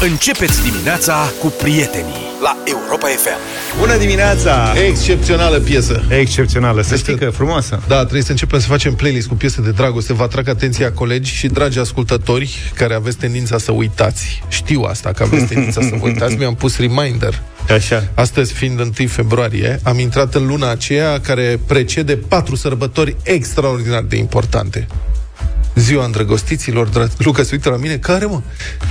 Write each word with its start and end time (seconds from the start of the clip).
Începeți 0.00 0.62
dimineața 0.70 1.32
cu 1.40 1.46
prietenii 1.62 2.24
la 2.42 2.56
Europa 2.64 3.06
FM. 3.06 3.38
Bună 3.78 3.96
dimineața! 3.96 4.72
Excepțională 4.88 5.58
piesă. 5.58 6.02
Excepțională, 6.08 6.82
să 6.82 6.88
Deci 6.90 6.98
știi 6.98 7.16
că- 7.16 7.24
că 7.24 7.30
frumoasă. 7.30 7.82
Da, 7.88 7.98
trebuie 8.00 8.22
să 8.22 8.30
începem 8.30 8.58
să 8.60 8.66
facem 8.66 8.94
playlist 8.94 9.26
cu 9.26 9.34
piese 9.34 9.60
de 9.60 9.70
dragoste. 9.70 10.12
Vă 10.12 10.22
atrag 10.22 10.48
atenția, 10.48 10.92
colegi 10.92 11.34
și 11.34 11.46
dragi 11.46 11.78
ascultători, 11.78 12.72
care 12.74 12.94
aveți 12.94 13.16
tendința 13.16 13.58
să 13.58 13.72
uitați. 13.72 14.42
Știu 14.48 14.80
asta, 14.82 15.12
că 15.12 15.22
aveți 15.22 15.44
tendința 15.44 15.80
să 15.80 15.88
vă 15.98 16.06
uitați. 16.08 16.34
Mi-am 16.36 16.54
pus 16.54 16.78
reminder. 16.78 17.42
Așa. 17.70 18.08
Astăzi, 18.14 18.52
fiind 18.52 18.80
1 18.80 18.90
februarie, 19.08 19.80
am 19.82 19.98
intrat 19.98 20.34
în 20.34 20.46
luna 20.46 20.70
aceea 20.70 21.20
care 21.20 21.60
precede 21.66 22.16
patru 22.16 22.56
sărbători 22.56 23.16
extraordinar 23.22 24.02
de 24.02 24.16
importante. 24.16 24.86
Ziua 25.76 26.04
îndrăgostiților, 26.04 26.86
dragi... 26.86 27.12
Luca 27.18 27.42
se 27.42 27.48
uită 27.52 27.68
la 27.70 27.76
mine, 27.76 27.96
care 27.96 28.24
mă? 28.24 28.40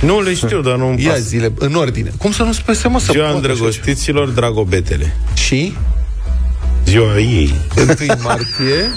Nu 0.00 0.20
le 0.22 0.34
știu, 0.34 0.60
dar 0.60 0.76
nu-mi 0.76 1.02
Ia 1.02 1.10
pasă. 1.10 1.20
zile, 1.22 1.52
în 1.58 1.74
ordine. 1.74 2.10
Cum 2.18 2.32
să 2.32 2.42
nu 2.42 2.52
spese, 2.52 2.88
mă, 2.88 2.98
să 2.98 3.08
Ziua 3.10 3.24
poată 3.24 3.38
așa 3.38 3.48
îndrăgostiților, 3.52 4.28
dragobetele. 4.28 5.04
ceva? 5.34 5.34
Și 5.34 5.76
Ziua 6.86 7.18
ei. 7.18 7.54
1 7.76 7.86
martie 8.22 8.90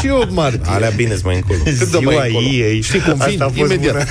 și 0.00 0.08
8 0.08 0.30
martie. 0.30 0.60
Alea 0.72 0.90
bine 0.90 1.16
mai 1.24 1.34
încolo. 1.36 1.58
Cât 1.64 1.78
dă 1.78 1.84
Ziua 1.84 2.12
mai 2.12 2.26
încolo? 2.28 2.46
ei. 2.46 2.80
Știi 2.80 3.00
cum 3.00 3.12
Asta 3.12 3.26
vin? 3.28 3.42
a 3.42 3.44
fost 3.48 3.56
Imediat. 3.72 4.08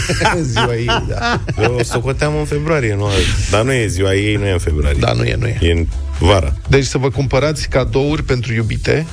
Ziua 0.52 0.74
ei, 0.76 0.86
da. 1.08 1.40
Eu 1.62 1.74
o 1.78 1.82
socoteam 1.82 2.36
în 2.38 2.44
februarie, 2.44 2.94
nu, 2.94 3.08
dar 3.50 3.62
nu 3.62 3.72
e 3.72 3.86
ziua 3.86 4.14
ei, 4.14 4.34
nu 4.36 4.46
e 4.46 4.52
în 4.52 4.58
februarie. 4.58 4.98
Da, 5.00 5.12
nu 5.12 5.22
e, 5.24 5.36
nu 5.40 5.46
e. 5.46 5.58
E 5.60 5.70
în 5.72 5.86
vara, 6.18 6.52
Deci 6.68 6.84
să 6.84 6.98
vă 6.98 7.10
cumpărați 7.10 7.68
cadouri 7.68 8.22
pentru 8.22 8.52
iubite 8.52 9.06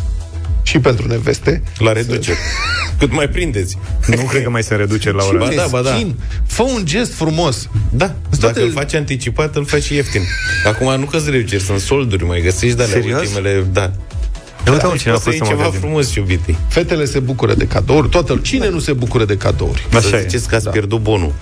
și 0.63 0.79
pentru 0.79 1.07
neveste. 1.07 1.63
la 1.77 1.91
reducere. 1.91 2.38
Cât 2.99 3.13
mai 3.13 3.27
prindeți. 3.29 3.77
Nu 4.07 4.15
cred 4.23 4.43
că 4.43 4.49
mai 4.49 4.63
se 4.63 4.75
reduce 4.75 5.11
la 5.11 5.23
ora 5.23 5.38
Ba 5.38 5.45
asta. 5.45 5.61
da, 5.61 5.67
ba 5.69 5.81
da. 5.81 5.93
Schimb. 5.95 6.13
Fă 6.47 6.61
un 6.63 6.81
gest 6.85 7.13
frumos. 7.13 7.69
Da, 7.89 8.05
toate- 8.05 8.38
dacă 8.39 8.61
îl 8.61 8.71
faci 8.71 8.93
anticipat, 8.93 9.55
îl 9.55 9.66
faci 9.66 9.83
și 9.83 9.95
ieftin. 9.95 10.21
Acum 10.66 10.99
nu 10.99 11.05
că 11.05 11.17
reduceri, 11.30 11.63
sunt 11.63 11.80
solduri, 11.80 12.23
mai 12.25 12.41
găsești 12.41 12.75
de 12.75 12.83
alea 12.83 12.95
Serios? 12.95 13.19
ultimele, 13.19 13.66
da. 13.71 13.91
Eu 14.67 14.73
uite, 14.73 14.86
mă, 14.86 14.91
Deci 14.91 15.02
cine 15.02 15.11
a 15.13 15.16
poți 15.16 15.23
să 15.23 15.30
fost 15.30 15.36
iei 15.36 15.39
în 15.39 15.45
ceva 15.45 15.58
magazin. 15.61 15.80
frumos, 15.80 16.16
iubitei. 16.16 16.58
Fetele 16.67 17.05
se 17.05 17.19
bucură 17.19 17.53
de 17.53 17.66
cadouri. 17.67 18.09
Toată, 18.09 18.39
cine 18.41 18.69
nu 18.69 18.80
se 18.80 18.93
bucură 18.93 19.25
de 19.25 19.38
cadouri? 19.38 19.88
Să 19.91 19.97
Așa 19.97 20.17
e. 20.17 20.21
ziceți 20.21 20.47
că 20.47 20.55
ați 20.55 20.69
pierdut 20.69 20.99
bonul. 21.02 21.33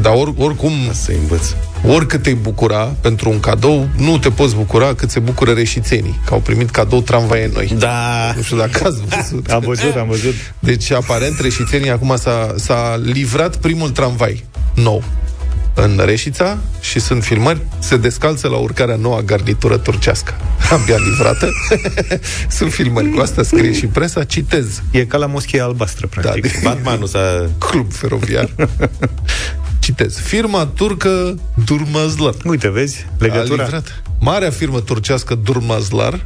Dar 0.00 0.12
or, 0.14 0.32
oricum, 0.38 0.72
Să 0.92 1.12
învăț. 1.20 1.46
oricât 1.86 2.22
te-ai 2.22 2.34
bucura 2.34 2.94
pentru 3.00 3.30
un 3.30 3.40
cadou, 3.40 3.88
nu 3.96 4.18
te 4.18 4.30
poți 4.30 4.54
bucura 4.54 4.94
cât 4.94 5.10
se 5.10 5.18
bucură 5.18 5.52
reșițenii, 5.52 6.20
că 6.26 6.34
au 6.34 6.40
primit 6.40 6.70
cadou 6.70 7.00
tramvaie 7.00 7.50
noi. 7.54 7.74
Da. 7.78 8.32
Nu 8.36 8.42
știu 8.42 8.56
dacă 8.56 8.86
ați 8.86 8.98
văzut. 9.08 9.50
Am 9.50 9.60
văzut, 9.66 9.94
am 9.96 10.06
văzut. 10.08 10.34
Deci, 10.58 10.90
aparent, 10.90 11.40
reșițenii 11.40 11.90
acum 11.90 12.16
s-a, 12.16 12.54
s-a 12.56 13.00
livrat 13.02 13.56
primul 13.56 13.90
tramvai 13.90 14.44
nou 14.74 15.02
în 15.74 16.00
Reșița 16.04 16.58
și 16.80 17.00
sunt 17.00 17.24
filmări, 17.24 17.60
se 17.78 17.96
descalță 17.96 18.48
la 18.48 18.56
urcarea 18.56 18.96
noua 18.96 19.20
garnitură 19.22 19.76
turcească. 19.76 20.34
Abia 20.70 20.96
livrată. 20.96 21.48
sunt 22.56 22.72
filmări 22.72 23.10
cu 23.10 23.20
asta, 23.20 23.42
scrie 23.42 23.72
și 23.72 23.86
presa, 23.86 24.24
citez. 24.24 24.82
E 24.90 25.04
ca 25.04 25.16
la 25.16 25.26
moscheea 25.26 25.64
albastră, 25.64 26.08
Da, 26.14 26.20
practic. 26.20 26.42
de 26.52 26.60
Batmanul 26.62 27.06
s-a... 27.06 27.48
club 27.58 27.92
feroviar. 27.92 28.48
Citez. 29.82 30.18
Firma 30.18 30.66
turcă 30.66 31.38
Durmazlar 31.64 32.34
Uite, 32.44 32.68
vezi? 32.68 33.06
a 33.08 33.14
Legătura. 33.18 33.62
livrat. 33.62 34.02
Marea 34.20 34.50
firmă 34.50 34.80
turcească 34.80 35.34
Durmazlar 35.34 36.22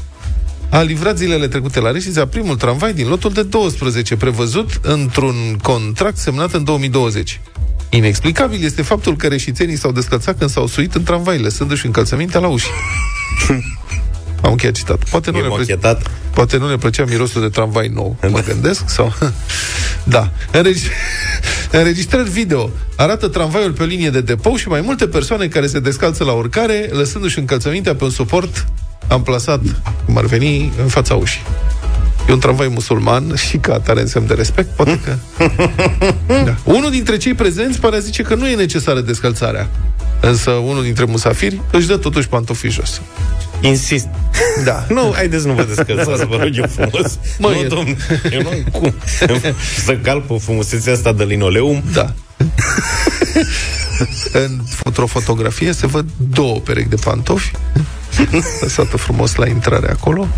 a 0.69 0.81
livrat 0.81 1.17
zilele 1.17 1.49
trecute 1.49 1.81
la 1.81 1.91
Reșița 1.91 2.27
primul 2.27 2.57
tramvai 2.57 2.93
din 2.93 3.09
lotul 3.09 3.33
de 3.33 3.43
12 3.43 4.17
prevăzut 4.17 4.81
într-un 4.83 5.59
contract 5.63 6.17
semnat 6.17 6.53
în 6.53 6.65
2020. 6.65 7.41
Inexplicabil 7.91 8.65
este 8.65 8.83
faptul 8.83 9.17
că 9.17 9.27
reșițenii 9.27 9.77
s-au 9.77 9.93
descălțat 9.93 10.39
când 10.39 10.51
s-au 10.51 10.67
suit 10.67 10.95
în 10.95 11.03
tramvai, 11.03 11.39
lăsându-și 11.39 11.87
încălțămintea 11.87 12.41
la 12.41 12.47
uși. 12.49 12.67
Am 14.43 14.51
încheiat 14.51 14.75
citat. 14.75 15.09
Poate 15.09 15.31
nu, 15.31 15.37
E 15.39 15.41
le 15.41 15.47
plăcea, 15.47 15.61
mochetat. 15.75 16.11
poate 16.35 16.57
nu 16.57 16.69
le 16.69 16.77
plăcea 16.77 17.05
mirosul 17.05 17.41
de 17.41 17.49
tramvai 17.49 17.89
nou, 17.89 18.17
mă 18.31 18.43
gândesc, 18.47 18.89
sau... 18.89 19.13
da. 20.15 20.31
Înregi... 20.53 20.87
Înregistrări 21.71 22.31
video 22.31 22.71
arată 22.97 23.29
tramvaiul 23.29 23.73
pe 23.73 23.83
o 23.83 23.87
linie 23.87 24.11
de 24.11 24.21
depou 24.21 24.57
și 24.57 24.69
mai 24.69 24.81
multe 24.81 25.07
persoane 25.07 25.47
care 25.47 25.67
se 25.67 25.81
descalță 25.81 26.25
la 26.25 26.33
urcare, 26.33 26.89
lăsându-și 26.93 27.39
încălțămintea 27.39 27.95
pe 27.95 28.05
un 28.05 28.11
suport 28.11 28.67
amplasat, 29.09 29.61
cum 30.05 30.17
ar 30.17 30.25
veni, 30.25 30.73
în 30.83 30.89
fața 30.89 31.15
ușii. 31.15 31.43
E 32.29 32.33
un 32.33 32.39
tramvai 32.39 32.69
musulman 32.69 33.35
și 33.35 33.57
ca 33.57 33.75
atare 33.75 34.01
în 34.01 34.07
semn 34.07 34.27
de 34.27 34.35
respect, 34.35 34.69
poate 34.69 35.01
că... 35.05 35.17
Da. 36.45 36.57
Unul 36.65 36.91
dintre 36.91 37.17
cei 37.17 37.35
prezenți 37.35 37.81
pare 37.81 37.97
a 37.97 37.99
zice 37.99 38.23
că 38.23 38.35
nu 38.35 38.49
e 38.49 38.55
necesară 38.55 39.01
descălțarea. 39.01 39.69
Însă 40.21 40.51
unul 40.51 40.83
dintre 40.83 41.05
musafiri 41.05 41.61
își 41.73 41.87
dă 41.87 41.97
totuși 41.97 42.29
pantofii 42.29 42.71
jos. 42.71 43.01
Insist. 43.61 44.09
Da. 44.65 44.85
Nu, 44.95 45.13
haideți 45.15 45.47
nu 45.47 45.53
vă 45.53 45.63
descălzați, 45.65 46.27
vă 46.27 46.37
rog 46.37 46.57
eu 46.57 46.67
frumos. 46.67 47.19
Mă, 47.39 47.49
nu, 47.49 47.55
e- 47.55 47.67
domn, 47.67 47.97
eu 48.33 48.43
nu 48.43 48.49
am 48.49 48.63
cum 48.81 48.95
să 49.85 49.97
calc 49.97 50.27
pe 50.27 50.39
frumusețea 50.39 50.93
asta 50.93 51.13
de 51.13 51.25
linoleum. 51.25 51.83
Da. 51.93 52.13
în, 54.33 54.61
într-o 54.85 55.07
fotografie 55.07 55.73
se 55.73 55.87
văd 55.87 56.07
două 56.17 56.59
perechi 56.59 56.89
de 56.89 56.97
pantofi 57.05 57.51
lăsată 58.61 58.97
frumos 58.97 59.35
la 59.35 59.47
intrare 59.47 59.91
acolo. 59.91 60.29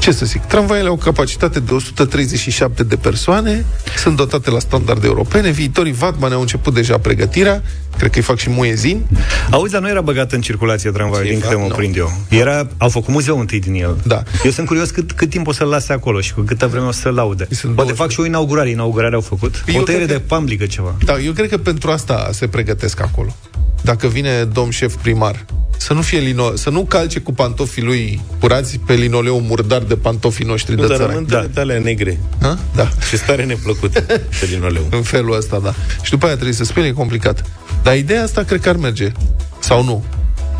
Ce 0.00 0.10
să 0.12 0.24
zic, 0.26 0.42
tramvaiele 0.42 0.88
au 0.88 0.96
capacitate 0.96 1.60
de 1.60 1.72
137 1.74 2.82
de 2.82 2.96
persoane, 2.96 3.64
sunt 3.96 4.16
dotate 4.16 4.50
la 4.50 4.58
standarde 4.58 5.06
europene, 5.06 5.50
viitorii 5.50 5.92
Vatman 5.92 6.32
au 6.32 6.40
început 6.40 6.74
deja 6.74 6.98
pregătirea, 6.98 7.62
cred 7.96 8.10
că 8.10 8.16
îi 8.18 8.24
fac 8.24 8.38
și 8.38 8.50
muezini. 8.50 9.06
Auzi, 9.50 9.72
dar 9.72 9.80
nu 9.80 9.88
era 9.88 10.00
băgat 10.00 10.32
în 10.32 10.40
circulație 10.40 10.90
tramvaiul, 10.90 11.24
Ce 11.26 11.30
din 11.30 11.40
câte 11.40 11.52
fac? 11.52 11.62
mă 11.62 11.68
Nu. 11.68 11.74
prind 11.74 11.96
eu. 11.96 12.12
Era, 12.28 12.68
au 12.78 12.88
făcut 12.88 13.08
muzeul 13.14 13.40
întâi 13.40 13.60
din 13.60 13.74
el. 13.74 13.96
Da. 14.06 14.22
Eu 14.44 14.50
sunt 14.50 14.66
curios 14.66 14.90
cât, 14.90 15.12
cât 15.12 15.30
timp 15.30 15.46
o 15.46 15.52
să-l 15.52 15.68
lase 15.68 15.92
acolo 15.92 16.20
și 16.20 16.34
cu 16.34 16.40
câtă 16.40 16.66
vreme 16.66 16.86
o 16.86 16.92
să-l 16.92 17.14
laude. 17.14 17.46
Sunt 17.50 17.74
Poate 17.74 17.92
20. 17.92 17.96
fac 17.96 18.10
și 18.10 18.20
o 18.20 18.24
inaugurare. 18.26 18.70
Inaugurare 18.70 19.14
au 19.14 19.20
făcut. 19.20 19.64
Eu 19.66 19.80
o 19.80 19.82
tăiere 19.82 20.04
cred 20.04 20.16
de 20.16 20.22
că- 20.22 20.28
pamblică 20.34 20.66
ceva. 20.66 20.94
Da, 21.04 21.18
eu 21.18 21.32
cred 21.32 21.48
că 21.48 21.56
pentru 21.58 21.90
asta 21.90 22.28
se 22.32 22.46
pregătesc 22.46 23.00
acolo. 23.00 23.36
Dacă 23.82 24.06
vine 24.06 24.44
domn 24.44 24.70
șef 24.70 24.94
primar, 25.02 25.44
să 25.76 25.92
nu 25.92 26.00
fie 26.00 26.18
lino, 26.18 26.56
să 26.56 26.70
nu 26.70 26.84
calce 26.84 27.20
cu 27.20 27.32
pantofii 27.32 27.82
lui 27.82 28.20
curați 28.40 28.78
pe 28.86 28.94
linoleul 28.94 29.40
murdar 29.40 29.82
de 29.82 29.96
pantofii 29.96 30.44
noștri 30.44 30.74
Nu, 30.74 30.80
de 30.80 30.86
dar 30.86 30.96
țară. 30.96 31.08
rămân 31.08 31.26
da. 31.28 31.46
de 31.54 31.60
alea 31.60 31.78
negre. 31.78 32.20
Ha? 32.40 32.58
Da. 32.74 32.88
Și 33.08 33.16
stare 33.16 33.44
neplăcută 33.44 34.00
pe 34.00 34.46
linoleum. 34.50 34.86
În 34.98 35.02
felul 35.02 35.36
ăsta, 35.36 35.58
da. 35.58 35.74
Și 36.02 36.10
după 36.10 36.24
aia 36.24 36.34
trebuie 36.34 36.54
să 36.54 36.64
speli, 36.64 36.88
e 36.88 36.92
complicat. 36.92 37.44
Dar 37.82 37.96
ideea 37.96 38.22
asta 38.22 38.42
cred 38.42 38.60
că 38.60 38.68
ar 38.68 38.76
merge. 38.76 39.12
Sau 39.58 39.84
nu? 39.84 40.04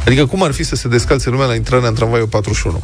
Adică 0.06 0.26
cum 0.26 0.42
ar 0.42 0.52
fi 0.52 0.62
să 0.62 0.76
se 0.76 0.88
descalțe 0.88 1.30
lumea 1.30 1.46
la 1.46 1.54
intrarea 1.54 1.88
în 1.88 1.94
tramvaiul 1.94 2.26
41? 2.26 2.82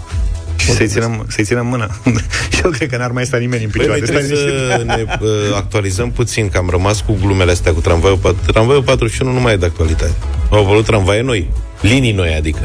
Și 0.57 0.71
să-i 0.71 0.87
ținem, 0.89 1.27
să-i 1.29 1.45
ținem 1.45 1.67
mână. 1.67 2.01
și 2.55 2.61
eu 2.65 2.71
cred 2.71 2.91
că 2.91 2.97
n-ar 2.97 3.11
mai 3.11 3.27
sta 3.27 3.37
nimeni 3.37 3.65
în 3.65 3.71
Păi 3.71 3.81
picioare. 3.81 4.01
noi 4.01 4.09
Stai 4.09 4.21
trebuie 4.23 4.45
liniștit. 4.45 4.71
să 4.71 4.83
ne 4.87 5.05
uh, 5.27 5.57
actualizăm 5.57 6.11
puțin, 6.11 6.49
că 6.49 6.59
am 6.59 6.69
rămas 6.71 7.01
cu 7.01 7.17
glumele 7.21 7.51
astea 7.51 7.73
cu 7.73 7.81
tramvaiul 7.81 8.17
4. 8.17 8.39
Tramvaiul 8.53 8.83
41 8.83 9.33
nu 9.33 9.41
mai 9.41 9.53
e 9.53 9.57
de 9.57 9.67
actualitate. 9.67 10.13
Au 10.51 10.65
apărut 10.65 10.85
tramvaie 10.85 11.23
noi, 11.23 11.51
linii 11.81 12.13
noi, 12.13 12.35
adică. 12.35 12.61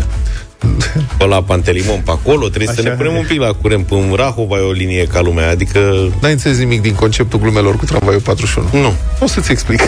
Pe 1.18 1.26
la 1.26 1.44
Pantelimon, 1.44 2.02
pe 2.06 2.12
acolo, 2.12 2.48
trebuie 2.48 2.68
Așa. 2.68 2.74
să 2.76 2.82
Așa. 2.82 2.90
ne 2.90 2.96
punem 3.04 3.16
un 3.20 3.26
pic 3.28 3.40
la 3.40 3.52
curent. 3.54 3.86
Pe 3.86 3.94
în 3.94 4.14
Rahova 4.16 4.58
e 4.58 4.62
o 4.62 4.72
linie 4.72 5.06
ca 5.06 5.22
lumea, 5.22 5.50
adică... 5.50 6.10
N-ai 6.22 6.32
înțeles 6.32 6.58
nimic 6.58 6.82
din 6.82 6.94
conceptul 6.96 7.40
glumelor 7.40 7.76
cu 7.78 7.86
tramvaiul 7.86 8.22
41. 8.22 8.68
Nu. 8.82 8.94
O 9.20 9.28
să-ți 9.28 9.52
explic. 9.52 9.82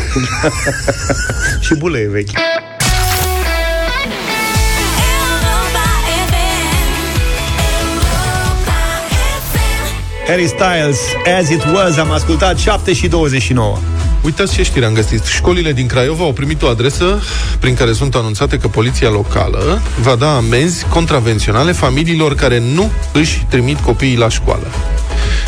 Și 1.66 1.76
bule 1.76 2.00
e 2.00 2.08
vechi. 2.10 2.30
Harry 10.28 10.48
Styles, 10.48 11.00
As 11.40 11.50
It 11.50 11.64
Was, 11.74 11.98
am 11.98 12.12
ascultat 12.12 12.58
7 12.58 12.94
și 12.94 13.08
29. 13.08 13.78
Uitați 14.22 14.54
ce 14.54 14.64
știri 14.64 14.86
am 14.86 14.94
găsit. 14.94 15.24
Școlile 15.24 15.74
din 15.74 15.88
Craiova 15.88 16.24
au 16.24 16.34
primit 16.34 16.62
o 16.62 16.68
adresă 16.68 17.22
prin 17.60 17.76
care 17.76 17.94
sunt 17.94 18.16
anunțate 18.16 18.58
că 18.58 18.68
poliția 18.68 19.10
locală 19.10 19.82
va 20.02 20.16
da 20.16 20.36
amenzi 20.36 20.86
contravenționale 20.86 21.72
familiilor 21.72 22.36
care 22.36 22.60
nu 22.60 22.92
își 23.14 23.46
trimit 23.50 23.80
copiii 23.80 24.18
la 24.18 24.30
școală. 24.30 24.68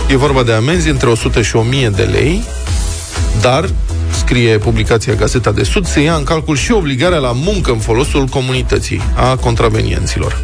E 0.10 0.18
vorba 0.18 0.44
de 0.44 0.52
amenzi 0.52 0.90
între 0.90 1.10
100 1.10 1.42
și 1.42 1.56
1000 1.56 1.90
de 1.90 2.04
lei, 2.04 2.44
dar, 3.42 3.70
scrie 4.12 4.58
publicația 4.58 5.14
Gazeta 5.14 5.52
de 5.52 5.64
Sud, 5.64 5.88
se 5.88 6.00
ia 6.00 6.14
în 6.14 6.24
calcul 6.24 6.56
și 6.56 6.72
obligarea 6.72 7.18
la 7.18 7.32
muncă 7.32 7.72
în 7.72 7.80
folosul 7.80 8.26
comunității 8.26 9.02
a 9.16 9.36
contravenienților. 9.36 10.44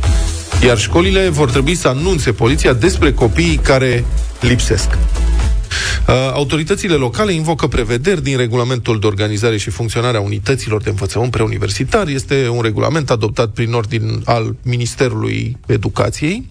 Iar 0.66 0.78
școlile 0.78 1.30
vor 1.30 1.52
trebui 1.52 1.76
să 1.76 1.88
anunțe 1.88 2.32
poliția 2.32 2.74
despre 2.74 3.14
copiii 3.14 3.56
care 3.56 4.06
lipsesc. 4.42 4.88
Uh, 4.90 6.16
Autoritățile 6.34 6.94
locale 6.94 7.34
invocă 7.34 7.68
prevederi 7.68 8.24
din 8.24 8.38
regulamentul 8.38 9.00
de 9.00 9.08
organizare 9.08 9.58
și 9.58 9.70
funcționare 9.70 10.18
a 10.18 10.22
unităților 10.22 10.82
de 10.82 10.90
învățământ 10.90 11.32
preuniversitar. 11.32 12.08
Este 12.08 12.48
un 12.48 12.62
regulament 12.62 13.10
adoptat 13.10 13.50
prin 13.50 13.74
ordin 13.74 14.22
al 14.26 14.56
Ministerului 14.64 15.58
Educației. 15.66 16.50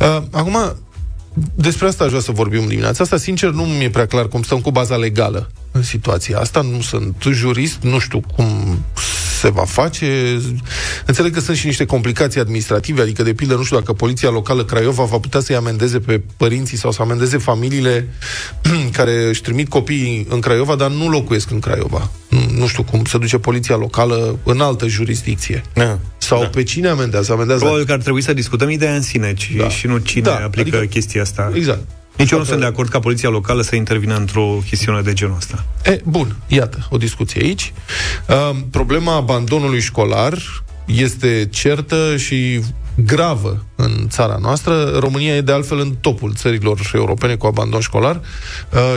Uh, 0.00 0.22
Acum, 0.30 0.76
despre 1.54 1.86
asta 1.86 2.04
aș 2.04 2.10
vrea 2.10 2.22
să 2.22 2.32
vorbim 2.32 2.66
dimineața 2.66 3.02
asta. 3.02 3.16
Sincer, 3.16 3.50
nu 3.50 3.62
mi-e 3.62 3.90
prea 3.90 4.06
clar 4.06 4.28
cum 4.28 4.42
stăm 4.42 4.60
cu 4.60 4.70
baza 4.70 4.96
legală 4.96 5.50
în 5.72 5.82
situația 5.82 6.38
asta. 6.38 6.60
Nu 6.60 6.80
sunt 6.80 7.14
jurist, 7.30 7.78
nu 7.80 7.98
știu 7.98 8.20
cum 8.36 8.78
se 9.38 9.50
va 9.50 9.64
face. 9.64 10.38
Înțeleg 11.06 11.32
că 11.34 11.40
sunt 11.40 11.56
și 11.56 11.66
niște 11.66 11.84
complicații 11.84 12.40
administrative, 12.40 13.02
adică, 13.02 13.22
de 13.22 13.32
pildă, 13.34 13.54
nu 13.54 13.62
știu 13.62 13.76
dacă 13.78 13.92
poliția 13.92 14.30
locală 14.30 14.64
Craiova 14.64 15.04
va 15.04 15.18
putea 15.18 15.40
să-i 15.40 15.56
amendeze 15.56 15.98
pe 15.98 16.20
părinții 16.36 16.76
sau 16.76 16.90
să 16.90 17.02
amendeze 17.02 17.36
familiile 17.38 18.08
care 18.98 19.28
își 19.28 19.42
trimit 19.42 19.68
copiii 19.68 20.26
în 20.30 20.40
Craiova, 20.40 20.74
dar 20.74 20.90
nu 20.90 21.08
locuiesc 21.08 21.50
în 21.50 21.58
Craiova. 21.58 22.10
Nu, 22.28 22.38
nu 22.58 22.66
știu 22.66 22.82
cum 22.82 23.04
se 23.04 23.18
duce 23.18 23.38
poliția 23.38 23.76
locală 23.76 24.38
în 24.44 24.60
altă 24.60 24.86
jurisdicție. 24.86 25.62
Da. 25.74 25.98
Sau 26.18 26.40
Da. 26.40 26.46
pe 26.46 26.62
cine 26.62 26.88
amendează? 26.88 27.32
Amendează 27.32 27.60
Probabil 27.60 27.86
că 27.86 27.92
ar 27.92 27.98
trebui 28.00 28.22
să 28.22 28.32
discutăm 28.32 28.70
ideea 28.70 28.94
în 28.94 29.02
sine 29.02 29.34
ci, 29.34 29.52
Da. 29.56 29.68
și 29.68 29.86
nu 29.86 29.98
cine 29.98 30.22
Da, 30.22 30.34
aplică 30.44 30.76
adică- 30.76 30.92
chestia 30.92 31.22
asta. 31.22 31.52
Exact. 31.54 31.80
Nici 32.18 32.30
eu 32.30 32.38
nu 32.38 32.44
sunt 32.44 32.60
de 32.60 32.66
acord 32.66 32.88
ca 32.88 32.98
poliția 32.98 33.28
locală 33.28 33.62
să 33.62 33.76
intervină 33.76 34.16
într-o 34.16 34.58
chestiune 34.68 35.00
de 35.00 35.12
genul 35.12 35.36
ăsta. 35.36 35.64
E, 35.84 36.00
bun, 36.04 36.36
iată, 36.46 36.86
o 36.90 36.96
discuție 36.96 37.42
aici. 37.42 37.72
Uh, 38.28 38.56
problema 38.70 39.14
abandonului 39.14 39.80
școlar 39.80 40.38
este 40.84 41.48
certă 41.50 42.16
și 42.16 42.60
gravă 42.94 43.64
în 43.76 44.06
țara 44.08 44.38
noastră. 44.40 44.84
România 44.98 45.36
e 45.36 45.40
de 45.40 45.52
altfel 45.52 45.78
în 45.78 45.94
topul 46.00 46.34
țărilor 46.34 46.90
europene 46.94 47.34
cu 47.34 47.46
abandon 47.46 47.80
școlar. 47.80 48.20
Uh, 48.72 48.94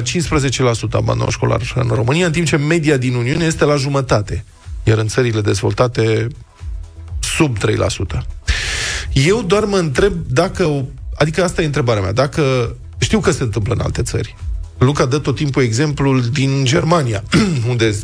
15% 0.87 0.91
abandon 0.91 1.29
școlar 1.29 1.73
în 1.75 1.89
România, 1.93 2.25
în 2.25 2.31
timp 2.31 2.47
ce 2.47 2.55
media 2.55 2.97
din 2.97 3.13
Uniune 3.13 3.45
este 3.45 3.65
la 3.65 3.75
jumătate. 3.75 4.43
Iar 4.83 4.97
în 4.97 5.07
țările 5.07 5.41
dezvoltate 5.41 6.27
sub 7.19 7.57
3%. 7.57 7.61
Eu 9.13 9.41
doar 9.41 9.63
mă 9.63 9.77
întreb 9.77 10.13
dacă, 10.27 10.85
adică 11.15 11.43
asta 11.43 11.61
e 11.61 11.65
întrebarea 11.65 12.01
mea, 12.01 12.13
dacă 12.13 12.75
știu 13.01 13.19
că 13.19 13.31
se 13.31 13.43
întâmplă 13.43 13.73
în 13.73 13.79
alte 13.79 14.01
țări. 14.01 14.35
Luca 14.77 15.05
dă 15.05 15.17
tot 15.17 15.35
timpul 15.35 15.63
exemplul 15.63 16.21
din 16.33 16.61
Germania, 16.65 17.23
unde 17.69 17.95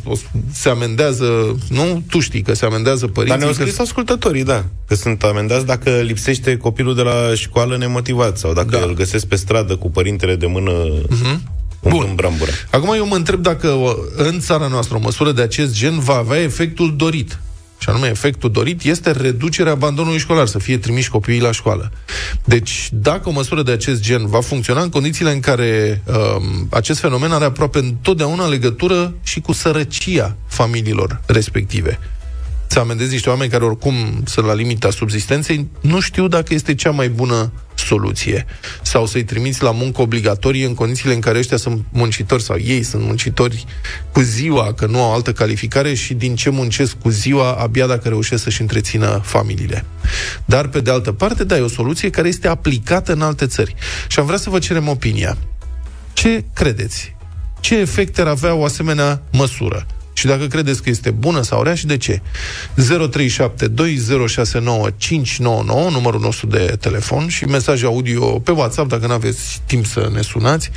se 0.53 0.69
amendează, 0.69 1.55
nu? 1.69 2.03
Tu 2.09 2.19
știi 2.19 2.41
că 2.41 2.53
se 2.53 2.65
amendează 2.65 2.99
Dar 3.05 3.09
părinții. 3.09 3.39
ne-au 3.39 3.51
că- 3.53 3.59
scris 3.61 3.79
ascultătorii, 3.79 4.43
da, 4.43 4.65
că 4.87 4.95
sunt 4.95 5.23
amendați 5.23 5.65
dacă 5.65 5.89
lipsește 5.89 6.57
copilul 6.57 6.95
de 6.95 7.01
la 7.01 7.31
școală 7.35 7.77
nemotivat 7.77 8.37
sau 8.37 8.53
dacă 8.53 8.67
Da. 8.71 8.77
da. 8.77 8.85
îl 8.85 8.93
găsesc 8.93 9.25
pe 9.25 9.35
stradă 9.35 9.75
cu 9.75 9.89
părintele 9.91 10.35
de 10.35 10.45
mână 10.45 10.71
uh-huh. 11.01 11.37
Bun. 11.81 12.05
în 12.09 12.15
brambura. 12.15 12.51
Acum 12.71 12.93
eu 12.95 13.07
mă 13.07 13.15
întreb 13.15 13.41
dacă 13.41 13.67
o, 13.67 13.93
în 14.15 14.39
țara 14.39 14.67
noastră 14.67 14.95
o 14.95 14.99
măsură 14.99 15.31
de 15.31 15.41
acest 15.41 15.73
gen 15.73 15.99
va 15.99 16.15
avea 16.15 16.37
efectul 16.41 16.93
dorit. 16.95 17.39
Și 17.79 17.89
anume, 17.89 18.07
efectul 18.07 18.51
dorit 18.51 18.83
este 18.83 19.11
reducerea 19.11 19.71
abandonului 19.71 20.19
școlar, 20.19 20.47
să 20.47 20.59
fie 20.59 20.77
trimiși 20.77 21.09
copiii 21.09 21.41
la 21.41 21.51
școală. 21.51 21.91
Deci, 22.45 22.89
dacă 22.91 23.29
o 23.29 23.31
măsură 23.31 23.63
de 23.63 23.71
acest 23.71 24.01
gen 24.01 24.27
va 24.27 24.41
funcționa 24.41 24.81
în 24.81 24.89
condițiile 24.89 25.31
în 25.31 25.39
care 25.39 26.01
um, 26.05 26.67
acest 26.71 26.99
fenomen 26.99 27.31
are 27.31 27.45
aproape 27.45 27.79
întotdeauna 27.79 28.47
legătură 28.47 29.13
și 29.23 29.39
cu 29.39 29.51
sărăcia 29.51 30.35
familiilor 30.47 31.21
respective. 31.25 31.99
Să 32.67 32.79
amendezi 32.79 33.11
niște 33.11 33.29
oameni 33.29 33.51
care 33.51 33.63
oricum 33.63 33.95
sunt 34.25 34.45
la 34.45 34.53
limita 34.53 34.91
subzistenței, 34.91 35.67
nu 35.81 35.99
știu 35.99 36.27
dacă 36.27 36.53
este 36.53 36.75
cea 36.75 36.91
mai 36.91 37.09
bună 37.09 37.51
soluție. 37.79 38.45
Sau 38.81 39.05
să-i 39.05 39.23
trimiți 39.23 39.63
la 39.63 39.71
muncă 39.71 40.01
obligatorie 40.01 40.65
în 40.65 40.73
condițiile 40.73 41.13
în 41.13 41.19
care 41.19 41.37
ăștia 41.37 41.57
sunt 41.57 41.85
muncitori 41.89 42.43
sau 42.43 42.57
ei 42.57 42.83
sunt 42.83 43.03
muncitori 43.03 43.65
cu 44.11 44.19
ziua, 44.19 44.73
că 44.73 44.85
nu 44.85 45.01
au 45.01 45.13
altă 45.13 45.31
calificare 45.31 45.93
și 45.93 46.13
din 46.13 46.35
ce 46.35 46.49
muncesc 46.49 46.97
cu 46.97 47.09
ziua 47.09 47.53
abia 47.53 47.87
dacă 47.87 48.07
reușesc 48.07 48.43
să-și 48.43 48.61
întrețină 48.61 49.21
familiile. 49.23 49.85
Dar, 50.45 50.67
pe 50.67 50.79
de 50.79 50.91
altă 50.91 51.11
parte, 51.11 51.43
da, 51.43 51.57
e 51.57 51.61
o 51.61 51.67
soluție 51.67 52.09
care 52.09 52.27
este 52.27 52.47
aplicată 52.47 53.13
în 53.13 53.21
alte 53.21 53.45
țări. 53.45 53.75
Și 54.07 54.19
am 54.19 54.25
vrea 54.25 54.37
să 54.37 54.49
vă 54.49 54.59
cerem 54.59 54.87
opinia. 54.87 55.37
Ce 56.13 56.43
credeți? 56.53 57.15
Ce 57.59 57.77
efecte 57.77 58.21
ar 58.21 58.27
avea 58.27 58.53
o 58.53 58.63
asemenea 58.63 59.21
măsură? 59.31 59.85
Și 60.17 60.25
dacă 60.25 60.47
credeți 60.47 60.81
că 60.81 60.89
este 60.89 61.11
bună 61.11 61.41
sau 61.41 61.63
rea 61.63 61.75
și 61.75 61.85
de 61.85 61.97
ce? 61.97 62.21
0372069599, 62.21 62.23
numărul 65.91 66.19
nostru 66.19 66.47
de 66.47 66.75
telefon 66.79 67.27
și 67.27 67.45
mesaj 67.45 67.83
audio 67.83 68.39
pe 68.39 68.51
WhatsApp, 68.51 68.89
dacă 68.89 69.07
nu 69.07 69.13
aveți 69.13 69.61
timp 69.65 69.85
să 69.85 70.09
ne 70.13 70.21
sunați, 70.21 70.69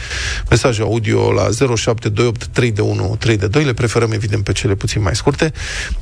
mesaj 0.50 0.80
audio 0.80 1.32
la 1.32 1.48
07283132, 1.48 3.64
le 3.64 3.74
preferăm 3.74 4.12
evident 4.12 4.44
pe 4.44 4.52
cele 4.52 4.74
puțin 4.74 5.02
mai 5.02 5.16
scurte 5.16 5.52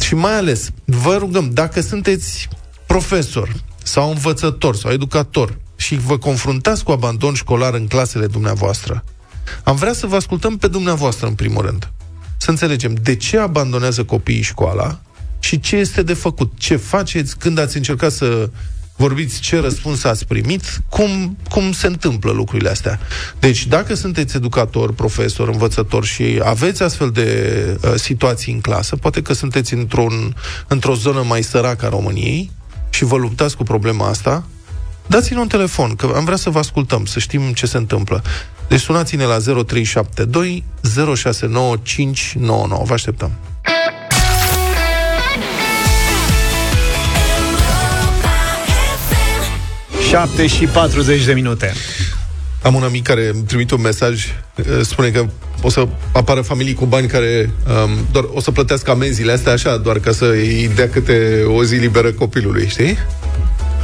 și 0.00 0.14
mai 0.14 0.36
ales, 0.36 0.70
vă 0.84 1.16
rugăm, 1.18 1.50
dacă 1.52 1.80
sunteți 1.80 2.48
profesor 2.86 3.52
sau 3.82 4.10
învățător 4.10 4.76
sau 4.76 4.90
educator 4.90 5.58
și 5.76 5.96
vă 5.96 6.18
confruntați 6.18 6.84
cu 6.84 6.90
abandon 6.90 7.34
școlar 7.34 7.74
în 7.74 7.86
clasele 7.86 8.26
dumneavoastră, 8.26 9.04
am 9.64 9.76
vrea 9.76 9.92
să 9.92 10.06
vă 10.06 10.16
ascultăm 10.16 10.56
pe 10.56 10.68
dumneavoastră 10.68 11.26
în 11.26 11.34
primul 11.34 11.64
rând. 11.64 11.88
Să 12.38 12.50
înțelegem 12.50 12.94
de 12.94 13.16
ce 13.16 13.38
abandonează 13.38 14.04
copiii 14.04 14.42
școala 14.42 15.00
și 15.38 15.60
ce 15.60 15.76
este 15.76 16.02
de 16.02 16.14
făcut. 16.14 16.52
Ce 16.58 16.76
faceți 16.76 17.38
când 17.38 17.58
ați 17.58 17.76
încercat 17.76 18.12
să 18.12 18.50
vorbiți 18.96 19.40
ce 19.40 19.60
răspuns 19.60 20.04
ați 20.04 20.26
primit, 20.26 20.80
cum, 20.88 21.36
cum 21.50 21.72
se 21.72 21.86
întâmplă 21.86 22.32
lucrurile 22.32 22.70
astea. 22.70 22.98
Deci, 23.38 23.66
dacă 23.66 23.94
sunteți 23.94 24.36
educator, 24.36 24.92
profesor, 24.92 25.48
învățător 25.48 26.04
și 26.04 26.40
aveți 26.44 26.82
astfel 26.82 27.10
de 27.10 27.78
uh, 27.82 27.92
situații 27.94 28.52
în 28.52 28.60
clasă, 28.60 28.96
poate 28.96 29.22
că 29.22 29.32
sunteți 29.32 29.74
într-un, 29.74 30.36
într-o 30.68 30.94
zonă 30.94 31.22
mai 31.22 31.42
săracă 31.42 31.86
a 31.86 31.88
României 31.88 32.50
și 32.90 33.04
vă 33.04 33.16
luptați 33.16 33.56
cu 33.56 33.62
problema 33.62 34.08
asta, 34.08 34.46
dați-ne 35.06 35.40
un 35.40 35.48
telefon, 35.48 35.94
că 35.94 36.12
am 36.16 36.24
vrea 36.24 36.36
să 36.36 36.50
vă 36.50 36.58
ascultăm, 36.58 37.04
să 37.04 37.18
știm 37.18 37.52
ce 37.52 37.66
se 37.66 37.76
întâmplă. 37.76 38.22
Deci 38.68 38.80
sunați-ne 38.80 39.24
la 39.24 39.38
0372 39.38 40.64
069599. 41.16 42.84
Vă 42.84 42.92
așteptăm. 42.92 43.32
Europa 47.78 48.28
FM. 49.08 50.08
7 50.08 50.46
și 50.46 50.66
40 50.66 51.24
de 51.24 51.32
minute. 51.32 51.72
Am 52.62 52.74
un 52.74 52.82
amic 52.82 53.02
care 53.02 53.28
îmi 53.28 53.42
trimite 53.42 53.74
un 53.74 53.80
mesaj, 53.80 54.26
eh, 54.54 54.64
spune 54.82 55.08
că 55.08 55.26
o 55.62 55.68
să 55.68 55.88
apară 56.12 56.40
familii 56.40 56.74
cu 56.74 56.84
bani 56.84 57.06
care 57.06 57.50
um, 57.84 57.90
doar 58.12 58.24
o 58.32 58.40
să 58.40 58.50
plătească 58.50 58.90
amenziile 58.90 59.32
astea 59.32 59.52
așa, 59.52 59.76
doar 59.76 59.98
ca 59.98 60.12
să 60.12 60.24
îi 60.24 60.70
dea 60.74 60.88
câte 60.88 61.42
o 61.46 61.64
zi 61.64 61.74
liberă 61.74 62.12
copilului, 62.12 62.68
știi? 62.68 62.98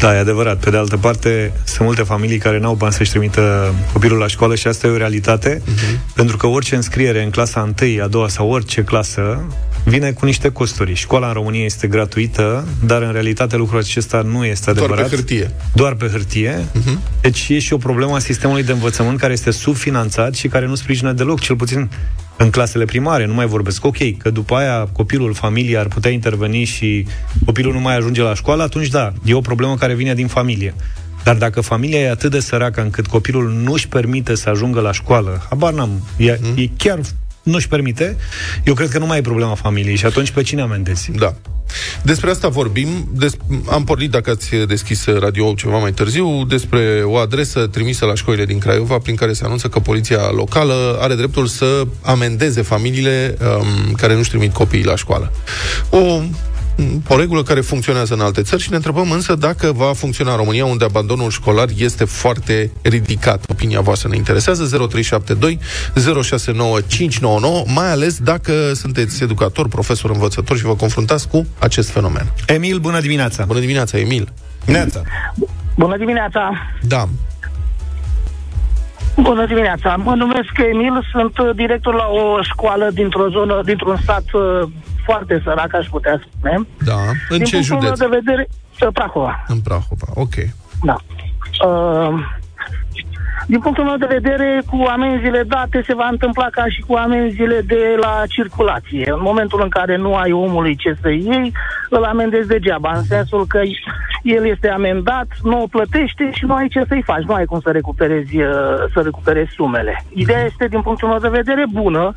Da, 0.05 0.15
e 0.15 0.19
adevărat. 0.19 0.59
Pe 0.59 0.71
de 0.71 0.77
altă 0.77 0.97
parte, 0.97 1.53
sunt 1.65 1.87
multe 1.87 2.03
familii 2.03 2.39
care 2.39 2.59
n-au 2.59 2.75
bani 2.75 2.93
să-și 2.93 3.11
trimită 3.11 3.75
copilul 3.93 4.19
la 4.19 4.27
școală 4.27 4.55
și 4.55 4.67
asta 4.67 4.87
e 4.87 4.91
o 4.91 4.97
realitate, 4.97 5.59
uh-huh. 5.59 6.15
pentru 6.15 6.37
că 6.37 6.47
orice 6.47 6.75
înscriere 6.75 7.23
în 7.23 7.31
clasa 7.31 7.73
1, 7.83 8.03
a 8.03 8.07
doua 8.07 8.29
sau 8.29 8.51
orice 8.51 8.83
clasă 8.83 9.45
vine 9.85 10.13
cu 10.13 10.25
niște 10.25 10.49
costuri. 10.49 10.95
Școala 10.95 11.27
în 11.27 11.33
România 11.33 11.65
este 11.65 11.87
gratuită, 11.87 12.65
dar 12.87 13.03
în 13.03 13.13
realitate 13.13 13.57
lucrul 13.57 13.79
acesta 13.79 14.23
nu 14.23 14.45
este 14.45 14.73
Doar 14.73 14.85
adevărat. 14.85 15.11
pe 15.11 15.17
hârtie. 15.17 15.51
Doar 15.75 15.95
pe 15.95 16.07
hârtie. 16.07 16.55
Uh-huh. 16.55 17.21
Deci 17.21 17.47
e 17.49 17.59
și 17.59 17.73
o 17.73 17.77
problemă 17.77 18.15
a 18.15 18.19
sistemului 18.19 18.63
de 18.63 18.73
învățământ 18.73 19.19
care 19.19 19.33
este 19.33 19.51
subfinanțat 19.51 20.35
și 20.35 20.49
care 20.49 20.67
nu 20.67 20.75
sprijină 20.75 21.13
deloc, 21.13 21.41
cel 21.41 21.57
puțin 21.57 21.91
în 22.37 22.51
clasele 22.51 22.85
primare, 22.85 23.27
nu 23.27 23.35
mai 23.35 23.47
vorbesc. 23.47 23.85
Ok, 23.85 24.17
că 24.19 24.31
după 24.31 24.55
aia 24.55 24.89
copilul, 24.93 25.35
familia 25.35 25.81
ar 25.81 25.87
putea 25.87 26.11
interveni 26.11 26.65
și 26.65 27.07
copilul 27.45 27.73
nu 27.73 27.81
mai 27.81 27.97
ajunge 27.97 28.23
la 28.23 28.35
școală, 28.35 28.63
atunci 28.63 28.89
da, 28.89 29.13
e 29.25 29.35
o 29.35 29.41
problemă 29.41 29.77
care 29.77 29.95
vine 29.95 30.15
din 30.15 30.27
familie. 30.27 30.75
Dar 31.25 31.37
dacă 31.37 31.61
familia 31.61 31.99
e 31.99 32.11
atât 32.11 32.31
de 32.31 32.41
săracă 32.41 32.81
încât 32.81 33.07
copilul 33.07 33.51
nu 33.51 33.73
își 33.73 33.89
permite 33.89 34.35
să 34.35 34.49
ajungă 34.49 34.81
la 34.81 34.93
școală, 34.93 35.47
habar 35.49 35.73
n-am, 35.73 35.91
e, 36.17 36.39
mm. 36.43 36.55
e 36.57 36.69
chiar 36.77 37.01
nu 37.45 37.55
își 37.55 37.69
permite, 37.69 38.17
eu 38.65 38.75
cred 38.75 38.89
că 38.89 38.99
nu 38.99 39.07
mai 39.07 39.19
e 39.19 39.21
problema 39.21 39.55
familiei 39.55 39.97
și 39.97 40.07
atunci 40.07 40.31
pe 40.31 40.43
cine 40.43 40.61
amendezi? 40.61 41.11
Da. 41.11 41.35
Despre 42.03 42.31
asta 42.31 42.49
vorbim. 42.49 43.09
Des- 43.13 43.37
am 43.71 43.85
pornit, 43.85 44.11
dacă 44.11 44.31
ați 44.31 44.57
deschis 44.67 45.07
radio 45.07 45.55
ceva 45.55 45.79
mai 45.79 45.93
târziu, 45.93 46.45
despre 46.45 47.03
o 47.05 47.17
adresă 47.17 47.67
trimisă 47.67 48.05
la 48.05 48.15
școlile 48.15 48.45
din 48.45 48.59
Craiova, 48.59 48.99
prin 48.99 49.15
care 49.15 49.33
se 49.33 49.45
anunță 49.45 49.69
că 49.69 49.79
poliția 49.79 50.31
locală 50.31 50.99
are 51.01 51.15
dreptul 51.15 51.47
să 51.47 51.87
amendeze 52.03 52.63
familiile 52.63 53.37
um, 53.41 53.93
care 53.93 54.15
nu-și 54.15 54.31
trimit 54.31 54.53
copiii 54.53 54.85
la 54.85 54.97
școală. 54.97 55.33
O 55.91 56.23
o 57.09 57.17
regulă 57.17 57.43
care 57.43 57.61
funcționează 57.61 58.15
în 58.15 58.21
alte 58.21 58.43
țări 58.43 58.63
și 58.63 58.71
ne 58.71 58.77
întrebăm 58.77 59.11
însă 59.11 59.35
dacă 59.35 59.73
va 59.73 59.93
funcționa 59.93 60.31
în 60.31 60.37
România, 60.37 60.65
unde 60.65 60.85
abandonul 60.85 61.31
școlar 61.31 61.69
este 61.77 62.05
foarte 62.05 62.71
ridicat. 62.83 63.45
Opinia 63.51 63.81
voastră 63.81 64.09
ne 64.09 64.17
interesează 64.17 64.63
0372 64.63 65.59
069599, 65.95 67.65
mai 67.75 67.91
ales 67.91 68.19
dacă 68.19 68.73
sunteți 68.75 69.23
educator, 69.23 69.69
profesor, 69.69 70.11
învățător 70.11 70.57
și 70.57 70.65
vă 70.65 70.75
confruntați 70.77 71.29
cu 71.29 71.47
acest 71.59 71.91
fenomen. 71.91 72.33
Emil, 72.47 72.79
bună 72.79 73.01
dimineața! 73.01 73.45
Bună 73.45 73.61
dimineața, 73.61 73.99
Emil. 73.99 74.33
Neața. 74.65 75.03
Bună 75.77 75.97
dimineața! 75.97 76.51
Da. 76.83 77.09
Bună 79.23 79.47
dimineața! 79.47 79.97
Mă 79.97 80.15
numesc 80.15 80.51
Emil, 80.73 81.07
sunt 81.13 81.39
uh, 81.39 81.51
director 81.55 81.95
la 81.95 82.07
o 82.07 82.43
școală 82.43 82.91
dintr-o 82.93 83.29
zonă, 83.29 83.61
dintr-un 83.65 83.97
stat 84.03 84.25
uh, 84.33 84.63
foarte 85.05 85.41
sărac, 85.45 85.75
aș 85.75 85.87
putea 85.87 86.21
spune. 86.29 86.67
Da. 86.85 86.95
În 87.29 87.37
Din 87.37 87.45
ce 87.47 87.57
punctul 87.57 87.77
meu 87.77 87.87
județ? 87.95 87.99
de 87.99 88.07
vedere, 88.17 88.49
uh, 88.81 88.89
Prahova. 88.93 89.45
În 89.49 89.61
Prahova. 89.61 90.07
Ok. 90.15 90.35
Da. 90.83 90.97
Uh, 91.67 92.15
Din 93.47 93.61
punctul 93.61 93.85
meu 93.85 93.97
de 93.97 94.15
vedere, 94.19 94.63
cu 94.71 94.85
amenziile 94.89 95.43
date 95.43 95.83
se 95.87 95.95
va 95.95 96.09
întâmpla 96.11 96.49
ca 96.51 96.65
și 96.69 96.81
cu 96.81 96.95
amenziile 96.95 97.61
de 97.67 97.97
la 98.01 98.23
circulație. 98.29 99.11
În 99.11 99.21
momentul 99.23 99.61
în 99.63 99.69
care 99.69 99.97
nu 99.97 100.15
ai 100.15 100.33
omului 100.33 100.77
ce 100.77 100.97
să 101.01 101.11
iei, 101.11 101.53
îl 101.91 102.05
amendezi 102.05 102.49
degeaba, 102.49 102.93
în 102.97 103.03
sensul 103.03 103.47
că 103.47 103.61
el 104.23 104.47
este 104.47 104.69
amendat, 104.69 105.27
nu 105.43 105.63
o 105.63 105.67
plătește 105.67 106.31
și 106.33 106.45
nu 106.45 106.55
ai 106.55 106.69
ce 106.69 106.85
să-i 106.89 107.03
faci, 107.05 107.23
nu 107.23 107.35
ai 107.35 107.45
cum 107.45 107.61
să 107.61 107.71
recuperezi, 107.71 108.37
uh, 108.37 108.47
să 108.93 109.01
recuperezi 109.03 109.53
sumele. 109.55 110.05
Ideea 110.09 110.45
este, 110.45 110.67
din 110.67 110.81
punctul 110.81 111.09
meu 111.09 111.19
de 111.19 111.29
vedere, 111.29 111.65
bună, 111.73 112.15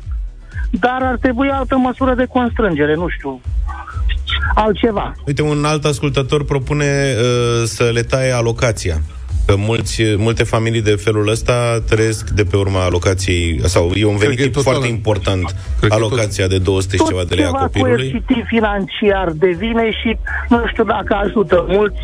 dar 0.70 0.98
ar 1.02 1.16
trebui 1.20 1.48
altă 1.50 1.76
măsură 1.76 2.14
de 2.14 2.24
constrângere, 2.24 2.94
nu 2.94 3.08
știu, 3.08 3.40
altceva. 4.54 5.14
Uite, 5.26 5.42
un 5.42 5.64
alt 5.64 5.84
ascultător 5.84 6.44
propune 6.44 7.14
uh, 7.16 7.62
să 7.64 7.90
le 7.92 8.02
taie 8.02 8.32
alocația. 8.32 8.96
Că 9.48 9.56
mulți, 9.56 10.02
multe 10.16 10.42
familii 10.44 10.82
de 10.82 10.90
felul 10.94 11.28
ăsta 11.28 11.80
trăiesc 11.88 12.30
de 12.30 12.44
pe 12.44 12.56
urma 12.56 12.84
alocației, 12.84 13.60
sau 13.68 13.90
e 13.94 14.04
un 14.04 14.16
Cred 14.16 14.22
venit 14.28 14.36
că 14.38 14.42
e 14.44 14.48
total- 14.48 14.62
foarte 14.72 14.88
important, 14.88 15.42
Cred 15.78 15.90
că 15.90 15.96
e 15.96 15.96
alocația 15.96 16.46
de 16.46 16.58
200 16.58 16.96
și 16.96 17.02
ceva 17.08 17.24
de 17.24 17.34
lei 17.34 17.44
a 17.44 17.46
ceva 17.46 17.58
copilului. 17.58 18.10
coercitiv 18.10 18.44
financiar 18.46 19.30
devine 19.30 19.90
și 20.02 20.16
nu 20.48 20.58
știu 20.70 20.84
dacă 20.84 21.14
ajută 21.26 21.64
mulți 21.68 21.98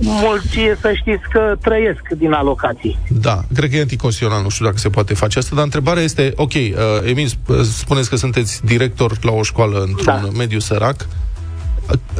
mulți 0.00 0.58
să 0.80 0.92
știți 0.96 1.22
că 1.32 1.54
trăiesc 1.62 2.00
din 2.18 2.32
alocații. 2.32 2.98
Da, 3.08 3.42
cred 3.54 3.70
că 3.70 3.76
e 3.76 3.80
anticonstituțional, 3.80 4.42
nu 4.42 4.48
știu 4.48 4.64
dacă 4.64 4.78
se 4.78 4.88
poate 4.88 5.14
face 5.14 5.38
asta, 5.38 5.54
dar 5.54 5.64
întrebarea 5.64 6.02
este, 6.02 6.32
ok, 6.36 6.52
uh, 6.52 6.68
Emil, 7.04 7.28
sp- 7.28 7.60
spuneți 7.62 8.08
că 8.10 8.16
sunteți 8.16 8.64
director 8.64 9.12
la 9.22 9.30
o 9.30 9.42
școală 9.42 9.78
într-un 9.80 10.04
Da. 10.22 10.28
mediu 10.36 10.58
sărac. 10.58 11.06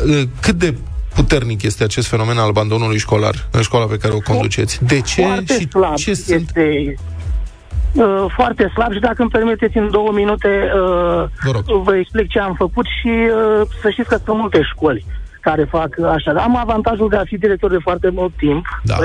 Uh, 0.07 0.23
cât 0.41 0.55
de 0.55 0.75
puternic 1.15 1.63
este 1.63 1.85
acest 1.85 2.09
fenomen 2.09 2.39
al 2.39 2.49
abandonului 2.49 2.99
școlar 2.99 3.49
în 3.51 3.63
școala 3.63 3.87
pe 3.87 3.97
care 3.97 4.15
o 4.15 4.19
conduceți? 4.19 4.85
De 4.85 5.01
ce 5.01 5.23
foarte 5.23 5.59
și 5.59 5.69
slab 5.69 5.95
ce 5.95 6.15
sunt? 6.15 6.41
este 6.41 6.95
uh, 7.93 8.25
foarte 8.35 8.71
slab 8.75 8.93
și 8.93 8.99
dacă 8.99 9.23
îmi 9.23 9.31
permiteți 9.31 9.77
în 9.77 9.91
două 9.91 10.13
minute 10.13 10.49
uh, 10.49 11.25
Vă 11.45 11.51
rog. 11.51 11.83
vă 11.83 11.97
explic 11.97 12.29
ce 12.29 12.39
am 12.39 12.55
făcut 12.55 12.87
și 13.01 13.09
uh, 13.09 13.67
să 13.83 13.91
știți 13.91 14.09
că 14.09 14.19
sunt 14.25 14.39
multe 14.39 14.63
școli 14.75 15.05
care 15.41 15.65
fac 15.65 15.89
așa. 16.15 16.31
Am 16.31 16.57
avantajul 16.57 17.09
de 17.09 17.17
a 17.17 17.25
fi 17.25 17.37
director 17.39 17.71
de 17.71 17.79
foarte 17.83 18.09
mult 18.09 18.33
timp. 18.37 18.67
Da. 18.85 18.97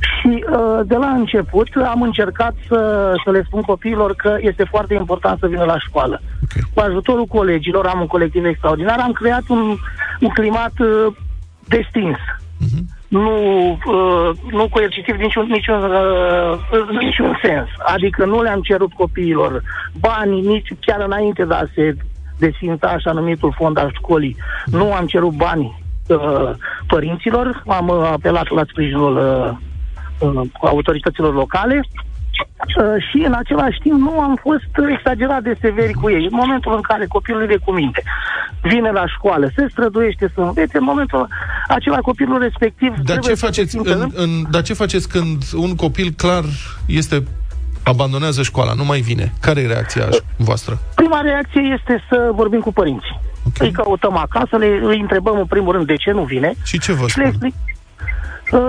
Legat. 0.00 0.18
Și 0.20 0.44
uh, 0.50 0.80
de 0.86 0.96
la 0.96 1.08
început 1.08 1.68
am 1.86 2.02
încercat 2.02 2.54
să, 2.68 3.12
să 3.24 3.30
le 3.30 3.42
spun 3.46 3.62
copiilor 3.62 4.14
că 4.14 4.36
este 4.40 4.64
foarte 4.64 4.94
important 4.94 5.38
să 5.38 5.46
vină 5.46 5.64
la 5.64 5.78
școală. 5.78 6.20
Ok. 6.42 6.64
Cu 6.74 6.80
ajutorul 6.80 7.26
colegilor, 7.26 7.86
am 7.86 8.00
un 8.00 8.06
colectiv 8.06 8.44
extraordinar, 8.44 8.98
am 9.00 9.12
creat 9.12 9.42
un, 9.48 9.76
un 10.20 10.28
climat 10.28 10.72
uh, 10.78 11.14
destins. 11.68 12.16
Nu, 13.08 13.70
uh, 13.70 14.30
nu 14.50 14.68
coercitiv 14.70 15.16
niciun, 15.16 15.46
niciun, 15.48 15.82
uh, 15.82 16.58
în 16.70 16.96
niciun 16.96 17.38
sens. 17.42 17.68
Adică 17.78 18.24
nu 18.24 18.42
le-am 18.42 18.60
cerut 18.60 18.92
copiilor 18.92 19.62
bani, 20.00 20.40
nici 20.40 20.68
chiar 20.80 21.00
înainte 21.00 21.44
de 21.44 21.54
a 21.54 21.64
se 21.74 21.96
desfința 22.38 22.88
așa 22.88 23.12
numitul 23.12 23.54
fond 23.56 23.78
al 23.78 23.92
școlii. 23.94 24.36
Nu 24.64 24.92
am 24.92 25.06
cerut 25.06 25.32
bani 25.32 25.84
uh, 26.08 26.50
părinților, 26.86 27.62
am 27.66 27.88
uh, 27.88 28.10
apelat 28.12 28.48
la 28.48 28.62
sprijinul 28.68 29.16
uh, 29.16 29.50
uh, 29.50 29.56
autorităților 30.60 31.34
locale 31.34 31.80
Uh, 32.58 32.84
și 33.10 33.24
în 33.26 33.32
același 33.32 33.78
timp 33.78 33.98
nu 33.98 34.20
am 34.20 34.38
fost 34.42 34.90
exagerat 34.94 35.42
de 35.42 35.56
severi 35.60 35.92
cu 35.92 36.10
ei. 36.10 36.24
În 36.24 36.36
momentul 36.42 36.74
în 36.74 36.80
care 36.80 37.06
copilul 37.06 37.50
e 37.50 37.56
cu 37.64 37.72
minte, 37.72 38.02
vine 38.62 38.90
la 38.90 39.06
școală, 39.06 39.50
se 39.56 39.66
străduiește 39.70 40.30
să 40.34 40.40
învețe, 40.40 40.78
în 40.78 40.84
momentul 40.84 41.28
acela 41.68 41.98
copilul 41.98 42.38
respectiv... 42.38 42.88
Dar 42.88 43.16
trebuie 43.16 43.34
ce, 43.34 43.34
să 43.34 43.40
se 43.40 43.46
faceți 43.46 43.70
simtă 43.70 43.94
în, 43.94 44.10
în, 44.14 44.30
dar 44.50 44.62
ce 44.62 44.74
faceți 44.74 45.08
când 45.08 45.42
un 45.54 45.74
copil 45.74 46.10
clar 46.16 46.44
este 46.86 47.22
abandonează 47.82 48.42
școala, 48.42 48.72
nu 48.72 48.84
mai 48.84 49.00
vine? 49.00 49.32
Care 49.40 49.60
e 49.60 49.66
reacția 49.66 50.08
voastră? 50.36 50.78
Prima 50.94 51.20
reacție 51.20 51.60
este 51.78 52.04
să 52.08 52.30
vorbim 52.34 52.60
cu 52.60 52.72
părinții. 52.72 53.20
Ok. 53.46 53.54
Îi 53.58 53.72
căutăm 53.72 54.16
acasă, 54.16 54.56
le, 54.56 54.80
îi 54.82 55.00
întrebăm 55.00 55.38
în 55.38 55.46
primul 55.46 55.72
rând 55.72 55.86
de 55.86 55.96
ce 55.96 56.10
nu 56.10 56.22
vine 56.22 56.54
Și 56.64 56.78
ce 56.78 56.92
vă 56.92 57.06
și 57.06 57.18
le 57.18 57.32
spun? 57.32 57.44
explic. 57.46 57.54
Uh, 58.50 58.68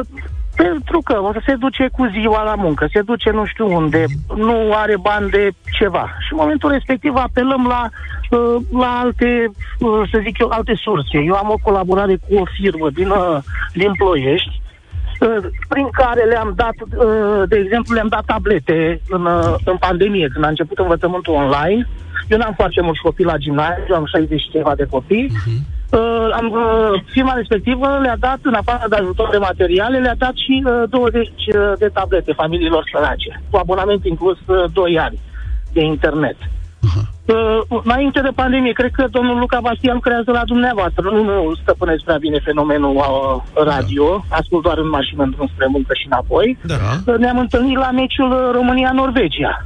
pentru 0.63 1.01
că 1.01 1.15
o 1.21 1.31
să 1.31 1.41
se 1.45 1.55
duce 1.55 1.87
cu 1.91 2.05
ziua 2.05 2.43
la 2.43 2.55
muncă, 2.55 2.87
se 2.93 3.01
duce 3.01 3.29
nu 3.29 3.45
știu 3.45 3.75
unde, 3.75 4.05
nu 4.35 4.73
are 4.73 4.97
bani 4.97 5.29
de 5.29 5.49
ceva. 5.77 6.05
Și 6.25 6.31
în 6.31 6.37
momentul 6.41 6.69
respectiv 6.71 7.13
apelăm 7.15 7.63
la, 7.67 7.81
uh, 8.37 8.55
la 8.71 8.99
alte, 9.03 9.51
uh, 9.79 10.01
să 10.11 10.19
zic 10.23 10.39
eu, 10.39 10.49
alte 10.49 10.73
surse. 10.75 11.17
Eu 11.17 11.33
am 11.33 11.49
o 11.49 11.59
colaborare 11.61 12.15
cu 12.15 12.35
o 12.35 12.43
firmă 12.59 12.89
din, 12.89 13.09
uh, 13.09 13.37
din 13.73 13.91
Ploiești, 13.97 14.61
uh, 15.19 15.37
prin 15.67 15.87
care 15.91 16.23
le-am 16.23 16.53
dat, 16.55 16.75
uh, 16.81 17.43
de 17.47 17.57
exemplu, 17.63 17.93
le-am 17.93 18.07
dat 18.15 18.25
tablete 18.25 19.01
în, 19.09 19.25
uh, 19.25 19.55
în 19.65 19.77
pandemie, 19.77 20.27
când 20.33 20.45
a 20.45 20.47
început 20.47 20.77
învățământul 20.77 21.33
online. 21.33 21.87
Eu 22.27 22.37
n-am 22.37 22.53
foarte 22.55 22.81
mulți 22.81 23.01
copii 23.01 23.25
la 23.31 23.37
gimnaziu, 23.37 23.95
am 23.95 24.05
60 24.05 24.41
și 24.41 24.49
ceva 24.49 24.75
de 24.75 24.85
copii. 24.89 25.31
Uh, 25.91 26.29
am, 26.33 26.51
uh, 26.51 27.01
firma 27.11 27.33
respectivă 27.33 27.99
le-a 28.01 28.17
dat, 28.19 28.39
în 28.41 28.53
afară 28.53 28.85
de 28.89 28.95
ajutor 28.95 29.29
de 29.29 29.37
materiale, 29.37 29.97
le-a 29.97 30.15
dat 30.15 30.35
și 30.35 30.63
uh, 30.65 30.89
20 30.89 31.29
de 31.77 31.89
tablete 31.93 32.33
familiilor 32.33 32.83
sărace, 32.93 33.41
cu 33.49 33.57
abonament 33.57 34.05
inclus 34.05 34.37
uh, 34.45 34.63
2 34.73 34.99
ani 34.99 35.19
de 35.73 35.81
internet. 35.83 36.37
Uh, 37.25 37.81
înainte 37.83 38.19
de 38.21 38.31
pandemie, 38.35 38.71
cred 38.71 38.91
că 38.91 39.05
domnul 39.11 39.39
Luca 39.39 39.59
Bastian 39.61 39.93
lucrează 39.93 40.31
la 40.31 40.43
dumneavoastră. 40.45 41.01
Nu, 41.11 41.23
nu 41.23 41.55
stăpânesc 41.61 42.03
prea 42.03 42.17
bine 42.17 42.39
fenomenul 42.43 42.95
uh, 42.95 43.63
radio, 43.65 44.25
ascult 44.29 44.63
doar 44.63 44.77
în 44.77 44.89
mașină 44.89 45.23
în 45.23 45.31
drum 45.31 45.49
spre 45.53 45.67
muncă 45.69 45.93
și 45.93 46.05
înapoi. 46.05 46.57
Da, 46.65 46.75
Uh, 47.05 47.17
ne-am 47.17 47.39
întâlnit 47.39 47.77
la 47.77 47.91
meciul 47.91 48.31
uh, 48.31 48.49
România-Norvegia. 48.53 49.65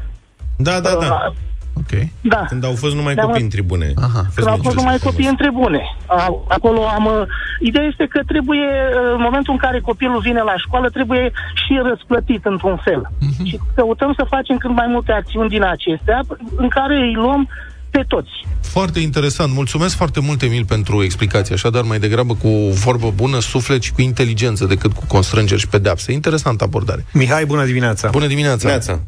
Da, 0.58 0.80
da, 0.80 0.90
da. 1.00 1.28
Uh, 1.28 1.36
ok. 1.84 2.08
da. 2.22 2.46
Când 2.48 2.64
au 2.66 2.76
fost 2.84 2.96
numai 2.96 3.14
Ne-am- 3.14 3.28
copii 3.28 3.44
în 3.44 3.50
tribune. 3.50 3.92
Aha. 3.96 4.20
A 4.28 4.32
Când 4.36 4.48
au 4.48 4.54
meciul 4.54 4.64
fost 4.64 4.76
numai 4.76 4.94
ăsta 4.96 5.10
copii 5.10 5.28
în 5.28 5.36
frumos. 5.36 5.42
tribune. 5.44 5.82
A, 6.06 6.26
Acolo 6.48 6.82
am... 6.88 7.06
uh, 7.06 7.22
Ideea 7.60 7.86
este 7.92 8.06
că 8.14 8.20
trebuie, 8.32 8.68
uh, 8.68 9.14
în 9.18 9.22
momentul 9.28 9.54
în 9.54 9.60
care 9.66 9.80
copilul 9.80 10.20
vine 10.20 10.42
la 10.42 10.56
școală, 10.58 10.90
trebuie 10.90 11.32
și 11.62 11.74
răsplătit 11.90 12.46
într-un 12.46 12.78
fel. 12.84 13.02
Mhm. 13.20 13.46
Și 13.46 13.60
căutăm 13.76 14.14
să 14.18 14.24
facem 14.30 14.58
cât 14.58 14.72
mai 14.72 14.88
multe 14.90 15.12
acțiuni 15.12 15.50
din 15.50 15.64
acestea, 15.64 16.20
în 16.56 16.68
care 16.68 16.96
îi 16.96 17.14
luăm 17.14 17.48
pe 17.90 18.04
toți. 18.08 18.32
Foarte 18.62 19.00
interesant. 19.00 19.54
Mulțumesc 19.54 19.96
foarte 19.96 20.20
mult, 20.20 20.42
Emil, 20.42 20.66
pentru 20.66 21.04
explicație. 21.04 21.54
Așadar, 21.56 21.84
mai 21.84 22.00
degrabă 22.00 22.34
cu 22.34 22.48
vorbă 22.86 23.12
bună, 23.16 23.40
suflet 23.40 23.82
și 23.82 23.92
cu 23.94 24.02
inteligență 24.02 24.66
decât 24.66 24.94
cu 24.94 25.04
constrângeri 25.08 25.60
și 25.60 25.68
pedepse. 25.68 26.12
Interesantă 26.12 26.64
abordare. 26.64 27.06
Mihai, 27.14 27.46
bună 27.46 27.66
dimineața! 27.66 28.10
Bună 28.10 28.28
dimineața! 28.28 28.68
Neața. 28.68 29.00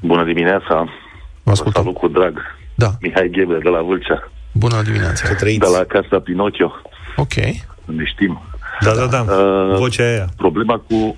Bună 0.00 0.24
dimineața, 0.24 0.84
Vă 1.42 1.46
vă 1.46 1.50
ascultăm. 1.50 1.82
salut 1.82 1.98
cu 1.98 2.08
drag. 2.08 2.38
Da. 2.74 2.90
Mihai 3.00 3.28
Ghebe 3.30 3.58
de 3.62 3.68
la 3.68 3.80
Vâlcea, 3.82 4.30
Bună 4.52 4.82
dimineața. 4.82 5.26
Să 5.26 5.34
trăiți. 5.34 5.58
de 5.58 5.76
la 5.78 5.84
Casa 5.84 6.18
Pinocchio, 6.20 6.72
Ok. 7.16 7.34
ne 7.84 8.04
știm. 8.04 8.40
Da, 8.80 8.94
da, 8.94 9.06
da. 9.06 9.20
Uh, 9.34 9.76
Vocea 9.78 10.04
aia. 10.04 10.26
Problema 10.36 10.78
cu... 10.88 11.16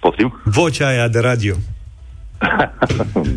Poftim? 0.00 0.40
Vocea 0.44 0.86
aia 0.86 1.08
de 1.08 1.18
radio. 1.20 1.54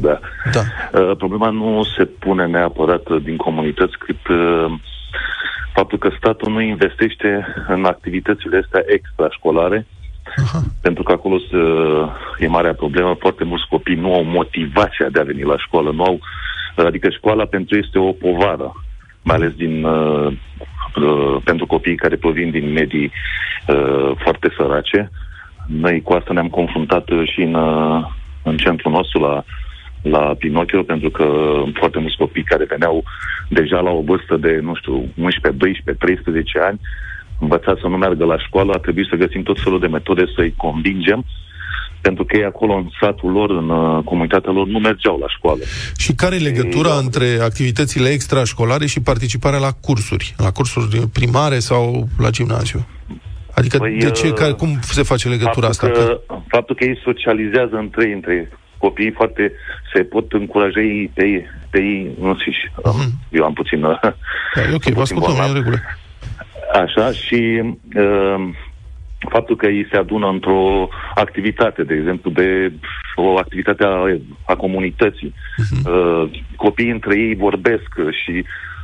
da. 0.01 0.19
Da. 0.51 0.61
Uh, 0.99 1.15
problema 1.17 1.49
nu 1.49 1.81
se 1.97 2.05
pune 2.05 2.45
neapărat 2.45 3.07
uh, 3.07 3.21
din 3.23 3.37
comunități, 3.37 3.97
cât 3.97 4.27
uh, 4.27 4.73
faptul 5.73 5.97
că 5.97 6.09
statul 6.17 6.51
nu 6.51 6.61
investește 6.61 7.45
în 7.67 7.85
activitățile 7.85 8.61
astea 8.63 8.83
extrașcolare, 8.87 9.87
Aha. 10.35 10.61
pentru 10.81 11.03
că 11.03 11.11
acolo 11.11 11.35
uh, 11.35 12.11
e 12.39 12.47
marea 12.47 12.73
problemă. 12.73 13.15
Foarte 13.19 13.43
mulți 13.43 13.67
copii 13.69 13.95
nu 13.95 14.13
au 14.13 14.23
motivația 14.23 15.09
de 15.11 15.19
a 15.19 15.23
veni 15.23 15.43
la 15.43 15.57
școală, 15.57 15.91
nu 15.91 16.03
au, 16.03 16.19
adică 16.75 17.09
școala 17.09 17.45
pentru 17.45 17.75
ei 17.75 17.81
este 17.85 17.99
o 17.99 18.11
povară, 18.11 18.71
mai 19.23 19.35
ales 19.35 19.53
din, 19.53 19.83
uh, 19.83 20.31
uh, 20.95 21.37
pentru 21.43 21.65
copiii 21.65 21.95
care 21.95 22.15
provin 22.15 22.49
din 22.51 22.71
medii 22.71 23.11
uh, 23.67 24.11
foarte 24.17 24.53
sărace. 24.57 25.11
Noi 25.67 26.01
cu 26.01 26.13
asta 26.13 26.33
ne-am 26.33 26.49
confruntat 26.49 27.09
uh, 27.09 27.29
și 27.31 27.41
în, 27.41 27.53
uh, 27.53 28.05
în 28.43 28.57
centrul 28.57 28.91
nostru 28.91 29.19
la, 29.19 29.43
la 30.01 30.35
Pinocchio, 30.37 30.83
pentru 30.83 31.09
că 31.09 31.25
foarte 31.73 31.99
mulți 31.99 32.17
copii 32.17 32.43
care 32.43 32.65
veneau 32.65 33.03
deja 33.49 33.79
la 33.79 33.89
o 33.89 34.01
vârstă 34.01 34.37
de, 34.37 34.59
nu 34.61 34.75
știu, 34.75 34.93
11, 34.93 35.49
12, 35.49 36.05
13 36.05 36.59
ani, 36.59 36.79
învățați 37.45 37.81
să 37.81 37.88
nu 37.88 37.97
meargă 37.97 38.25
la 38.25 38.38
școală, 38.45 38.71
a 38.73 38.83
trebuit 38.85 39.07
să 39.09 39.21
găsim 39.23 39.43
tot 39.43 39.59
felul 39.63 39.79
de 39.79 39.88
metode 39.88 40.23
să-i 40.35 40.53
convingem, 40.57 41.25
pentru 42.01 42.23
că 42.25 42.38
ei 42.38 42.43
acolo, 42.45 42.73
în 42.73 42.89
satul 43.00 43.31
lor, 43.31 43.50
în 43.50 43.69
uh, 43.69 44.03
comunitatea 44.03 44.51
lor, 44.51 44.67
nu 44.67 44.79
mergeau 44.79 45.17
la 45.19 45.29
școală. 45.38 45.63
Și 45.97 46.12
care 46.13 46.35
e 46.35 46.50
legătura 46.51 46.89
da. 46.89 47.01
între 47.05 47.27
activitățile 47.41 48.09
extrașcolare 48.09 48.85
și 48.85 49.00
participarea 49.01 49.59
la 49.59 49.71
cursuri? 49.71 50.35
La 50.38 50.51
cursuri 50.51 51.07
primare 51.19 51.59
sau 51.59 52.07
la 52.17 52.29
gimnaziu? 52.29 52.85
Adică 53.53 53.77
Păi, 53.77 53.97
de 53.97 54.12
ce, 54.12 54.27
uh, 54.27 54.33
care, 54.33 54.51
cum 54.51 54.79
se 54.81 55.03
face 55.03 55.27
legătura 55.27 55.67
asta? 55.67 55.88
Faptul 55.88 56.05
Că... 56.05 56.33
că, 56.33 56.39
faptul 56.47 56.75
că 56.75 56.83
ei 56.83 57.00
socializează 57.03 57.75
între 57.75 58.05
ei, 58.07 58.13
între 58.13 58.50
copiii 58.77 59.12
foarte, 59.12 59.51
se 59.93 60.03
pot 60.03 60.31
încuraja 60.31 60.79
ei 60.79 61.12
pe 61.13 61.23
ei, 61.25 61.45
pe 61.69 61.79
ei 61.79 62.12
înșiși. 62.21 62.71
Mhm. 62.83 63.12
Eu 63.29 63.43
am 63.43 63.53
puțin... 63.53 63.83
uh, 63.83 64.00
Da, 64.55 64.62
e 64.62 64.73
ok, 64.73 64.81
puțin 64.81 64.93
vă 64.93 65.01
ascultăm, 65.01 65.31
e 65.31 65.35
bolnav. 65.35 65.50
în 65.50 65.55
regulă. 65.62 65.77
Așa, 66.81 67.11
și 67.11 67.61
uh, 67.95 68.49
faptul 69.29 69.55
că 69.55 69.67
ei 69.67 69.87
se 69.91 69.97
adună 69.97 70.27
într-o 70.27 70.87
activitate, 71.15 71.83
de 71.83 71.93
exemplu, 71.93 72.31
de 72.31 72.71
o 73.15 73.37
activitate 73.37 73.83
a, 73.83 74.17
a 74.45 74.55
comunității. 74.55 75.33
Uh, 75.85 76.29
copiii 76.55 76.91
între 76.91 77.19
ei 77.19 77.35
vorbesc 77.35 77.89
și 78.23 78.43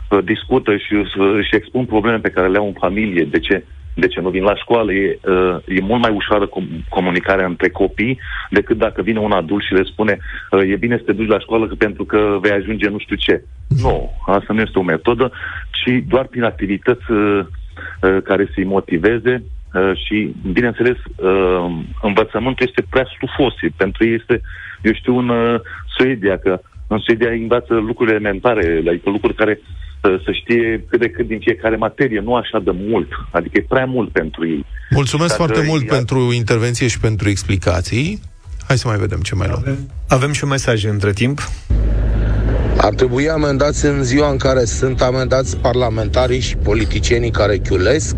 uh, 0.09 0.23
discută 0.23 0.77
și 0.77 0.93
uh, 0.93 1.45
și 1.47 1.55
expun 1.55 1.85
probleme 1.85 2.17
pe 2.17 2.29
care 2.29 2.47
le 2.47 2.57
au 2.57 2.65
în 2.65 2.75
familie. 2.79 3.23
De 3.23 3.39
ce? 3.39 3.63
De 3.93 4.07
ce 4.07 4.19
nu 4.21 4.29
vin 4.29 4.43
la 4.43 4.55
școală? 4.55 4.93
E, 4.93 5.19
uh, 5.23 5.55
e 5.67 5.81
mult 5.81 6.01
mai 6.01 6.11
ușoară 6.11 6.47
com- 6.47 6.87
comunicarea 6.89 7.45
între 7.45 7.69
copii 7.69 8.19
decât 8.49 8.77
dacă 8.77 9.01
vine 9.01 9.19
un 9.19 9.31
adult 9.31 9.63
și 9.63 9.73
le 9.73 9.83
spune 9.83 10.17
uh, 10.51 10.61
e 10.71 10.75
bine 10.75 10.97
să 10.97 11.03
te 11.03 11.13
duci 11.13 11.27
la 11.27 11.39
școală 11.39 11.67
că- 11.67 11.75
pentru 11.75 12.03
că 12.05 12.37
vei 12.41 12.51
ajunge 12.51 12.89
nu 12.89 12.99
știu 12.99 13.15
ce. 13.15 13.43
Nu, 13.81 14.11
asta 14.25 14.53
nu 14.53 14.61
este 14.61 14.79
o 14.79 14.83
metodă, 14.83 15.31
ci 15.71 16.03
doar 16.07 16.25
prin 16.25 16.43
activități 16.43 17.11
uh, 17.11 17.17
uh, 17.17 17.45
care 18.23 18.49
să-i 18.53 18.63
motiveze 18.63 19.43
uh, 19.73 19.91
și, 20.05 20.35
bineînțeles, 20.51 20.97
uh, 21.15 21.65
învățământul 22.01 22.65
este 22.67 22.83
prea 22.89 23.07
stufos. 23.15 23.53
Pentru 23.75 24.05
ei 24.07 24.13
este, 24.13 24.41
eu 24.81 24.93
știu, 24.93 25.17
în 25.17 25.29
uh, 25.29 25.59
Suedia, 25.97 26.37
că 26.37 26.61
în 26.87 26.97
Suedia 26.99 27.29
îi 27.29 27.41
învață 27.41 27.73
lucruri 27.73 28.09
elementare, 28.09 28.83
adică 28.87 29.09
lucruri 29.09 29.35
care 29.35 29.59
uh, 29.61 30.21
să 30.23 30.31
știe 30.31 30.85
cât 30.89 30.99
de 30.99 31.09
cât 31.09 31.27
din 31.27 31.39
fiecare 31.39 31.75
materie, 31.75 32.19
nu 32.19 32.35
așa 32.35 32.59
de 32.59 32.71
mult. 32.73 33.07
Adică 33.31 33.57
e 33.57 33.65
prea 33.69 33.85
mult 33.85 34.09
pentru 34.09 34.47
ei. 34.47 34.65
Mulțumesc 34.89 35.37
Dacă 35.37 35.43
foarte 35.43 35.67
mult 35.67 35.83
ea- 35.83 35.89
pentru 35.89 36.33
intervenție 36.33 36.87
și 36.87 36.99
pentru 36.99 37.29
explicații. 37.29 38.19
Hai 38.67 38.77
să 38.77 38.87
mai 38.87 38.97
vedem 38.97 39.19
ce 39.19 39.35
mai 39.35 39.47
luăm. 39.47 39.77
Avem 40.07 40.31
și 40.31 40.43
un 40.43 40.49
mesaj 40.49 40.83
între 40.83 41.11
timp. 41.11 41.39
Ar 42.81 42.93
trebui 42.93 43.29
amendați 43.29 43.85
în 43.85 44.03
ziua 44.03 44.29
în 44.29 44.37
care 44.37 44.65
sunt 44.65 45.01
amendați 45.01 45.57
parlamentarii 45.57 46.39
și 46.39 46.55
politicienii 46.57 47.29
care 47.31 47.57
chiulesc, 47.57 48.15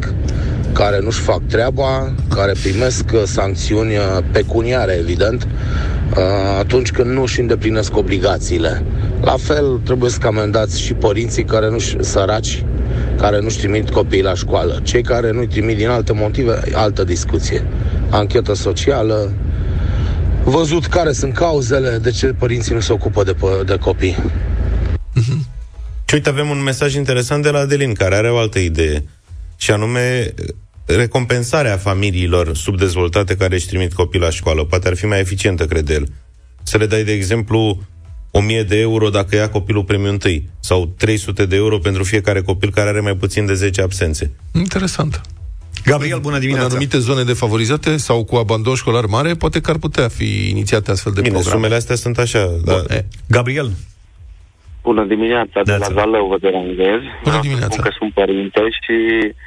care 0.73 0.99
nu-și 0.99 1.19
fac 1.19 1.41
treaba, 1.47 2.13
care 2.35 2.51
primesc 2.61 3.03
uh, 3.13 3.21
sancțiuni 3.25 3.95
uh, 3.95 4.17
pecuniare, 4.31 4.93
evident, 4.99 5.43
uh, 5.43 6.23
atunci 6.59 6.91
când 6.91 7.11
nu 7.11 7.21
își 7.21 7.39
îndeplinesc 7.39 7.97
obligațiile. 7.97 8.83
La 9.21 9.35
fel, 9.37 9.79
trebuie 9.83 10.09
să 10.09 10.19
amendați 10.25 10.81
și 10.81 10.93
părinții 10.93 11.43
care 11.43 11.69
nu 11.69 11.79
săraci, 11.99 12.65
care 13.17 13.39
nu-și 13.39 13.57
trimit 13.57 13.89
copiii 13.89 14.23
la 14.23 14.33
școală. 14.33 14.79
Cei 14.83 15.01
care 15.01 15.31
nu-i 15.31 15.47
trimit 15.47 15.77
din 15.77 15.87
alte 15.89 16.13
motive, 16.13 16.59
altă 16.73 17.03
discuție. 17.03 17.65
Anchetă 18.09 18.53
socială, 18.53 19.31
văzut 20.43 20.85
care 20.85 21.11
sunt 21.11 21.33
cauzele, 21.33 21.97
de 21.97 22.11
ce 22.11 22.27
părinții 22.27 22.73
nu 22.73 22.79
se 22.79 22.93
ocupă 22.93 23.23
de, 23.23 23.33
pă- 23.33 23.65
de 23.65 23.77
copii. 23.77 24.15
Și 26.05 26.17
uite, 26.17 26.29
avem 26.29 26.49
un 26.49 26.63
mesaj 26.63 26.93
interesant 26.93 27.43
de 27.43 27.49
la 27.49 27.59
Adelin, 27.59 27.93
care 27.93 28.15
are 28.15 28.31
o 28.31 28.37
altă 28.37 28.59
idee, 28.59 29.03
și 29.57 29.71
anume 29.71 30.33
recompensarea 30.85 31.77
familiilor 31.77 32.55
subdezvoltate 32.55 33.35
care 33.35 33.55
își 33.55 33.67
trimit 33.67 33.93
copii 33.93 34.19
la 34.19 34.29
școală. 34.29 34.63
Poate 34.63 34.87
ar 34.87 34.95
fi 34.95 35.05
mai 35.05 35.19
eficientă, 35.19 35.65
crede 35.65 35.93
el. 35.93 36.07
Să 36.63 36.77
le 36.77 36.85
dai, 36.85 37.03
de 37.03 37.11
exemplu, 37.11 37.81
1000 38.31 38.63
de 38.63 38.79
euro 38.79 39.09
dacă 39.09 39.35
ia 39.35 39.49
copilul 39.49 39.83
premiul 39.83 40.09
întâi, 40.09 40.49
sau 40.59 40.93
300 40.97 41.45
de 41.45 41.55
euro 41.55 41.77
pentru 41.77 42.03
fiecare 42.03 42.41
copil 42.41 42.71
care 42.71 42.89
are 42.89 42.99
mai 42.99 43.15
puțin 43.15 43.45
de 43.45 43.53
10 43.53 43.81
absențe. 43.81 44.31
Interesant. 44.53 45.21
Gabriel, 45.85 46.19
bună 46.19 46.35
În 46.35 46.41
dimineața! 46.41 46.67
anumite 46.67 46.97
zone 46.97 47.23
defavorizate 47.23 47.97
sau 47.97 48.23
cu 48.23 48.35
abandon 48.35 48.75
școlar 48.75 49.05
mare, 49.05 49.33
poate 49.33 49.61
că 49.61 49.71
ar 49.71 49.77
putea 49.77 50.07
fi 50.07 50.49
inițiate 50.49 50.91
astfel 50.91 51.13
de 51.13 51.21
Bine, 51.21 51.33
programe. 51.33 51.55
sumele 51.55 51.75
astea 51.75 51.95
sunt 51.95 52.17
așa, 52.17 52.43
da. 52.65 52.73
Bun, 52.73 52.85
e, 52.97 53.05
Gabriel, 53.27 53.69
Bună 54.83 55.03
dimineața, 55.05 55.61
de 55.63 55.71
la 55.71 55.77
Neața. 55.77 55.93
Zalău 55.93 56.27
vă 56.27 56.37
deranjez. 56.39 57.01
Bună 57.01 57.19
Vreau 57.23 57.41
să 57.41 57.47
dimineața. 57.47 57.73
Spun 57.73 57.83
că 57.83 57.91
sunt 57.99 58.13
părinte 58.13 58.61
și 58.81 58.97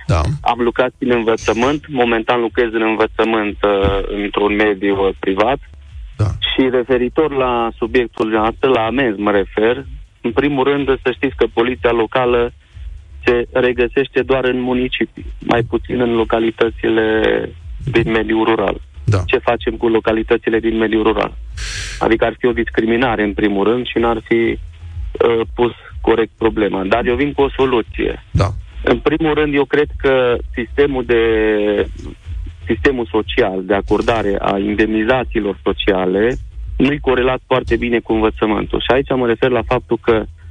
da. 0.07 0.21
am 0.41 0.61
lucrat 0.61 0.93
în 0.99 1.11
învățământ. 1.11 1.85
Momentan 1.89 2.41
lucrez 2.41 2.69
în 2.73 2.83
învățământ 2.83 3.57
uh, 3.63 4.23
într-un 4.23 4.55
mediu 4.55 4.95
uh, 5.07 5.15
privat. 5.19 5.59
Da. 6.17 6.25
Și 6.25 6.69
referitor 6.71 7.31
la 7.45 7.71
subiectul 7.77 8.29
noastră, 8.31 8.69
la 8.69 8.83
amenzi 8.85 9.21
mă 9.21 9.31
refer, 9.31 9.85
în 10.21 10.33
primul 10.33 10.65
rând 10.65 10.87
să 11.03 11.11
știți 11.17 11.37
că 11.37 11.47
poliția 11.55 11.91
locală 11.93 12.53
se 13.25 13.47
regăsește 13.53 14.23
doar 14.23 14.45
în 14.45 14.61
municipii, 14.61 15.27
mai 15.41 15.63
puțin 15.63 16.01
în 16.01 16.15
localitățile 16.15 17.07
din 17.85 18.11
mediul 18.11 18.45
rural. 18.45 18.81
Da. 19.05 19.23
Ce 19.27 19.39
facem 19.39 19.75
cu 19.75 19.89
localitățile 19.89 20.59
din 20.59 20.77
mediul 20.77 21.03
rural? 21.03 21.35
Adică 21.99 22.25
ar 22.25 22.35
fi 22.39 22.47
o 22.47 22.53
discriminare 22.53 23.23
în 23.23 23.33
primul 23.33 23.65
rând 23.65 23.87
și 23.87 23.99
n-ar 23.99 24.21
fi 24.25 24.35
uh, 24.35 25.41
pus 25.55 25.73
corect 26.01 26.31
problema. 26.39 26.85
Dar 26.85 27.07
eu 27.07 27.15
vin 27.15 27.33
cu 27.33 27.43
o 27.43 27.51
soluție. 27.51 28.25
Da. 28.31 28.49
În 28.85 28.99
primul 28.99 29.35
rând, 29.35 29.55
eu 29.55 29.65
cred 29.65 29.89
că 29.97 30.37
sistemul 30.55 31.05
de 31.05 31.23
sistemul 32.67 33.07
social 33.11 33.65
de 33.65 33.75
acordare 33.75 34.37
a 34.41 34.59
indemnizațiilor 34.59 35.59
sociale 35.63 36.37
nu-i 36.77 37.01
corelat 37.01 37.41
foarte 37.47 37.77
bine 37.77 37.99
cu 37.99 38.13
învățământul. 38.13 38.81
Și 38.81 38.91
aici 38.93 39.09
mă 39.17 39.27
refer 39.27 39.51
la 39.51 39.63
faptul 39.63 39.99
că 40.03 40.15
uh, 40.15 40.44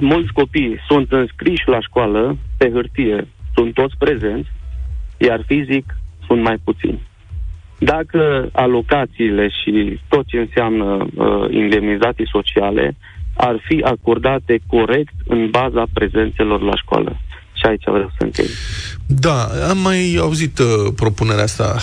mulți 0.00 0.32
copii 0.32 0.78
sunt 0.88 1.12
înscriși 1.12 1.68
la 1.68 1.80
școală 1.80 2.36
pe 2.58 2.70
hârtie, 2.70 3.28
sunt 3.54 3.74
toți 3.74 3.94
prezenți, 3.98 4.48
iar 5.18 5.42
fizic 5.46 5.96
sunt 6.26 6.42
mai 6.42 6.56
puțini. 6.64 7.00
Dacă 7.78 8.48
alocațiile 8.52 9.48
și 9.48 10.00
tot 10.08 10.26
ce 10.26 10.38
înseamnă 10.38 11.06
uh, 11.14 11.46
indemnizații 11.50 12.28
sociale 12.28 12.96
ar 13.36 13.56
fi 13.68 13.82
acordate 13.84 14.60
corect 14.66 15.14
în 15.26 15.50
baza 15.50 15.84
prezențelor 15.92 16.60
la 16.60 16.76
școală. 16.76 17.16
Și 17.62 17.68
aici 17.68 17.82
vreau 17.84 18.12
să 18.18 18.24
închei. 18.24 18.48
Da, 19.06 19.50
am 19.68 19.78
mai 19.78 20.16
auzit 20.20 20.58
uh, 20.58 20.92
propunerea 20.96 21.42
asta. 21.42 21.76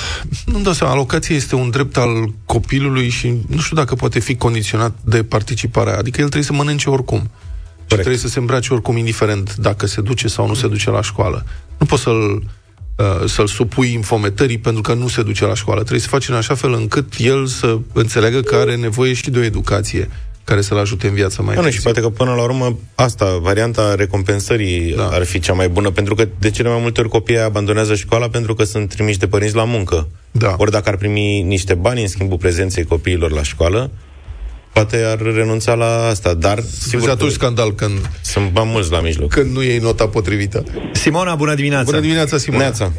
Nu-mi 0.46 0.63
dau 0.63 0.74
seama, 0.74 0.94
alocația 0.94 1.36
este 1.36 1.56
un 1.56 1.70
drept 1.70 1.98
al 1.98 2.34
copilului 2.46 3.10
și 3.10 3.34
nu 3.48 3.60
știu 3.60 3.76
dacă 3.76 3.96
poate 3.96 4.20
fi 4.20 4.36
condiționat 4.36 4.94
de 5.06 5.24
participarea. 5.24 5.98
Adică 5.98 6.22
el 6.22 6.30
trebuie 6.30 6.44
să 6.44 6.54
mănânce 6.54 6.89
oricum. 6.89 7.30
Și 7.80 7.96
trebuie 7.96 8.18
să 8.18 8.28
se 8.28 8.39
îmbrace 8.39 8.74
oricum, 8.74 8.98
indiferent 8.98 9.56
dacă 9.56 9.86
se 9.86 10.02
duce 10.02 10.28
sau 10.28 10.48
nu 10.48 10.54
se 10.54 10.68
duce 10.68 10.89
la 10.89 11.02
școală. 11.02 11.46
Nu 11.78 11.86
poți 11.86 12.02
să-l 12.02 12.44
uh, 12.96 13.26
să-l 13.26 13.48
supui 13.48 13.94
infometării 13.94 14.58
pentru 14.58 14.82
că 14.82 14.94
nu 14.94 15.08
se 15.08 15.24
duce 15.24 15.46
la 15.46 15.54
școală. 15.54 15.80
Trebuie 15.80 16.02
să 16.02 16.08
faci 16.08 16.30
în 16.30 16.36
așa 16.36 16.56
fel 16.56 16.74
încât 16.74 17.13
el 17.18 17.46
să 17.46 17.78
înțeleagă 17.94 18.42
că 18.42 18.56
are 18.56 18.76
nevoie 18.76 19.13
și 19.13 19.30
de 19.30 19.39
o 19.39 19.44
educație 19.44 20.10
care 20.50 20.62
să-l 20.62 20.78
ajute 20.78 21.08
în 21.08 21.14
viața 21.14 21.42
mai 21.42 21.56
Nu, 21.56 21.62
nu, 21.62 21.68
și 21.68 21.74
târziu. 21.74 21.92
poate 21.92 22.08
că 22.08 22.24
până 22.24 22.34
la 22.36 22.42
urmă 22.44 22.78
asta, 22.96 23.38
varianta 23.42 23.96
recompensării 23.96 24.94
Da. 24.96 25.02
da. 25.02 25.16
ar 25.16 25.24
fi 25.26 25.40
cea 25.40 25.54
mai 25.54 25.70
bună, 25.70 25.90
pentru 25.92 26.16
că 26.16 26.28
de 26.40 26.50
cele 26.50 26.70
mai 26.70 26.80
multe 26.82 27.00
ori 27.00 27.10
copiii 27.10 27.40
abandonează 27.40 27.96
școala 27.96 28.28
pentru 28.30 28.54
că 28.54 28.64
sunt 28.64 28.90
trimiși 28.90 29.18
de 29.18 29.28
părinți 29.28 29.56
la 29.56 29.64
muncă. 29.64 30.08
Da. 30.32 30.56
Ori 30.58 30.72
dacă 30.72 30.90
ar 30.90 30.96
primi 30.96 31.42
niște 31.42 31.74
bani 31.74 32.02
în 32.02 32.08
schimbul 32.08 32.38
prezenței 32.38 32.84
copiilor 32.84 33.32
la 33.32 33.44
școală, 33.44 33.92
poate 34.74 35.04
ar 35.04 35.18
renunța 35.22 35.74
la 35.74 36.08
asta, 36.08 36.34
dar 36.34 36.60
Sigur, 36.60 36.88
sigur 36.90 37.10
atunci 37.10 37.32
că 37.32 37.38
scandal 37.38 37.74
când, 37.74 38.10
sunt 38.22 38.50
bani 38.52 38.70
mulți 38.72 38.92
la 38.92 39.00
mijloc. 39.02 39.30
când 39.30 39.56
nu 39.56 39.64
iei 39.64 39.78
nota 39.78 40.08
potrivită. 40.08 40.64
Simona, 40.92 41.36
bună 41.36 41.54
dimineața! 41.56 41.84
Bună 41.84 42.00
dimineața, 42.00 42.38
Simona. 42.38 42.64
Neața. 42.64 42.92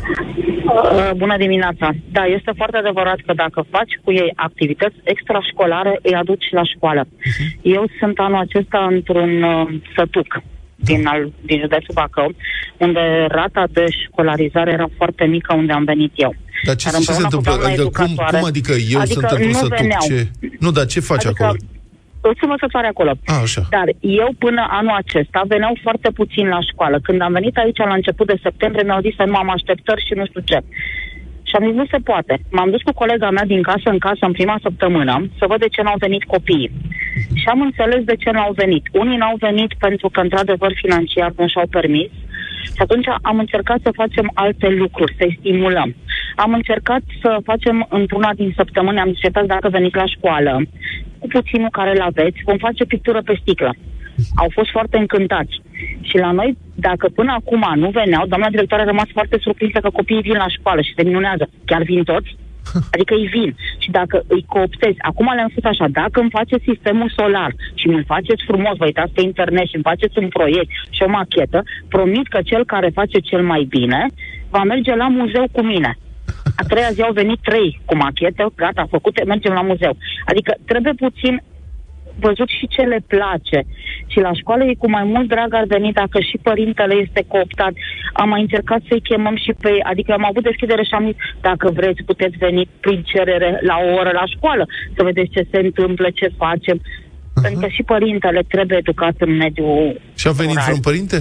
Uh, 0.75 1.11
Bună 1.17 1.37
dimineața! 1.37 1.91
Da, 2.13 2.25
este 2.25 2.53
foarte 2.57 2.77
adevărat 2.77 3.19
că 3.27 3.33
dacă 3.33 3.67
faci 3.71 3.93
cu 4.05 4.13
ei 4.13 4.33
activități 4.37 4.97
extrașcolare, 5.03 5.99
îi 6.03 6.15
aduci 6.15 6.45
la 6.51 6.65
școală. 6.65 7.07
Eu 7.63 7.85
sunt 7.99 8.19
anul 8.19 8.39
acesta 8.39 8.87
într-un 8.91 9.43
uh, 9.43 9.69
sătuc 9.97 10.43
din, 10.77 11.07
al, 11.07 11.33
din 11.43 11.61
județul 11.61 11.95
Bacău, 11.95 12.33
unde 12.77 13.01
rata 13.29 13.65
de 13.73 13.85
școlarizare 14.05 14.71
era 14.73 14.87
foarte 14.97 15.25
mică 15.25 15.55
unde 15.55 15.73
am 15.73 15.85
venit 15.85 16.13
eu. 16.15 16.35
Dar 16.65 16.75
ce, 16.77 16.91
Dar 16.91 17.01
ce 17.01 17.13
se 17.13 17.23
împreună 17.23 17.29
cu 17.29 17.37
întâmplă? 17.37 17.51
doamna 17.53 17.67
Adică 17.69 17.83
cum, 17.83 18.05
educatoare- 18.05 18.39
cum 18.39 18.47
adică 18.47 18.73
eu 18.95 19.01
adică 19.01 19.13
sunt 19.21 19.31
într-un 19.31 19.47
nu 19.49 19.53
sătuc? 19.53 19.77
veneau. 19.77 20.01
Ce? 20.09 20.27
Nu, 20.59 20.71
dar 20.71 20.87
ce 20.87 21.01
faci 21.01 21.25
Adică- 21.25 21.45
acolo? 21.45 21.59
Sunt 22.23 22.37
învățătoare 22.41 22.87
acolo. 22.87 23.13
A, 23.25 23.35
așa. 23.43 23.63
Dar 23.71 23.89
eu 24.01 24.29
până 24.39 24.67
anul 24.71 24.97
acesta 25.03 25.43
veneau 25.49 25.75
foarte 25.83 26.11
puțin 26.11 26.47
la 26.49 26.61
școală. 26.61 26.99
Când 27.03 27.21
am 27.21 27.33
venit 27.33 27.57
aici 27.57 27.79
la 27.79 27.95
început 27.95 28.27
de 28.27 28.43
septembrie, 28.43 28.85
mi-au 28.85 29.01
zis 29.01 29.15
să 29.15 29.25
nu 29.25 29.37
am 29.37 29.51
așteptări 29.51 30.07
și 30.07 30.15
nu 30.15 30.27
știu 30.27 30.41
ce. 30.45 30.59
Și 31.49 31.57
am 31.57 31.67
zis, 31.67 31.75
nu 31.75 31.87
se 31.91 31.99
poate. 32.11 32.35
M-am 32.51 32.71
dus 32.71 32.83
cu 32.83 32.93
colega 32.93 33.31
mea 33.31 33.45
din 33.45 33.63
casă 33.63 33.89
în 33.91 33.99
casă 33.99 34.23
în 34.27 34.33
prima 34.33 34.59
săptămână 34.63 35.15
să 35.39 35.45
văd 35.49 35.59
de 35.61 35.69
ce 35.69 35.83
n-au 35.83 35.99
venit 35.99 36.25
copiii. 36.25 36.71
Și 37.35 37.47
am 37.53 37.61
înțeles 37.61 38.03
de 38.05 38.17
ce 38.17 38.31
n-au 38.31 38.53
venit. 38.53 38.85
Unii 38.93 39.17
n-au 39.17 39.37
venit 39.39 39.73
pentru 39.79 40.09
că, 40.09 40.21
într-adevăr, 40.21 40.73
financiar 40.75 41.33
nu 41.37 41.49
și-au 41.49 41.67
permis. 41.71 42.11
Și 42.75 42.83
atunci 42.87 43.07
am 43.23 43.39
încercat 43.39 43.79
să 43.83 43.91
facem 43.95 44.31
alte 44.35 44.69
lucruri, 44.69 45.15
să-i 45.19 45.37
stimulăm. 45.39 45.95
Am 46.37 46.53
încercat 46.53 47.03
să 47.21 47.39
facem 47.45 47.87
într-una 47.89 48.31
din 48.35 48.53
săptămâni, 48.57 48.99
am 48.99 49.09
încercat 49.09 49.47
dacă 49.47 49.69
veniți 49.69 49.97
la 49.97 50.07
școală, 50.07 50.63
cu 51.21 51.27
puținul 51.27 51.71
care 51.79 51.91
îl 51.91 52.01
aveți, 52.01 52.39
vom 52.45 52.59
face 52.67 52.85
pictură 52.85 53.21
pe 53.23 53.39
sticlă. 53.41 53.73
Au 54.35 54.49
fost 54.57 54.71
foarte 54.71 54.97
încântați. 54.99 55.55
Și 56.01 56.17
la 56.17 56.31
noi, 56.31 56.57
dacă 56.75 57.09
până 57.09 57.33
acum 57.33 57.65
nu 57.75 57.91
veneau, 57.91 58.27
doamna 58.27 58.49
directoare 58.49 58.83
a 58.83 58.93
rămas 58.93 59.09
foarte 59.13 59.37
surprinsă 59.41 59.79
că 59.81 59.91
copiii 59.91 60.27
vin 60.29 60.37
la 60.45 60.49
școală 60.49 60.81
și 60.81 60.95
se 60.97 61.03
minunează. 61.03 61.49
Chiar 61.65 61.83
vin 61.83 62.03
toți? 62.05 62.37
Adică 62.95 63.15
îi 63.15 63.27
vin. 63.27 63.57
Și 63.79 63.91
dacă 63.91 64.23
îi 64.27 64.45
cooptezi, 64.49 64.99
acum 64.99 65.33
le-am 65.35 65.49
spus 65.51 65.65
așa, 65.65 65.87
dacă 65.91 66.21
îmi 66.21 66.37
faceți 66.39 66.69
sistemul 66.71 67.13
solar 67.17 67.53
și 67.75 67.87
îmi 67.87 68.05
faceți 68.07 68.45
frumos, 68.47 68.77
vă 68.77 68.85
uitați 68.85 69.13
pe 69.13 69.23
internet 69.23 69.67
și 69.67 69.75
îmi 69.75 69.89
faceți 69.91 70.19
un 70.19 70.29
proiect 70.29 70.71
și 70.91 71.03
o 71.03 71.09
machetă, 71.09 71.63
promit 71.89 72.27
că 72.29 72.39
cel 72.45 72.65
care 72.65 72.99
face 73.01 73.19
cel 73.19 73.43
mai 73.43 73.63
bine 73.69 74.07
va 74.51 74.63
merge 74.63 74.95
la 74.95 75.09
muzeu 75.09 75.45
cu 75.53 75.63
mine. 75.63 75.99
A 76.57 76.63
treia 76.69 76.91
zi 76.91 77.03
au 77.03 77.13
venit 77.13 77.41
trei 77.43 77.81
cu 77.85 77.97
machete, 77.97 78.47
gata, 78.57 78.87
făcute, 78.91 79.25
mergem 79.25 79.53
la 79.53 79.63
muzeu. 79.63 79.97
Adică 80.25 80.55
trebuie 80.65 80.93
puțin 80.93 81.43
văzut 82.27 82.49
și 82.59 82.67
ce 82.75 82.83
le 82.83 83.01
place. 83.07 83.59
Și 84.07 84.19
la 84.27 84.33
școală 84.33 84.65
e 84.65 84.75
cu 84.83 84.91
mai 84.91 85.05
mult 85.05 85.29
drag 85.29 85.55
ar 85.55 85.65
veni 85.65 85.93
dacă 85.93 86.19
și 86.21 86.37
părintele 86.43 86.95
este 86.95 87.25
cooptat. 87.29 87.73
Am 88.13 88.29
mai 88.29 88.41
încercat 88.41 88.81
să-i 88.89 89.07
chemăm 89.11 89.37
și 89.37 89.53
pe 89.61 89.69
ei, 89.69 89.83
adică 89.83 90.13
am 90.13 90.25
avut 90.25 90.43
deschidere 90.43 90.83
și 90.83 90.95
am 90.95 91.05
zis, 91.05 91.17
dacă 91.41 91.71
vreți, 91.71 92.03
puteți 92.03 92.37
veni 92.37 92.69
prin 92.81 93.03
cerere 93.03 93.59
la 93.63 93.77
o 93.87 93.95
oră 94.01 94.11
la 94.21 94.27
școală, 94.35 94.67
să 94.97 95.03
vedeți 95.03 95.31
ce 95.31 95.47
se 95.51 95.59
întâmplă, 95.59 96.11
ce 96.15 96.29
facem. 96.37 96.79
Uh-huh. 96.79 97.43
Pentru 97.43 97.61
că 97.61 97.69
și 97.69 97.83
părintele 97.83 98.43
trebuie 98.49 98.79
educat 98.79 99.15
în 99.19 99.37
mediul 99.37 100.01
Și 100.15 100.27
a 100.29 100.31
venit 100.31 100.51
rural. 100.51 100.65
vreun 100.67 100.81
părinte? 100.81 101.19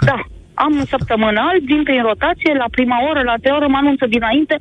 Da. 0.00 0.18
Am 0.64 0.72
un 0.80 0.86
săptămânal, 0.94 1.54
vin 1.70 1.82
prin 1.88 2.02
rotație, 2.10 2.52
la 2.62 2.68
prima 2.76 2.98
oră, 3.10 3.20
la 3.30 3.36
te 3.42 3.50
oră, 3.58 3.66
mă 3.68 3.78
anunță 3.82 4.04
dinainte, 4.16 4.54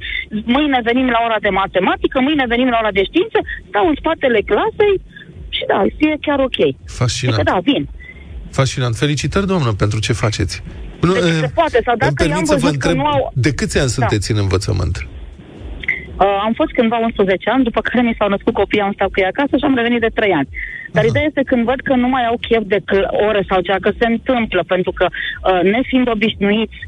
mâine 0.56 0.80
venim 0.90 1.08
la 1.16 1.20
ora 1.28 1.40
de 1.46 1.52
matematică, 1.62 2.18
mâine 2.28 2.46
venim 2.54 2.70
la 2.74 2.78
ora 2.82 2.92
de 2.98 3.04
știință, 3.10 3.38
stau 3.70 3.86
în 3.92 3.96
spatele 4.02 4.40
clasei 4.52 4.96
și 5.56 5.64
da, 5.72 5.80
e 6.08 6.18
chiar 6.26 6.40
ok. 6.48 6.60
Fascinant. 7.00 7.38
Adică 7.38 7.52
da, 7.52 7.58
vin. 7.70 7.84
Fascinant. 8.60 8.96
Felicitări, 9.04 9.48
doamnă, 9.52 9.72
pentru 9.84 10.00
ce 10.06 10.14
faceți. 10.14 10.56
Nu, 11.02 11.14
Deci 11.14 11.24
eh, 11.24 11.40
se 11.46 11.52
poate, 11.60 11.78
sau 11.86 11.96
dacă 11.96 12.24
îmi 12.24 12.30
i-am 12.30 12.44
permit 12.44 12.48
să 12.48 12.56
vă 12.56 12.60
văzut 12.66 12.80
că 12.80 12.88
întreb, 12.88 13.04
nu 13.06 13.10
au- 13.14 13.32
de 13.46 13.52
câți 13.60 13.78
ani 13.78 13.88
Da. 13.88 13.92
sunteți 13.98 14.32
în 14.32 14.38
învățământ? 14.46 14.96
Uh, 16.20 16.40
am 16.48 16.54
fost 16.54 16.72
cândva 16.72 16.98
11 16.98 17.50
ani, 17.50 17.64
după 17.64 17.82
care 17.82 18.02
mi 18.02 18.16
s-au 18.18 18.30
născut 18.30 18.54
copii, 18.54 18.82
am 18.82 18.94
stat 18.94 19.08
cu 19.12 19.20
ei 19.20 19.32
acasă 19.34 19.58
și 19.58 19.64
am 19.68 19.76
revenit 19.76 20.02
de 20.02 20.12
3 20.14 20.34
ani. 20.34 20.50
Dar 20.92 21.04
Aha. 21.04 21.10
ideea 21.12 21.26
este 21.28 21.44
când 21.50 21.64
văd 21.66 21.80
că 21.80 21.94
nu 21.96 22.08
mai 22.08 22.26
au 22.26 22.38
chef 22.48 22.64
de 22.66 22.80
cl- 22.86 23.12
ore 23.28 23.44
sau 23.50 23.60
cea, 23.62 23.78
că 23.82 23.92
se 24.00 24.06
întâmplă, 24.06 24.64
pentru 24.68 24.92
că 24.92 25.06
uh, 25.10 25.62
nefiind 25.74 26.08
obișnuiți, 26.10 26.80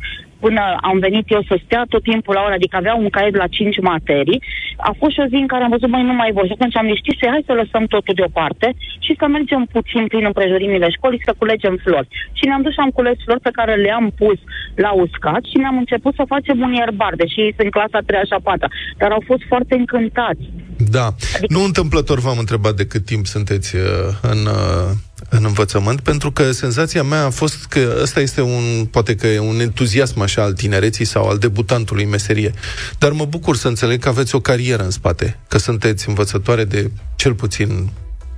până 0.43 0.61
am 0.89 0.97
venit 0.99 1.25
eu 1.35 1.41
să 1.49 1.55
stea 1.65 1.83
tot 1.93 2.03
timpul 2.03 2.33
la 2.35 2.43
ora, 2.45 2.57
adică 2.59 2.75
avea 2.77 2.95
un 2.95 3.09
caiet 3.15 3.35
la 3.35 3.47
5 3.47 3.79
materii, 3.91 4.41
a 4.89 4.91
fost 4.99 5.13
și 5.13 5.23
o 5.23 5.29
zi 5.31 5.37
în 5.43 5.51
care 5.51 5.63
am 5.63 5.73
văzut, 5.75 5.89
mai 5.89 6.03
nu 6.09 6.13
mai 6.21 6.31
voi. 6.37 6.47
Și 6.47 6.55
atunci 6.57 6.77
am 6.77 6.87
zis, 6.89 6.97
știți, 7.03 7.19
ce, 7.21 7.33
hai 7.33 7.49
să 7.49 7.53
lăsăm 7.61 7.83
totul 7.93 8.13
deoparte 8.19 8.67
și 9.05 9.11
să 9.19 9.25
mergem 9.27 9.61
puțin 9.75 10.03
prin 10.11 10.25
împrejurimile 10.29 10.87
școlii, 10.97 11.25
să 11.27 11.33
culegem 11.41 11.75
flori. 11.83 12.11
Și 12.37 12.43
ne-am 12.47 12.61
dus 12.65 12.73
și 12.75 12.83
am 12.85 12.95
cules 12.97 13.17
flori 13.25 13.45
pe 13.47 13.57
care 13.59 13.73
le-am 13.85 14.07
pus 14.21 14.39
la 14.85 14.91
uscat 15.03 15.43
și 15.49 15.57
ne-am 15.61 15.77
început 15.83 16.13
să 16.19 16.31
facem 16.33 16.57
un 16.65 16.71
ierbar, 16.73 17.13
deși 17.21 17.39
ei 17.45 17.53
sunt 17.57 17.71
clasa 17.71 17.99
3 18.05 18.21
și 18.29 18.35
a 18.37 18.41
4 18.43 18.67
dar 19.01 19.11
au 19.11 19.23
fost 19.25 19.43
foarte 19.47 19.75
încântați. 19.75 20.43
Da. 20.77 21.05
Adică- 21.05 21.53
Nu 21.55 21.63
întâmplător 21.63 22.19
v-am 22.19 22.37
întrebat 22.39 22.73
de 22.73 22.85
cât 22.85 23.05
timp 23.05 23.25
sunteți 23.25 23.75
uh, 23.75 23.81
în, 24.21 24.39
uh, 24.45 24.89
în 25.29 25.43
învățământ, 25.45 26.01
pentru 26.01 26.31
că 26.31 26.51
senzația 26.51 27.03
mea 27.03 27.25
a 27.25 27.29
fost 27.29 27.65
că 27.65 27.97
ăsta 28.01 28.19
este 28.19 28.41
un, 28.41 28.85
poate 28.91 29.15
că 29.15 29.27
e 29.27 29.39
un 29.39 29.59
entuziasm 29.59 30.19
așa 30.19 30.41
al 30.41 30.53
tinereții 30.53 31.05
sau 31.05 31.29
al 31.29 31.37
debutantului 31.37 32.03
în 32.03 32.09
meserie. 32.09 32.53
Dar 32.97 33.11
mă 33.11 33.25
bucur 33.25 33.55
să 33.55 33.67
înțeleg 33.67 34.01
că 34.01 34.09
aveți 34.09 34.35
o 34.35 34.39
carieră 34.39 34.83
în 34.83 34.91
spate, 34.91 35.39
că 35.47 35.57
sunteți 35.57 36.07
învățătoare 36.09 36.63
de 36.63 36.91
cel 37.15 37.33
puțin 37.33 37.89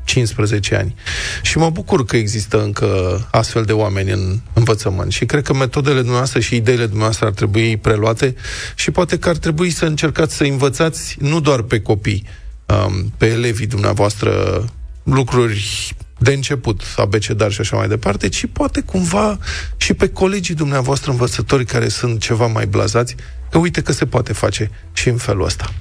15 0.04 0.76
ani. 0.76 0.96
Și 1.42 1.58
mă 1.58 1.70
bucur 1.70 2.06
că 2.06 2.18
există 2.18 2.64
încă 2.64 2.88
astfel 3.32 3.64
de 3.64 3.74
oameni 3.74 4.12
în 4.12 4.40
învățământ 4.54 5.12
și 5.12 5.26
cred 5.26 5.44
că 5.44 5.54
metodele 5.54 5.98
dumneavoastră 5.98 6.40
și 6.40 6.56
ideile 6.56 6.86
dumneavoastră 6.86 7.26
ar 7.26 7.32
trebui 7.32 7.78
preluate 7.78 8.36
și 8.76 8.92
poate 8.92 9.20
că 9.20 9.30
ar 9.30 9.38
trebui 9.38 9.70
să 9.70 9.86
încercați 9.86 10.36
să 10.36 10.44
învățați 10.44 11.18
nu 11.20 11.40
doar 11.40 11.62
pe 11.62 11.80
copii, 11.80 12.26
um, 12.66 13.14
pe 13.18 13.26
elevii 13.26 13.68
dumneavoastră 13.68 14.66
lucruri 15.04 15.96
de 16.22 16.34
început, 16.34 16.82
abecedar 16.96 17.52
și 17.52 17.62
așa 17.62 17.76
mai 17.76 17.88
departe, 17.88 18.30
ci 18.30 18.46
poate 18.54 18.82
cumva 18.82 19.38
și 19.78 19.94
pe 19.94 20.10
colegii 20.10 20.56
dumneavoastră 20.56 21.12
învățători 21.12 21.66
care 21.66 21.88
sunt 21.88 22.22
ceva 22.22 22.48
mai 22.48 22.66
blazați, 22.66 23.16
că 23.50 23.58
uite 23.58 23.82
că 23.82 23.92
se 23.92 24.06
poate 24.06 24.34
face 24.34 24.72
și 24.94 25.10
în 25.10 25.18
felul 25.18 25.46
ăsta. 25.46 25.74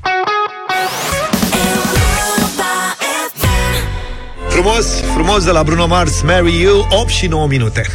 Europa 2.37 2.97
FM. 3.37 4.49
Frumos, 4.49 4.87
frumos 5.15 5.45
de 5.45 5.51
la 5.51 5.63
Bruno 5.63 5.87
Mars, 5.87 6.23
Marry 6.23 6.61
You, 6.61 6.87
8 6.91 7.09
și 7.09 7.27
9 7.27 7.47
minute. 7.47 7.87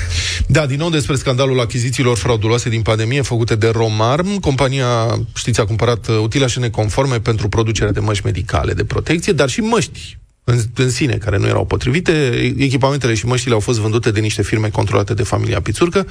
Da, 0.48 0.66
din 0.66 0.78
nou 0.78 0.90
despre 0.90 1.16
scandalul 1.16 1.60
achizițiilor 1.60 2.18
frauduloase 2.18 2.70
din 2.70 2.82
pandemie 2.82 3.22
făcute 3.22 3.56
de 3.56 3.68
Romarm. 3.68 4.40
Compania, 4.40 4.88
știți, 5.36 5.60
a 5.60 5.66
cumpărat 5.66 6.08
uh, 6.08 6.18
utilaje 6.18 6.60
neconforme 6.60 7.20
pentru 7.20 7.50
producerea 7.50 7.92
de 7.92 8.00
măști 8.00 8.26
medicale 8.26 8.74
de 8.74 8.84
protecție, 8.84 9.34
dar 9.34 9.50
și 9.50 9.60
măști 9.60 10.18
în, 10.48 10.60
în 10.76 10.90
sine, 10.90 11.18
care 11.18 11.38
nu 11.38 11.48
erau 11.48 11.66
potrivite. 11.66 12.12
Echipamentele 12.58 13.14
și 13.14 13.26
măștile 13.26 13.54
au 13.54 13.60
fost 13.60 13.80
vândute 13.80 14.12
de 14.12 14.20
niște 14.20 14.44
firme 14.44 14.70
controlate 14.70 15.14
de 15.14 15.24
familia 15.24 15.62
Pițurcă. 15.62 16.08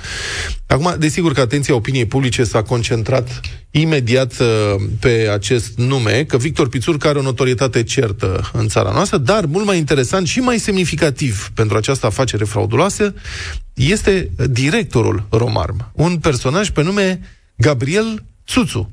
Acum, 0.67 0.95
desigur 0.99 1.33
că 1.33 1.41
atenția 1.41 1.75
opiniei 1.75 2.07
publice 2.07 2.45
s-a 2.45 2.63
concentrat 2.63 3.41
imediat 3.71 4.39
uh, 4.39 4.47
pe 5.01 5.29
acest 5.33 5.77
nume, 5.77 6.25
că 6.25 6.37
Victor 6.37 6.69
Pițurcă 6.69 7.09
are 7.09 7.19
o 7.19 7.23
notorietate 7.23 7.83
certă 7.83 8.51
în 8.53 8.69
țara 8.69 8.91
noastră, 8.91 9.19
dar 9.19 9.45
mult 9.47 9.67
mai 9.67 9.79
interesant 9.79 10.27
și 10.27 10.41
mai 10.41 10.59
semnificativ 10.59 11.51
pentru 11.55 11.77
această 11.77 12.07
afacere 12.07 12.45
frauduloasă 12.45 13.15
este 13.75 14.31
directorul 14.51 15.27
Romarm, 15.31 15.91
un 15.93 16.19
personaj 16.19 16.71
pe 16.71 16.83
nume 16.83 17.21
Gabriel 17.57 18.25
Țuțu. 18.47 18.93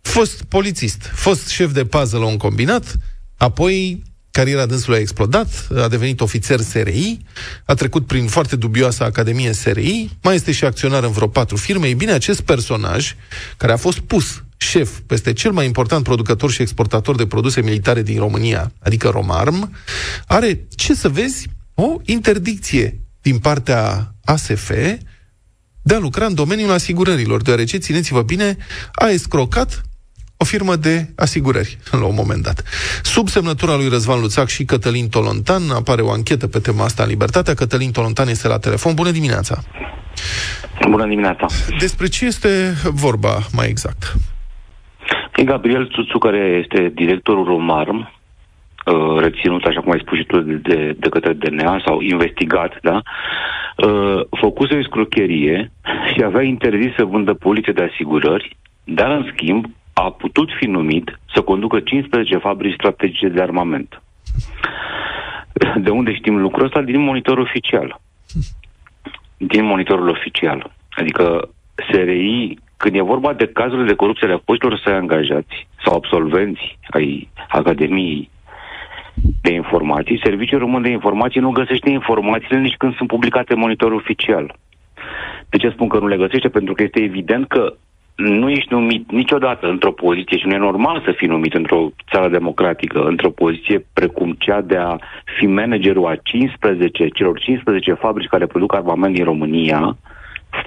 Fost 0.00 0.42
polițist, 0.42 1.10
fost 1.14 1.48
șef 1.48 1.72
de 1.72 1.84
pază 1.84 2.16
la 2.16 2.24
un 2.24 2.36
combinat, 2.36 2.96
apoi 3.36 4.02
cariera 4.30 4.66
dânsului 4.66 4.98
a 4.98 5.00
explodat, 5.00 5.68
a 5.76 5.88
devenit 5.88 6.20
ofițer 6.20 6.60
SRI, 6.60 7.18
a 7.64 7.74
trecut 7.74 8.06
prin 8.06 8.26
foarte 8.26 8.56
dubioasa 8.56 9.04
Academie 9.04 9.52
SRI, 9.52 10.10
mai 10.22 10.34
este 10.34 10.52
și 10.52 10.64
acționar 10.64 11.02
în 11.02 11.10
vreo 11.10 11.28
patru 11.28 11.56
firme. 11.56 11.86
Ei 11.86 11.94
bine, 11.94 12.12
acest 12.12 12.40
personaj, 12.40 13.14
care 13.56 13.72
a 13.72 13.76
fost 13.76 13.98
pus 13.98 14.42
șef 14.56 14.98
peste 15.06 15.32
cel 15.32 15.50
mai 15.50 15.66
important 15.66 16.04
producător 16.04 16.50
și 16.50 16.62
exportator 16.62 17.16
de 17.16 17.26
produse 17.26 17.60
militare 17.60 18.02
din 18.02 18.18
România, 18.18 18.72
adică 18.78 19.08
Romarm, 19.08 19.76
are, 20.26 20.66
ce 20.68 20.94
să 20.94 21.08
vezi, 21.08 21.48
o 21.74 21.96
interdicție 22.04 23.00
din 23.20 23.38
partea 23.38 24.14
ASF 24.24 24.70
de 25.82 25.94
a 25.94 25.98
lucra 25.98 26.26
în 26.26 26.34
domeniul 26.34 26.70
asigurărilor, 26.70 27.42
deoarece, 27.42 27.76
țineți-vă 27.76 28.22
bine, 28.22 28.56
a 28.92 29.08
escrocat 29.08 29.82
o 30.42 30.44
firmă 30.44 30.76
de 30.76 30.96
asigurări 31.16 31.78
la 32.00 32.06
un 32.06 32.14
moment 32.14 32.42
dat. 32.42 32.62
Sub 33.02 33.26
semnătura 33.28 33.76
lui 33.76 33.88
Răzvan 33.88 34.20
Luțac 34.20 34.48
și 34.48 34.64
Cătălin 34.64 35.08
Tolontan 35.08 35.62
apare 35.74 36.02
o 36.02 36.10
anchetă 36.10 36.46
pe 36.48 36.58
tema 36.58 36.84
asta 36.84 37.02
în 37.02 37.08
Libertatea. 37.08 37.54
Cătălin 37.54 37.90
Tolontan 37.92 38.28
este 38.28 38.48
la 38.48 38.58
telefon. 38.58 38.94
Bună 38.94 39.10
dimineața! 39.10 39.54
Bună 40.88 41.06
dimineața. 41.06 41.46
Despre 41.78 42.06
ce 42.06 42.24
este 42.24 42.48
vorba 42.92 43.34
mai 43.52 43.68
exact? 43.68 44.14
E 45.36 45.44
Gabriel 45.44 45.90
Țuțu, 45.94 46.18
care 46.18 46.62
este 46.62 46.92
directorul 46.94 47.44
Romarm, 47.44 47.98
uh, 47.98 49.18
reținut, 49.18 49.64
așa 49.64 49.80
cum 49.80 49.92
ai 49.92 50.02
spus 50.02 50.18
și 50.18 50.24
tu, 50.24 50.40
de, 50.40 50.54
de, 50.54 50.96
de 50.98 51.08
către 51.08 51.32
DNA 51.32 51.82
sau 51.84 52.00
investigat, 52.00 52.78
da? 52.82 53.02
Uh, 53.76 54.20
făcuse 54.40 54.74
o 54.74 54.78
escrocherie 54.78 55.72
și 56.14 56.22
avea 56.24 56.42
interzis 56.42 56.94
să 56.96 57.04
vândă 57.04 57.34
polițe 57.34 57.72
de 57.72 57.88
asigurări, 57.92 58.56
dar 58.84 59.10
în 59.10 59.30
schimb 59.32 59.64
a 59.92 60.10
putut 60.10 60.48
fi 60.58 60.66
numit 60.66 61.18
să 61.34 61.40
conducă 61.40 61.80
15 61.80 62.36
fabrici 62.36 62.74
strategice 62.74 63.28
de 63.28 63.42
armament. 63.42 64.02
De 65.84 65.90
unde 65.90 66.14
știm 66.14 66.40
lucrul 66.40 66.64
ăsta? 66.64 66.82
Din 66.82 67.00
monitorul 67.00 67.42
oficial. 67.42 68.00
Din 69.36 69.64
monitorul 69.64 70.08
oficial. 70.08 70.72
Adică 70.90 71.48
SRI, 71.74 72.58
când 72.76 72.94
e 72.94 73.00
vorba 73.00 73.32
de 73.32 73.46
cazurile 73.46 73.86
de 73.86 73.94
corupție 73.94 74.26
ale 74.26 74.42
foștilor 74.44 74.80
săi 74.84 74.92
angajați 74.92 75.68
sau 75.84 75.94
absolvenți 75.94 76.78
ai 76.90 77.28
Academiei 77.48 78.30
de 79.42 79.52
Informații, 79.52 80.20
Serviciul 80.24 80.58
Român 80.58 80.82
de 80.82 80.88
Informații 80.88 81.40
nu 81.40 81.50
găsește 81.50 81.90
informațiile 81.90 82.60
nici 82.60 82.76
când 82.76 82.94
sunt 82.94 83.08
publicate 83.08 83.52
în 83.52 83.58
monitorul 83.58 83.96
oficial. 83.96 84.56
De 85.48 85.56
ce 85.56 85.68
spun 85.70 85.88
că 85.88 85.98
nu 85.98 86.06
le 86.06 86.16
găsește? 86.16 86.48
Pentru 86.48 86.74
că 86.74 86.82
este 86.82 87.00
evident 87.02 87.46
că 87.48 87.74
nu 88.20 88.50
ești 88.50 88.72
numit 88.72 89.10
niciodată 89.10 89.66
într-o 89.66 89.92
poziție 89.92 90.38
și 90.38 90.46
nu 90.46 90.54
e 90.54 90.58
normal 90.58 91.02
să 91.04 91.12
fii 91.16 91.28
numit 91.28 91.54
într-o 91.54 91.90
țară 92.12 92.28
democratică, 92.28 93.02
într-o 93.02 93.30
poziție 93.30 93.86
precum 93.92 94.34
cea 94.38 94.60
de 94.60 94.76
a 94.76 94.96
fi 95.38 95.46
managerul 95.46 96.06
a 96.06 96.16
15, 96.22 97.08
celor 97.08 97.38
15 97.38 97.92
fabrici 97.92 98.28
care 98.28 98.46
produc 98.46 98.74
armament 98.74 99.14
din 99.14 99.24
România, 99.24 99.96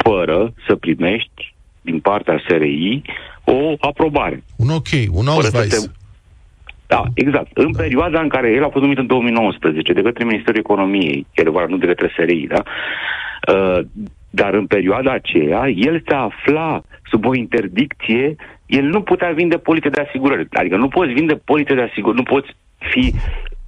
fără 0.03 0.53
să 0.67 0.75
primești 0.75 1.55
din 1.81 1.99
partea 1.99 2.41
SRI 2.47 3.01
o 3.43 3.73
aprobare. 3.79 4.43
Un 4.57 4.69
ok, 4.69 4.87
un 5.11 5.23
Fără 5.25 5.47
să 5.47 5.57
ausweis. 5.57 5.83
te- 5.83 5.91
Da, 6.87 7.03
exact. 7.13 7.49
În 7.57 7.71
da. 7.71 7.81
perioada 7.81 8.19
în 8.21 8.27
care 8.27 8.51
el 8.51 8.63
a 8.63 8.69
fost 8.69 8.83
numit 8.83 8.97
în 8.97 9.07
2019 9.07 9.93
de 9.93 10.01
către 10.01 10.23
Ministerul 10.23 10.59
Economiei, 10.59 11.25
chiar 11.33 11.45
adevărat, 11.45 11.69
nu 11.69 11.77
de 11.77 11.85
către 11.85 12.11
SRI, 12.17 12.47
da? 12.47 12.63
Uh, 13.53 13.79
dar 14.35 14.53
în 14.53 14.65
perioada 14.65 15.11
aceea, 15.11 15.69
el 15.69 16.01
se 16.07 16.13
afla 16.13 16.81
sub 17.09 17.25
o 17.25 17.35
interdicție, 17.35 18.35
el 18.65 18.85
nu 18.85 19.01
putea 19.01 19.31
vinde 19.31 19.57
polițe 19.57 19.89
de 19.89 20.01
asigurări. 20.01 20.47
Adică 20.51 20.75
nu 20.75 20.87
poți 20.87 21.11
vinde 21.11 21.33
polițe 21.33 21.73
de 21.73 21.81
asigurări, 21.81 22.17
nu 22.17 22.23
poți 22.33 22.49
fi 22.77 23.13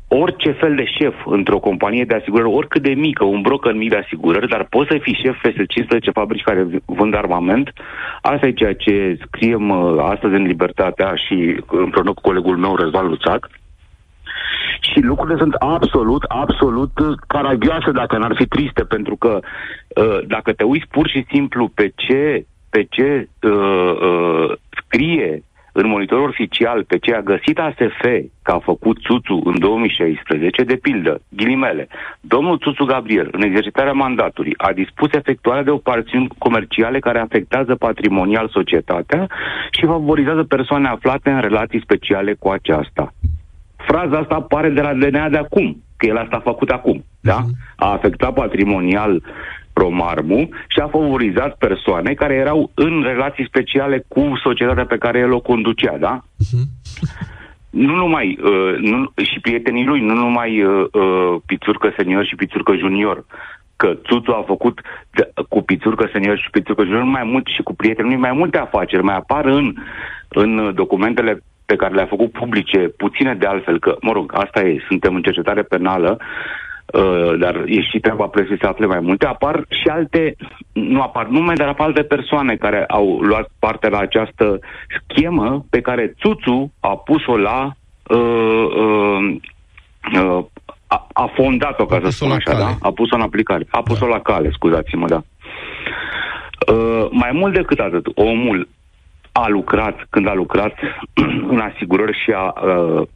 orice 0.07 0.51
fel 0.51 0.75
de 0.75 0.85
șef 0.85 1.15
într-o 1.25 1.59
companie 1.59 2.05
de 2.05 2.15
asigurări, 2.15 2.49
oricât 2.49 2.81
de 2.81 2.93
mică, 2.93 3.23
un 3.23 3.41
broker 3.41 3.73
mic 3.73 3.89
de 3.89 4.01
asigurări, 4.03 4.47
dar 4.47 4.67
poți 4.69 4.89
să 4.91 4.97
fii 5.01 5.19
șef 5.23 5.41
peste 5.41 5.65
15 5.65 6.11
fabrici 6.11 6.43
care 6.43 6.67
vând 6.85 7.15
armament. 7.15 7.73
Asta 8.21 8.47
e 8.47 8.51
ceea 8.51 8.75
ce 8.75 9.17
scriem 9.25 9.69
uh, 9.69 9.97
astăzi 9.99 10.33
în 10.33 10.43
Libertatea 10.43 11.13
și 11.15 11.63
împreună 11.67 12.13
cu 12.13 12.21
colegul 12.21 12.57
meu, 12.57 12.75
Răzvan 12.75 13.07
Luțac. 13.07 13.49
Și 14.79 14.99
lucrurile 14.99 15.37
sunt 15.37 15.53
absolut, 15.53 16.23
absolut 16.27 16.99
uh, 16.99 17.17
caragioase 17.27 17.91
dacă 17.91 18.17
n-ar 18.17 18.35
fi 18.35 18.45
triste, 18.45 18.83
pentru 18.83 19.15
că 19.15 19.39
uh, 19.39 20.19
dacă 20.27 20.53
te 20.53 20.63
uiți 20.63 20.87
pur 20.91 21.07
și 21.07 21.25
simplu 21.29 21.67
pe 21.67 21.91
ce, 21.95 22.45
pe 22.69 22.83
ce 22.89 23.29
uh, 23.41 23.51
uh, 23.51 24.51
scrie 24.85 25.43
în 25.77 25.87
monitorul 25.87 26.27
oficial 26.27 26.83
pe 26.83 26.97
ce 26.97 27.13
a 27.13 27.21
găsit 27.21 27.59
ASF 27.59 28.01
că 28.41 28.51
a 28.51 28.59
făcut 28.59 28.97
Țuțu 29.01 29.41
în 29.43 29.59
2016, 29.59 30.63
de 30.63 30.75
pildă, 30.75 31.21
ghilimele, 31.29 31.87
domnul 32.19 32.59
Țuțu 32.59 32.83
Gabriel, 32.83 33.29
în 33.31 33.41
exercitarea 33.41 33.91
mandatului, 33.91 34.53
a 34.57 34.71
dispus 34.73 35.13
efectuarea 35.13 35.63
de 35.63 35.69
operațiuni 35.69 36.27
comerciale 36.37 36.99
care 36.99 37.19
afectează 37.19 37.75
patrimonial 37.75 38.49
societatea 38.49 39.27
și 39.71 39.85
favorizează 39.85 40.43
persoane 40.43 40.87
aflate 40.87 41.29
în 41.29 41.41
relații 41.41 41.81
speciale 41.81 42.33
cu 42.33 42.49
aceasta. 42.49 43.13
Fraza 43.87 44.17
asta 44.17 44.35
apare 44.35 44.69
de 44.69 44.81
la 44.81 44.93
DNA 44.93 45.29
de 45.29 45.37
acum, 45.37 45.83
că 45.97 46.05
el 46.05 46.17
asta 46.17 46.35
a 46.35 46.49
făcut 46.49 46.69
acum, 46.69 47.05
da? 47.19 47.43
A 47.75 47.91
afectat 47.91 48.33
patrimonial 48.33 49.21
Promarmu 49.73 50.49
și 50.67 50.79
a 50.79 50.87
favorizat 50.87 51.55
persoane 51.57 52.13
care 52.13 52.33
erau 52.33 52.71
în 52.73 53.01
relații 53.03 53.45
speciale 53.45 54.05
cu 54.07 54.31
societatea 54.43 54.85
pe 54.85 54.97
care 54.97 55.19
el 55.19 55.31
o 55.31 55.39
conducea, 55.39 55.97
da? 55.97 56.23
Nu 57.69 57.95
numai, 57.95 58.39
uh, 58.43 58.77
nu, 58.79 59.11
și 59.31 59.39
prietenii 59.39 59.85
lui, 59.85 60.01
nu 60.01 60.13
numai 60.13 60.63
uh, 60.63 60.85
uh, 60.91 61.41
Pițurcă 61.45 61.93
senior 61.97 62.25
și 62.25 62.35
Pițurcă 62.35 62.75
junior, 62.75 63.25
că 63.75 63.87
Tutu 63.87 64.31
a 64.31 64.43
făcut 64.47 64.81
de, 65.11 65.31
cu 65.49 65.61
Pițurcă 65.61 66.09
senior 66.11 66.37
și 66.37 66.49
Pițurcă 66.49 66.83
junior 66.83 67.03
mai 67.03 67.23
mult 67.23 67.47
și 67.47 67.61
cu 67.61 67.75
prietenii 67.75 68.11
lui 68.11 68.21
mai 68.21 68.31
multe 68.31 68.57
afaceri, 68.57 69.03
mai 69.03 69.15
apar 69.15 69.45
în, 69.45 69.73
în 70.29 70.71
documentele 70.75 71.43
pe 71.65 71.75
care 71.75 71.93
le-a 71.93 72.05
făcut 72.05 72.31
publice, 72.31 72.77
puține 72.77 73.35
de 73.35 73.45
altfel, 73.45 73.79
că, 73.79 73.95
mă 74.01 74.11
rog, 74.11 74.31
asta 74.35 74.61
e, 74.61 74.85
suntem 74.87 75.15
în 75.15 75.21
cercetare 75.21 75.61
penală, 75.61 76.17
Uh, 76.93 77.39
dar 77.39 77.55
e 77.65 77.81
și 77.81 77.99
treaba 77.99 78.25
presei 78.25 78.57
să 78.59 78.67
afle 78.67 78.85
mai 78.85 78.99
multe, 78.99 79.25
apar 79.25 79.65
și 79.69 79.87
alte, 79.87 80.35
nu 80.73 81.01
apar 81.01 81.25
nume, 81.25 81.53
dar 81.53 81.67
apar 81.67 81.87
alte 81.87 82.03
persoane 82.03 82.55
care 82.55 82.83
au 82.87 83.19
luat 83.19 83.49
parte 83.59 83.89
la 83.89 83.97
această 83.97 84.59
schemă 85.07 85.65
pe 85.69 85.81
care 85.81 86.15
Tutu 86.19 86.71
a 86.79 86.97
pus-o 86.97 87.37
la 87.37 87.71
uh, 88.03 88.65
uh, 88.77 89.35
uh, 90.21 90.45
a, 90.87 91.07
a 91.13 91.31
fondat-o, 91.35 91.85
ca 91.85 91.99
să 92.03 92.09
spun 92.09 92.31
așa, 92.31 92.51
cale. 92.51 92.63
da? 92.63 92.87
A 92.87 92.91
pus-o 92.91 93.15
în 93.15 93.21
aplicare. 93.21 93.67
A 93.69 93.81
pus-o 93.81 94.05
da. 94.05 94.11
la 94.11 94.19
cale, 94.19 94.49
scuzați-mă, 94.51 95.07
da. 95.07 95.23
Uh, 96.73 97.07
mai 97.11 97.29
mult 97.33 97.53
decât 97.53 97.79
atât, 97.79 98.05
omul 98.15 98.67
a 99.43 99.47
lucrat, 99.47 100.07
când 100.09 100.27
a 100.27 100.33
lucrat 100.33 100.73
în 101.53 101.59
asigurări 101.59 102.17
și 102.23 102.31
a 102.31 102.53
uh, 102.65 103.07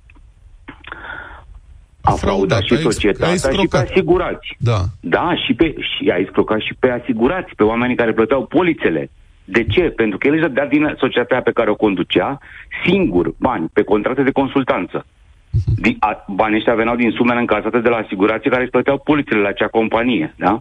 a 2.01 2.11
fraudat 2.11 2.63
și 2.63 2.77
societatea 2.77 3.51
și 3.51 3.67
pe 3.67 3.77
asigurați. 3.77 4.47
Da. 4.57 4.79
Da, 4.99 5.35
și, 5.45 5.53
pe, 5.53 5.75
și 5.79 6.09
a 6.09 6.15
excrocat 6.15 6.59
și 6.59 6.73
pe 6.79 6.89
asigurați, 6.89 7.55
pe 7.55 7.63
oamenii 7.63 7.95
care 7.95 8.13
plăteau 8.13 8.45
polițele. 8.45 9.09
De 9.45 9.63
ce? 9.63 9.81
Pentru 9.81 10.17
că 10.17 10.27
el 10.27 10.33
își 10.33 10.41
dădea 10.41 10.65
din 10.65 10.95
societatea 10.97 11.41
pe 11.41 11.51
care 11.51 11.69
o 11.69 11.75
conducea 11.75 12.37
singur 12.85 13.33
bani 13.37 13.69
pe 13.73 13.83
contracte 13.83 14.23
de 14.23 14.31
consultanță. 14.31 15.05
Mhm. 15.49 15.81
Din, 15.81 15.95
a, 15.99 16.25
banii 16.27 16.57
ăștia 16.57 16.75
veneau 16.75 16.95
din 16.95 17.11
sumele 17.11 17.39
încasate 17.39 17.79
de 17.79 17.89
la 17.89 17.97
asigurații 17.97 18.49
care 18.49 18.61
își 18.61 18.71
plăteau 18.71 18.97
polițele 18.97 19.41
la 19.41 19.47
acea 19.47 19.67
companie. 19.67 20.33
Da? 20.37 20.59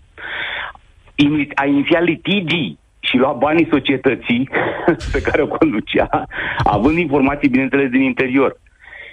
A 1.54 1.64
inițiat 1.64 2.02
litigii 2.02 2.78
și 3.00 3.16
lua 3.16 3.32
banii 3.32 3.68
societății 3.70 4.48
pe 5.12 5.20
care 5.20 5.42
o 5.42 5.46
conducea, 5.46 6.24
având 6.64 6.98
informații, 6.98 7.48
bineînțeles, 7.48 7.90
din 7.90 8.02
interior. 8.02 8.56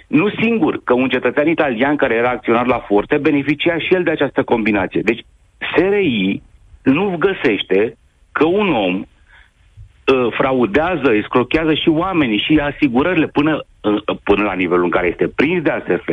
Nu 0.06 0.30
singur, 0.42 0.80
că 0.84 0.94
un 0.94 1.08
cetățean 1.08 1.48
italian 1.48 1.96
care 1.96 2.14
era 2.14 2.30
acționar 2.30 2.66
la 2.66 2.84
Forte 2.86 3.16
beneficia 3.16 3.78
și 3.78 3.94
el 3.94 4.02
de 4.02 4.10
această 4.10 4.42
combinație. 4.42 5.00
Deci 5.00 5.24
SRI 5.58 6.42
nu 6.82 7.16
găsește 7.18 7.96
că 8.32 8.44
un 8.44 8.72
om 8.72 8.94
uh, 8.94 10.32
fraudează, 10.38 11.12
escrochează 11.12 11.74
și 11.74 11.88
oamenii 11.88 12.44
și 12.46 12.58
asigurările 12.58 13.26
până, 13.26 13.64
uh, 13.80 14.16
până 14.22 14.42
la 14.42 14.52
nivelul 14.52 14.84
în 14.84 14.90
care 14.90 15.06
este 15.06 15.28
prins 15.28 15.62
de 15.62 15.70
ASF, 15.70 16.08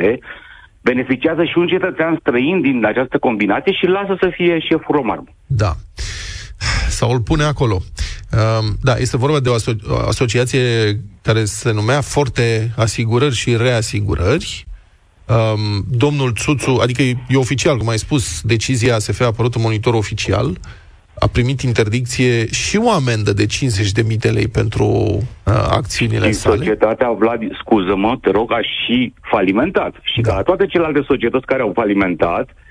beneficiază 0.81 1.43
și 1.43 1.57
un 1.57 1.67
cetățean 1.67 2.17
străin 2.19 2.61
din 2.61 2.85
această 2.85 3.17
combinație 3.17 3.73
și 3.73 3.85
lasă 3.85 4.17
să 4.19 4.29
fie 4.35 4.59
șeful 4.59 4.95
romar. 4.95 5.23
Da. 5.47 5.71
Sau 6.89 7.11
îl 7.11 7.19
pune 7.19 7.43
acolo. 7.43 7.81
Um, 8.31 8.77
da, 8.81 8.95
este 8.95 9.17
vorba 9.17 9.39
de 9.39 9.49
o, 9.49 9.53
aso- 9.53 9.89
o 9.89 10.07
asociație 10.07 10.61
care 11.21 11.45
se 11.45 11.71
numea 11.71 12.01
Forte 12.01 12.73
Asigurări 12.75 13.35
și 13.35 13.57
Reasigurări. 13.57 14.65
Um, 15.27 15.85
domnul 15.89 16.33
Țuțu, 16.33 16.79
adică 16.81 17.01
e, 17.01 17.15
e 17.27 17.37
oficial, 17.37 17.77
cum 17.77 17.89
ai 17.89 17.97
spus, 17.97 18.41
decizia 18.41 18.99
SF 18.99 19.21
a 19.21 19.25
apărut 19.25 19.55
în 19.55 19.61
monitor 19.61 19.93
oficial, 19.93 20.57
a 21.19 21.27
primit 21.27 21.61
interdicție 21.61 22.47
și 22.51 22.77
o 22.77 22.91
amendă 22.91 23.33
de 23.33 23.45
50.000 23.45 24.17
de 24.19 24.29
lei 24.29 24.47
pentru 24.47 24.85
uh, 24.85 25.53
acțiunile 25.69 26.27
și 26.27 26.33
sale. 26.33 26.55
societatea, 26.55 27.11
Vlad, 27.11 27.39
scuză-mă, 27.59 28.17
te 28.21 28.29
rog, 28.29 28.51
a 28.51 28.61
și 28.61 29.13
falimentat. 29.21 29.93
Și 30.01 30.21
da. 30.21 30.33
ca 30.33 30.41
toate 30.41 30.65
celelalte 30.65 31.03
societăți 31.07 31.45
care 31.45 31.61
au 31.61 31.71
falimentat, 31.75 32.49
uh, 32.49 32.62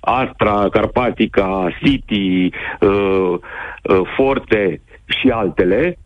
Astra, 0.00 0.68
Carpatica, 0.70 1.68
City, 1.82 2.50
uh, 2.80 3.34
uh, 3.82 4.00
Forte 4.16 4.80
și 5.20 5.28
altele, 5.28 5.98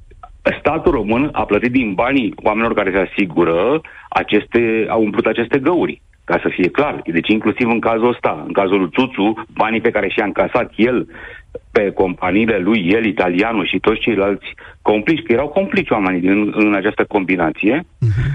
statul 0.58 0.92
român 0.92 1.28
a 1.32 1.44
plătit 1.44 1.72
din 1.72 1.94
banii 1.94 2.34
oamenilor 2.42 2.74
care 2.74 2.90
se 2.90 3.10
asigură 3.10 3.80
aceste, 4.08 4.86
au 4.88 5.02
umplut 5.02 5.26
aceste 5.26 5.58
găuri 5.58 6.02
ca 6.24 6.38
să 6.42 6.48
fie 6.48 6.68
clar. 6.70 7.02
Deci 7.06 7.28
inclusiv 7.28 7.68
în 7.68 7.80
cazul 7.80 8.08
ăsta, 8.08 8.42
în 8.46 8.52
cazul 8.52 8.78
lui 8.78 8.90
Tuțu, 8.90 9.44
banii 9.54 9.80
pe 9.80 9.90
care 9.90 10.08
și-a 10.08 10.24
încasat 10.24 10.72
el 10.76 11.08
pe 11.72 11.90
companiile 11.90 12.58
lui, 12.58 12.88
el, 12.88 13.04
italianul 13.04 13.66
și 13.66 13.78
toți 13.78 14.00
ceilalți 14.00 14.46
complici, 14.82 15.22
că 15.22 15.32
erau 15.32 15.48
complici 15.48 15.90
oamenii 15.90 16.20
din, 16.20 16.52
în 16.54 16.74
această 16.74 17.04
combinație, 17.04 17.80
uh-huh. 17.82 18.28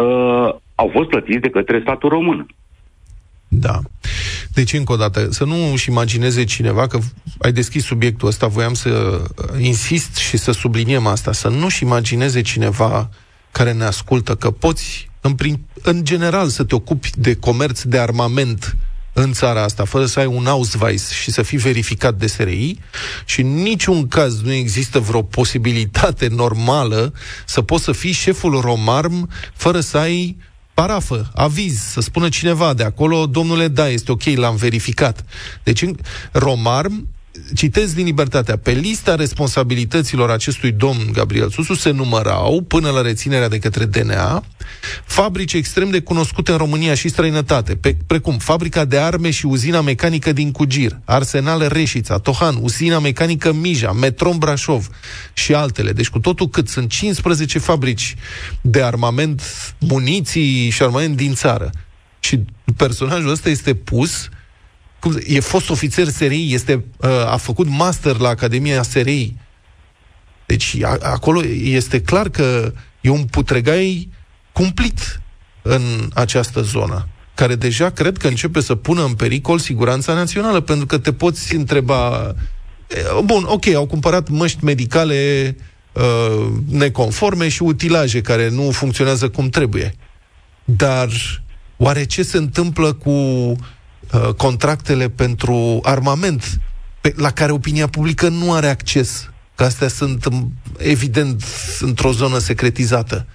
uh, 0.00 0.54
au 0.74 0.88
fost 0.92 1.08
plătiți 1.08 1.38
de 1.46 1.50
către 1.50 1.80
statul 1.80 2.08
român. 2.08 2.46
Da. 3.48 3.78
Deci, 4.54 4.72
încă 4.72 4.92
o 4.92 4.96
dată, 4.96 5.28
să 5.30 5.44
nu 5.44 5.72
își 5.72 5.88
imagineze 5.88 6.44
cineva 6.44 6.86
că 6.86 6.98
ai 7.38 7.52
deschis 7.52 7.84
subiectul 7.84 8.28
ăsta, 8.28 8.46
voiam 8.46 8.74
să 8.74 9.20
insist 9.58 10.16
și 10.16 10.36
să 10.36 10.52
subliniem 10.52 11.06
asta, 11.06 11.32
să 11.32 11.48
nu-și 11.48 11.82
imagineze 11.82 12.40
cineva 12.40 13.10
care 13.52 13.72
ne 13.72 13.84
ascultă 13.84 14.34
că 14.34 14.50
poți, 14.50 15.10
în, 15.20 15.34
prin, 15.34 15.60
în 15.82 16.04
general, 16.04 16.48
să 16.48 16.64
te 16.64 16.74
ocupi 16.74 17.10
de 17.14 17.34
comerț 17.34 17.82
de 17.82 17.98
armament 17.98 18.76
în 19.12 19.32
țara 19.32 19.62
asta, 19.62 19.84
fără 19.84 20.06
să 20.06 20.18
ai 20.18 20.26
un 20.26 20.46
Ausweis 20.46 21.10
și 21.10 21.30
să 21.30 21.42
fii 21.42 21.58
verificat 21.58 22.14
de 22.14 22.26
SRI 22.26 22.78
și 23.24 23.40
în 23.40 23.54
niciun 23.54 24.08
caz 24.08 24.40
nu 24.42 24.52
există 24.52 24.98
vreo 24.98 25.22
posibilitate 25.22 26.28
normală 26.28 27.12
să 27.46 27.62
poți 27.62 27.84
să 27.84 27.92
fii 27.92 28.12
șeful 28.12 28.60
Romarm 28.60 29.30
fără 29.54 29.80
să 29.80 29.98
ai 29.98 30.36
parafă, 30.74 31.30
aviz, 31.34 31.80
să 31.80 32.00
spună 32.00 32.28
cineva 32.28 32.74
de 32.74 32.82
acolo, 32.82 33.26
domnule, 33.26 33.68
da, 33.68 33.88
este 33.88 34.12
ok, 34.12 34.24
l-am 34.24 34.56
verificat. 34.56 35.24
Deci, 35.62 35.84
Romarm 36.32 37.08
citez 37.54 37.92
din 37.94 38.04
Libertatea, 38.04 38.58
pe 38.58 38.70
lista 38.70 39.14
responsabilităților 39.14 40.30
acestui 40.30 40.72
domn 40.72 41.10
Gabriel 41.12 41.50
Susu 41.50 41.74
se 41.74 41.90
numărau, 41.90 42.60
până 42.60 42.90
la 42.90 43.00
reținerea 43.00 43.48
de 43.48 43.58
către 43.58 43.84
DNA, 43.84 44.44
fabrici 45.04 45.52
extrem 45.52 45.90
de 45.90 46.00
cunoscute 46.00 46.50
în 46.50 46.56
România 46.56 46.94
și 46.94 47.08
străinătate, 47.08 47.76
pe, 47.76 47.96
precum 48.06 48.38
fabrica 48.38 48.84
de 48.84 48.98
arme 48.98 49.30
și 49.30 49.46
uzina 49.46 49.80
mecanică 49.80 50.32
din 50.32 50.50
Cugir, 50.50 50.98
Arsenal 51.04 51.68
Reșița, 51.68 52.18
Tohan, 52.18 52.56
uzina 52.60 52.98
mecanică 52.98 53.52
Mija, 53.52 53.92
Metron 53.92 54.38
Brașov 54.38 54.88
și 55.32 55.54
altele. 55.54 55.92
Deci 55.92 56.08
cu 56.08 56.18
totul 56.18 56.48
cât 56.48 56.68
sunt 56.68 56.90
15 56.90 57.58
fabrici 57.58 58.14
de 58.60 58.82
armament, 58.82 59.42
muniții 59.78 60.70
și 60.70 60.82
armament 60.82 61.16
din 61.16 61.34
țară. 61.34 61.70
Și 62.20 62.44
personajul 62.76 63.30
ăsta 63.30 63.48
este 63.48 63.74
pus 63.74 64.28
cum, 65.02 65.18
e 65.26 65.40
fost 65.40 65.70
ofițer 65.70 66.06
SRI, 66.06 66.54
este, 66.54 66.84
uh, 66.96 67.10
a 67.10 67.36
făcut 67.36 67.68
master 67.68 68.16
la 68.16 68.28
Academia 68.28 68.82
SRI. 68.82 69.36
Deci 70.46 70.76
a, 70.82 70.96
acolo 71.02 71.40
este 71.62 72.00
clar 72.00 72.28
că 72.28 72.72
e 73.00 73.08
un 73.08 73.24
putregai 73.24 74.08
cumplit 74.52 75.20
în 75.62 75.82
această 76.14 76.60
zonă, 76.60 77.08
care 77.34 77.54
deja 77.54 77.90
cred 77.90 78.16
că 78.16 78.28
începe 78.28 78.60
să 78.60 78.74
pună 78.74 79.04
în 79.04 79.14
pericol 79.14 79.58
siguranța 79.58 80.14
națională, 80.14 80.60
pentru 80.60 80.86
că 80.86 80.98
te 80.98 81.12
poți 81.12 81.54
întreba 81.54 82.34
bun, 83.24 83.44
ok, 83.46 83.66
au 83.66 83.86
cumpărat 83.86 84.28
măști 84.28 84.64
medicale 84.64 85.56
uh, 85.92 86.48
neconforme 86.68 87.48
și 87.48 87.62
utilaje 87.62 88.20
care 88.20 88.48
nu 88.48 88.70
funcționează 88.70 89.28
cum 89.28 89.48
trebuie. 89.48 89.94
Dar 90.64 91.08
Oare 91.84 92.04
ce 92.04 92.22
se 92.22 92.36
întâmplă 92.36 92.92
cu 92.92 93.10
uh, 94.12 94.34
contractele 94.34 95.08
pentru 95.08 95.80
armament 95.82 96.60
pe, 97.00 97.14
la 97.16 97.30
care 97.30 97.52
opinia 97.52 97.86
publică 97.86 98.28
nu 98.28 98.52
are 98.52 98.68
acces? 98.68 99.30
Că 99.54 99.64
astea 99.64 99.88
sunt, 99.88 100.28
m, 100.28 100.52
evident, 100.76 101.44
într-o 101.80 102.12
zonă 102.12 102.38
secretizată. 102.38 103.26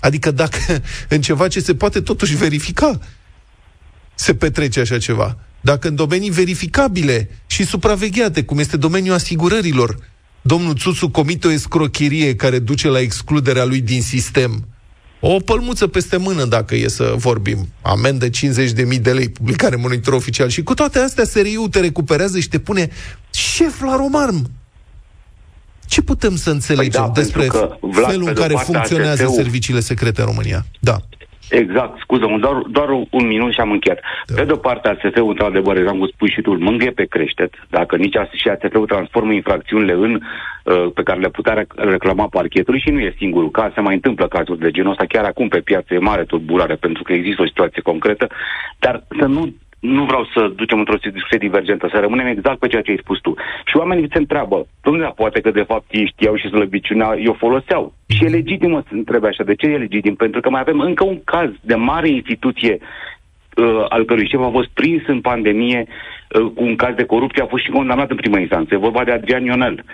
Adică 0.00 0.30
dacă 0.30 0.58
în 1.08 1.20
ceva 1.20 1.48
ce 1.48 1.60
se 1.60 1.74
poate 1.74 2.00
totuși 2.00 2.36
verifica 2.36 2.98
se 4.14 4.34
petrece 4.34 4.80
așa 4.80 4.98
ceva. 4.98 5.38
Dacă 5.60 5.88
în 5.88 5.94
domenii 5.94 6.30
verificabile 6.30 7.28
și 7.46 7.64
supravegheate, 7.64 8.44
cum 8.44 8.58
este 8.58 8.76
domeniul 8.76 9.14
asigurărilor, 9.14 9.96
domnul 10.42 10.76
Țuțu 10.76 11.08
comite 11.08 11.46
o 11.46 11.50
escrocherie 11.50 12.36
care 12.36 12.58
duce 12.58 12.88
la 12.88 13.00
excluderea 13.00 13.64
lui 13.64 13.80
din 13.80 14.02
sistem, 14.02 14.68
o 15.24 15.38
pălmuță 15.38 15.86
peste 15.86 16.16
mână, 16.16 16.44
dacă 16.44 16.74
e 16.74 16.88
să 16.88 17.14
vorbim. 17.16 17.68
Amendă 17.82 18.26
50.000 18.28 19.00
de 19.00 19.12
lei, 19.12 19.28
publicare 19.28 19.74
în 19.74 19.80
monitor 19.80 20.12
oficial. 20.12 20.48
Și 20.48 20.62
cu 20.62 20.74
toate 20.74 20.98
astea, 20.98 21.24
SRI-ul 21.24 21.68
te 21.68 21.80
recuperează 21.80 22.38
și 22.38 22.48
te 22.48 22.58
pune 22.58 22.90
șef 23.30 23.80
la 23.80 23.96
Romarm. 23.96 24.50
Ce 25.86 26.02
putem 26.02 26.36
să 26.36 26.50
înțelegem 26.50 27.02
Păi 27.02 27.12
da, 27.14 27.20
despre 27.20 27.40
pentru 27.40 27.58
că, 27.58 27.76
Vlad, 27.80 28.10
felul 28.10 28.22
pe 28.22 28.28
în 28.28 28.34
de-o 28.34 28.42
care 28.42 28.54
parte, 28.54 28.72
funcționează 28.72 29.22
ATT-ul 29.22 29.36
serviciile 29.36 29.80
secrete 29.80 30.20
în 30.20 30.26
România? 30.26 30.66
Da. 30.80 30.96
Exact, 31.60 32.00
scuză-mă, 32.00 32.38
doar, 32.38 32.56
doar 32.70 32.88
un 33.10 33.26
minut 33.26 33.52
și 33.52 33.60
am 33.60 33.70
încheiat. 33.70 34.00
Da. 34.26 34.34
Pe 34.34 34.44
de-o 34.44 34.56
parte, 34.56 34.88
ASF-ul, 34.88 35.28
într-adevăr, 35.28 35.76
exact 35.76 35.98
cum 35.98 36.06
spui 36.06 36.30
și 36.30 36.40
tu, 36.40 36.50
îl 36.50 36.58
mângâie 36.58 36.90
pe 36.90 37.04
creștet. 37.04 37.52
Dacă 37.70 37.96
nici 37.96 38.16
AS 38.16 38.30
și 38.32 38.48
ASF-ul 38.48 38.86
transformă 38.86 39.32
infracțiunile 39.32 39.92
în 39.92 40.12
uh, 40.14 40.86
pe 40.94 41.02
care 41.02 41.20
le 41.20 41.28
putea 41.28 41.54
rec- 41.62 41.74
reclama 41.74 42.26
parchetului 42.26 42.80
și 42.80 42.90
nu 42.90 42.98
e 43.00 43.14
singurul 43.16 43.50
caz, 43.50 43.72
se 43.72 43.80
mai 43.80 43.94
întâmplă 43.94 44.28
cazuri 44.28 44.58
de 44.58 44.70
genul 44.70 44.90
ăsta, 44.90 45.04
chiar 45.08 45.24
acum 45.24 45.48
pe 45.48 45.60
piață 45.60 45.94
e 45.94 45.98
mare 45.98 46.24
tulburare, 46.24 46.74
pentru 46.74 47.02
că 47.02 47.12
există 47.12 47.42
o 47.42 47.46
situație 47.46 47.82
concretă, 47.82 48.26
dar 48.78 49.04
să 49.18 49.26
nu 49.26 49.54
nu 49.82 50.04
vreau 50.04 50.24
să 50.34 50.52
ducem 50.56 50.78
într-o 50.78 50.96
discuție 50.96 51.38
divergentă, 51.38 51.88
să 51.92 51.98
rămânem 51.98 52.26
exact 52.26 52.58
pe 52.58 52.66
ceea 52.66 52.82
ce 52.82 52.90
ai 52.90 53.02
spus 53.02 53.18
tu. 53.20 53.34
Și 53.64 53.76
oamenii 53.76 54.08
se 54.12 54.18
întreabă, 54.18 54.66
domnule, 54.82 55.12
poate 55.16 55.40
că 55.40 55.50
de 55.50 55.62
fapt 55.62 55.84
ei 55.90 56.06
știau 56.06 56.36
și 56.36 56.48
slăbiciunea 56.48 57.14
o 57.26 57.32
foloseau. 57.32 57.94
Și 58.08 58.24
e 58.24 58.28
legitim 58.28 58.84
să 58.88 58.94
întrebe 58.94 59.26
așa. 59.26 59.44
De 59.44 59.54
ce 59.54 59.66
e 59.66 59.76
legitim? 59.76 60.14
Pentru 60.14 60.40
că 60.40 60.50
mai 60.50 60.60
avem 60.60 60.80
încă 60.80 61.04
un 61.04 61.20
caz 61.24 61.50
de 61.60 61.74
mare 61.74 62.08
instituție 62.08 62.78
uh, 63.56 63.84
al 63.88 64.04
cărui 64.04 64.28
șef 64.28 64.40
a 64.40 64.50
fost 64.50 64.68
prins 64.68 65.02
în 65.06 65.20
pandemie 65.20 65.86
uh, 65.88 66.21
cu 66.32 66.64
un 66.64 66.76
caz 66.76 66.94
de 66.94 67.04
corupție, 67.04 67.42
a 67.42 67.46
fost 67.46 67.64
și 67.64 67.70
condamnat 67.70 68.10
în 68.10 68.16
prima 68.16 68.38
instanță. 68.38 68.74
E 68.74 68.88
vorba 68.88 69.04
de 69.04 69.12
Adrian 69.12 69.44
Ionel, 69.44 69.84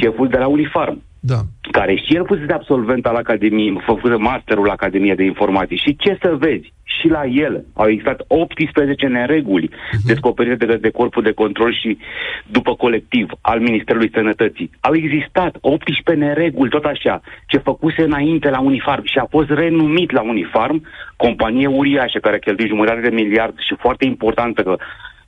șeful 0.00 0.28
de 0.28 0.38
la 0.38 0.46
Unifarm 0.46 1.02
Da. 1.20 1.40
care 1.70 1.94
și 1.94 2.14
el 2.14 2.24
fusese 2.26 2.52
absolvent 2.52 3.06
al 3.06 3.14
Academiei, 3.14 3.80
făcuse 3.86 4.14
masterul 4.14 4.66
la 4.66 4.72
Academia 4.72 5.14
de 5.14 5.24
Informații. 5.24 5.76
Și 5.76 5.96
ce 5.96 6.18
să 6.22 6.36
vezi? 6.38 6.72
Și 6.84 7.08
la 7.08 7.24
el 7.24 7.64
au 7.74 7.88
existat 7.88 8.24
18 8.26 9.06
nereguli 9.06 9.68
uh-huh. 9.68 10.06
descoperite 10.06 10.66
de, 10.66 10.76
de 10.76 10.90
Corpul 10.90 11.22
de 11.22 11.32
Control 11.32 11.74
și 11.82 11.98
după 12.46 12.74
colectiv 12.74 13.30
al 13.40 13.60
Ministerului 13.60 14.10
Sănătății. 14.14 14.70
Au 14.80 14.94
existat 14.94 15.56
18 15.60 16.24
nereguli, 16.24 16.70
tot 16.70 16.84
așa, 16.84 17.20
ce 17.46 17.58
făcuse 17.58 18.02
înainte 18.02 18.50
la 18.50 18.60
Unifarm 18.60 19.04
și 19.04 19.18
a 19.18 19.26
fost 19.30 19.50
renumit 19.50 20.10
la 20.10 20.22
Unifarm, 20.22 20.86
companie 21.16 21.66
uriașă 21.66 22.18
care 22.18 22.36
a 22.36 22.38
cheltuit 22.38 22.68
jumătate 22.68 23.00
de 23.00 23.14
miliard 23.14 23.54
și 23.58 23.74
foarte 23.78 24.04
importantă 24.04 24.62
că 24.62 24.76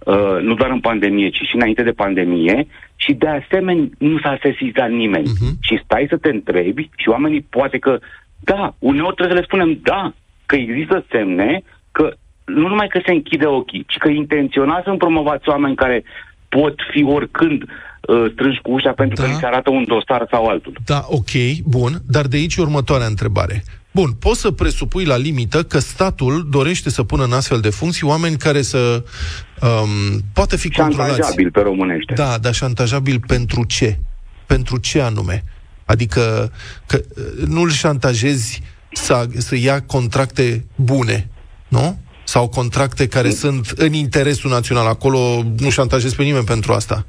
Uh, 0.06 0.38
nu 0.40 0.54
doar 0.54 0.70
în 0.70 0.80
pandemie, 0.80 1.28
ci 1.28 1.42
și 1.48 1.54
înainte 1.54 1.82
de 1.82 1.90
pandemie 1.90 2.66
și 2.96 3.12
de 3.12 3.28
asemenea 3.28 3.88
nu 3.98 4.18
s-a 4.18 4.38
sesizat 4.42 4.90
nimeni. 4.90 5.28
Uh-huh. 5.28 5.52
Și 5.60 5.80
stai 5.84 6.06
să 6.08 6.16
te 6.16 6.28
întrebi 6.28 6.90
și 6.96 7.08
oamenii 7.08 7.46
poate 7.50 7.78
că, 7.78 7.98
da, 8.40 8.74
uneori 8.78 9.14
trebuie 9.14 9.36
să 9.36 9.40
le 9.40 9.48
spunem 9.48 9.78
da, 9.82 10.12
că 10.46 10.56
există 10.56 11.04
semne 11.10 11.62
că 11.92 12.14
nu 12.44 12.68
numai 12.68 12.88
că 12.88 13.00
se 13.06 13.12
închide 13.12 13.46
ochii, 13.46 13.84
ci 13.88 13.96
că 13.96 14.08
intenționați 14.08 14.84
sunt 14.84 14.98
promovați 14.98 15.48
oameni 15.48 15.76
care 15.76 16.04
pot 16.48 16.74
fi 16.92 17.04
oricând 17.04 17.62
uh, 17.62 18.24
strânși 18.32 18.60
cu 18.62 18.70
ușa 18.70 18.92
pentru 18.92 19.16
da. 19.16 19.22
că 19.22 19.28
li 19.28 19.36
se 19.40 19.46
arată 19.46 19.70
un 19.70 19.84
dosar 19.86 20.26
sau 20.30 20.46
altul. 20.46 20.72
Da, 20.84 21.00
ok, 21.08 21.32
bun, 21.64 21.92
dar 22.08 22.26
de 22.26 22.36
aici 22.36 22.56
următoarea 22.56 23.06
întrebare. 23.06 23.62
Bun, 23.96 24.12
poți 24.12 24.40
să 24.40 24.50
presupui 24.50 25.04
la 25.04 25.16
limită 25.16 25.62
că 25.62 25.78
statul 25.78 26.46
dorește 26.50 26.90
să 26.90 27.02
pună 27.02 27.24
în 27.24 27.32
astfel 27.32 27.60
de 27.60 27.70
funcții 27.70 28.06
oameni 28.06 28.36
care 28.36 28.62
să 28.62 29.04
um, 29.62 30.20
poată 30.32 30.56
fi 30.56 30.70
controlați. 30.70 31.10
Șantajabil 31.10 31.50
pe 31.50 31.60
românește. 31.60 32.12
Da, 32.14 32.38
dar 32.38 32.54
șantajabil 32.54 33.20
pentru 33.26 33.64
ce? 33.64 33.98
Pentru 34.46 34.76
ce 34.76 35.00
anume? 35.00 35.44
Adică 35.84 36.52
că 36.86 37.00
uh, 37.16 37.46
nu-l 37.46 37.70
șantajezi 37.70 38.62
să, 38.92 39.26
să 39.36 39.56
ia 39.56 39.82
contracte 39.82 40.64
bune, 40.74 41.28
nu? 41.68 41.98
Sau 42.24 42.48
contracte 42.48 43.06
care 43.06 43.30
sunt 43.30 43.68
în 43.68 43.92
interesul 43.92 44.50
național. 44.50 44.86
Acolo 44.86 45.44
nu 45.58 45.70
șantajezi 45.70 46.16
pe 46.16 46.22
nimeni 46.22 46.44
pentru 46.44 46.72
asta. 46.72 47.06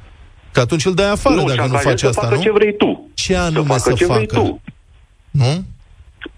Că 0.52 0.60
atunci 0.60 0.86
îl 0.86 0.94
dai 0.94 1.10
afară 1.10 1.36
Nu, 1.36 1.46
dacă 1.46 1.52
nu 1.54 1.58
șantajezi 1.58 1.90
face 1.90 2.04
să 2.04 2.08
asta, 2.08 2.22
facă 2.22 2.36
nu? 2.36 2.42
ce 2.42 2.52
vrei 2.52 2.76
tu. 2.76 3.10
Ce 3.14 3.36
anume 3.36 3.68
facă 3.68 3.80
să 3.80 3.92
ce 3.94 4.06
vrei 4.06 4.28
facă? 4.28 4.36
tu. 4.36 4.62
Nu? 5.32 5.66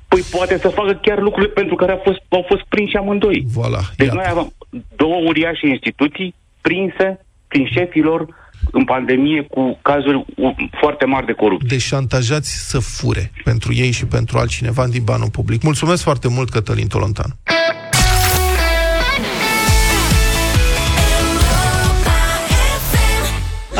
Păi 0.10 0.24
poate 0.32 0.58
să 0.58 0.67
facă 0.67 1.00
chiar 1.02 1.19
lucrurile 1.19 1.52
pentru 1.54 1.76
care 1.76 1.91
au 1.91 2.02
fost, 2.04 2.19
au 2.30 2.45
fost 2.48 2.62
prinși 2.63 2.95
amândoi. 2.95 3.45
Voilà, 3.58 3.82
Deci 3.98 4.08
iată. 4.08 4.15
noi 4.19 4.26
avem 4.30 4.54
două 4.95 5.15
uriașe 5.26 5.67
instituții 5.67 6.36
prinse 6.62 7.26
prin 7.48 7.65
șefilor 7.74 8.28
în 8.72 8.84
pandemie 8.84 9.41
cu 9.50 9.80
cazuri 9.82 10.26
u- 10.36 10.56
foarte 10.80 11.06
mari 11.06 11.26
de 11.26 11.32
corupție. 11.32 11.67
Deci 11.72 11.82
șantajați 11.82 12.69
să 12.69 12.80
fure 12.80 13.32
pentru 13.43 13.74
ei 13.74 13.91
și 13.91 14.06
pentru 14.06 14.38
altcineva 14.38 14.88
din 14.88 15.04
banul 15.04 15.30
public. 15.30 15.62
Mulțumesc 15.62 16.04
foarte 16.04 16.28
mult, 16.28 16.50
Cătălin 16.50 16.88
Tolontan. 16.88 17.36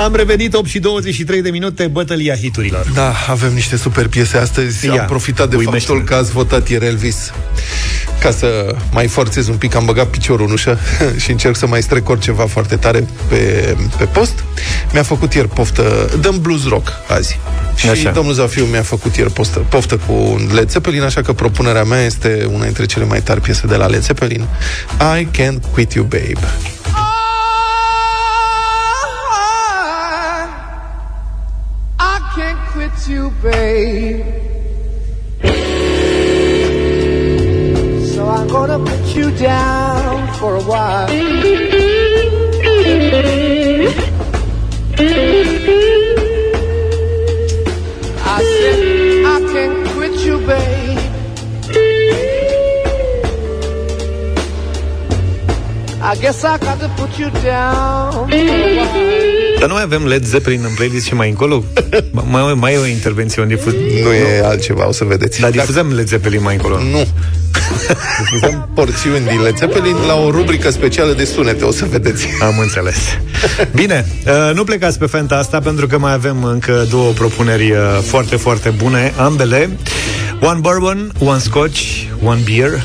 Am 0.04 0.16
revenit 0.16 0.54
8 0.54 0.68
și 0.68 0.80
23 0.80 1.42
de 1.42 1.50
minute, 1.50 1.88
bătălia 1.88 2.36
hiturilor. 2.36 2.86
Da, 2.94 3.14
avem 3.30 3.54
niște 3.54 3.78
super 3.78 4.08
piese 4.08 4.38
astăzi. 4.38 4.86
Ia, 4.86 4.92
Am 5.02 5.06
profitat 5.08 5.50
de 5.50 5.56
uimește-ne. 5.56 5.98
faptul 5.98 6.16
că 6.16 6.22
ați 6.24 6.32
votat 6.32 6.70
ieri 6.70 6.86
Elvis. 6.86 7.32
Ca 8.20 8.32
să 8.32 8.76
mai 8.92 9.08
forțez 9.08 9.48
un 9.48 9.56
pic, 9.56 9.76
am 9.76 9.86
băgat 9.86 10.08
piciorul 10.08 10.46
în 10.46 10.52
ușă 10.52 10.78
și 11.24 11.32
încerc 11.32 11.56
să 11.56 11.68
mai 11.68 11.82
strecor 11.82 12.20
ceva 12.20 12.46
foarte 12.46 12.76
tare 12.76 13.08
pe, 13.30 13.76
pe 13.98 14.04
post. 14.06 14.44
Mi-a 14.94 15.04
făcut 15.04 15.34
ieri 15.34 15.48
poftă, 15.48 16.10
dăm 16.22 16.40
blues 16.42 16.68
rock 16.68 16.92
azi. 17.08 17.40
Și 17.76 17.90
Așa. 17.90 18.12
domnul 18.12 18.34
Zafiu 18.34 18.64
mi-a 18.66 18.82
făcut 18.82 19.16
ieri 19.16 19.32
poftă, 19.32 19.60
poftă 19.60 19.98
cu 19.98 20.14
un 20.14 20.50
Led 20.54 20.70
Zeppelin, 20.70 21.02
așa 21.02 21.22
că 21.22 21.34
propunerea 21.34 21.84
mea 21.84 22.02
este 22.06 22.48
una 22.54 22.64
dintre 22.64 22.86
cele 22.86 23.06
mai 23.06 23.22
tari 23.22 23.42
piese 23.42 23.68
de 23.68 23.76
la 23.76 23.86
Led 23.86 24.04
Zeppelin, 24.04 24.48
I 25.20 25.28
Can't 25.42 25.72
Quit 25.72 25.94
You 25.94 26.06
Babe. 26.06 26.40
Babe. 33.42 34.26
So 38.14 38.28
I'm 38.28 38.48
gonna 38.48 38.80
put 38.80 39.16
you 39.16 39.32
down 39.38 40.34
for 40.36 40.56
a 40.56 40.64
while. 40.64 41.08
I 48.32 48.44
said 48.44 49.26
I 49.26 49.40
can't 49.54 49.88
quit 49.90 50.14
you, 50.26 50.38
babe. 50.46 50.79
Dar 59.60 59.68
nu 59.68 59.74
mai 59.74 59.84
avem 59.84 60.08
Led 60.08 60.26
Zeppelin 60.26 60.62
în 60.64 60.74
playlist 60.76 61.06
și 61.06 61.14
mai 61.14 61.30
încolo? 61.30 61.64
Ba- 62.12 62.24
mai, 62.28 62.54
mai 62.54 62.74
e 62.74 62.78
o 62.78 62.86
intervenție 62.86 63.42
unde 63.42 63.56
difuz... 63.56 63.74
Nu 64.04 64.14
e 64.14 64.42
altceva, 64.46 64.88
o 64.88 64.92
să 64.92 65.04
vedeți. 65.04 65.40
Dar 65.40 65.50
difuzăm 65.52 65.94
Led 65.94 66.08
Zeppelin 66.08 66.42
mai 66.42 66.56
încolo. 66.56 66.78
Nu. 66.78 67.08
Difuzăm 68.20 68.70
porțiuni 68.76 69.28
din 69.28 69.42
Led 69.42 69.58
Zeppelin 69.58 69.96
la 70.08 70.16
o 70.16 70.30
rubrică 70.32 70.70
specială 70.70 71.14
de 71.14 71.26
sunete, 71.26 71.64
o 71.64 71.72
să 71.72 71.86
vedeți. 71.90 72.28
Am 72.42 72.60
înțeles. 72.60 72.98
Bine, 73.74 74.06
uh, 74.26 74.56
nu 74.56 74.64
plecați 74.64 75.00
pe 75.00 75.06
fenta 75.06 75.36
asta 75.36 75.60
pentru 75.60 75.88
că 75.88 75.98
mai 75.98 76.14
avem 76.14 76.44
încă 76.44 76.86
două 76.90 77.12
propuneri 77.12 77.72
uh, 77.72 77.78
foarte, 78.02 78.36
foarte 78.36 78.70
bune, 78.70 79.14
ambele. 79.18 79.70
One 80.42 80.60
bourbon, 80.60 81.12
one 81.20 81.40
scotch, 81.40 81.82
one 82.24 82.40
beer, 82.46 82.84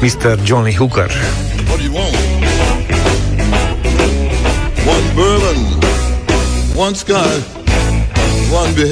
Mr. 0.00 0.38
Johnny 0.44 0.74
Hooker. 0.74 1.10
What 1.68 1.78
do 1.78 1.84
you 1.84 1.94
want? 1.94 2.14
One 6.74 6.94
scotch, 6.94 7.42
one 8.50 8.74
beer. 8.74 8.90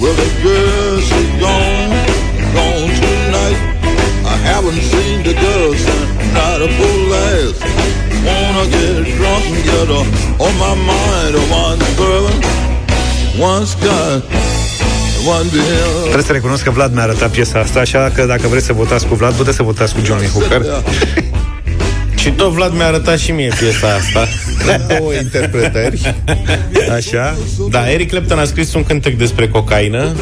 Well, 0.00 0.14
the 0.14 0.28
girl, 0.42 1.00
she's 1.00 1.30
gone, 1.38 1.90
gone 2.54 2.90
tonight. 3.00 3.58
I 4.26 4.36
haven't 4.50 4.82
seen 4.92 5.22
the 5.22 5.34
girl 5.34 5.74
since 5.74 6.10
night 6.34 6.58
before 6.58 6.98
last. 7.14 7.62
Wanna 8.26 8.70
get 8.70 9.16
drunk 9.16 9.44
and 9.46 9.64
get 9.64 9.88
her 9.94 10.04
on 10.44 10.52
my 10.58 10.74
mind. 10.74 11.34
One 11.50 11.78
bourbon, 11.96 12.36
one 13.38 13.66
scotch, 13.66 14.24
one 15.24 15.48
behind. 15.50 16.00
Trebuie 16.02 16.22
să 16.22 16.32
recunosc 16.32 16.62
că 16.62 16.70
Vlad 16.70 16.92
mi-a 16.92 17.02
arătat 17.02 17.30
piesa 17.30 17.58
asta, 17.58 17.80
așa 17.80 18.10
că 18.14 18.24
dacă 18.24 18.48
vreți 18.48 18.66
să 18.66 18.72
votați 18.72 19.06
cu 19.06 19.14
Vlad, 19.14 19.34
puteți 19.34 19.56
să 19.56 19.62
votați 19.62 19.94
cu 19.94 20.00
Johnny 20.04 20.26
Hooker. 20.26 20.62
Și 22.22 22.30
tot 22.30 22.50
Vlad 22.52 22.72
mi-a 22.74 22.86
arătat 22.86 23.18
și 23.18 23.30
mie 23.30 23.52
piesa 23.58 23.94
asta. 23.94 24.28
Două 24.98 25.12
interpretări. 25.22 26.14
Așa. 26.96 27.36
Da, 27.70 27.90
Eric 27.90 28.10
Clapton 28.10 28.38
a 28.38 28.44
scris 28.44 28.74
un 28.74 28.84
cântec 28.84 29.16
despre 29.18 29.48
cocaină. 29.48 30.14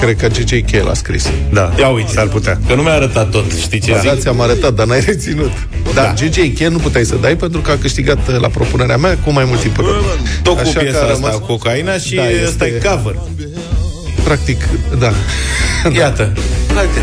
Cred 0.00 0.16
că 0.16 0.26
G.J. 0.26 0.52
K. 0.70 0.84
l-a 0.84 0.94
scris. 0.94 1.30
Da, 1.52 1.72
Ia 1.78 1.88
uite, 1.88 2.12
s-ar 2.12 2.26
putea. 2.26 2.58
că 2.66 2.74
nu 2.74 2.82
mi-a 2.82 2.92
arătat 2.92 3.30
tot, 3.30 3.52
știi 3.60 3.80
ce 3.80 3.92
Da, 3.92 3.98
zic? 3.98 4.08
da, 4.10 4.16
ți-am 4.16 4.40
arătat, 4.40 4.74
dar 4.74 4.86
n-ai 4.86 5.00
reținut. 5.00 5.52
Dar 5.94 6.04
da. 6.04 6.26
G.J. 6.26 6.38
K. 6.58 6.58
nu 6.68 6.78
puteai 6.78 7.04
să 7.04 7.14
dai 7.20 7.36
pentru 7.36 7.60
că 7.60 7.70
a 7.70 7.76
câștigat 7.80 8.28
uh, 8.28 8.38
la 8.40 8.48
propunerea 8.48 8.96
mea 8.96 9.18
cu 9.24 9.32
mai 9.32 9.44
mult 9.44 9.60
timp. 9.60 9.78
în 9.78 9.84
urmă. 9.84 10.00
Tot 10.42 10.54
cu 10.54 10.60
Așa 10.60 10.72
că 10.72 10.78
piesa 10.78 10.98
a 10.98 11.00
asta, 11.00 11.12
rămas- 11.14 11.34
cu 11.34 11.46
cocaina 11.46 11.92
și 11.98 12.14
Da, 12.14 12.22
da, 12.22 12.28
este- 12.28 12.46
ăsta 12.46 12.66
e 12.66 12.70
cover. 12.84 13.14
Practic, 14.24 14.60
da. 14.98 15.12
Iată. 15.96 16.32
Haide. 16.74 17.00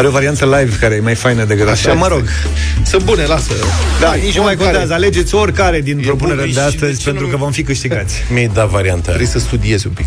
Are 0.00 0.08
o 0.08 0.12
variantă 0.12 0.44
live 0.44 0.76
care 0.80 0.94
e 0.94 1.00
mai 1.00 1.14
faină 1.14 1.44
decât 1.44 1.68
așa. 1.68 1.92
Mă 1.92 2.08
rog, 2.08 2.22
Sunt 2.86 3.02
bune, 3.02 3.24
lasă. 3.24 3.52
da, 4.00 4.14
nici 4.14 4.34
nu 4.36 4.42
mai 4.42 4.50
oricare. 4.52 4.54
contează. 4.70 4.92
Alegeți 4.92 5.34
oricare 5.34 5.80
din 5.80 5.98
propunerile 6.00 6.44
bun, 6.44 6.52
de 6.54 6.60
și 6.60 6.66
astăzi, 6.66 6.92
de 6.92 6.98
ce 6.98 7.04
pentru 7.04 7.24
nu- 7.24 7.30
că 7.30 7.36
vom 7.36 7.50
fi 7.52 7.62
câștigați. 7.62 8.14
Mi-ai 8.32 8.50
dat 8.54 8.68
varianta 8.68 9.08
aia. 9.08 9.16
Trebuie 9.16 9.26
să 9.26 9.38
studiezi 9.38 9.86
un 9.86 9.92
pic. 9.92 10.06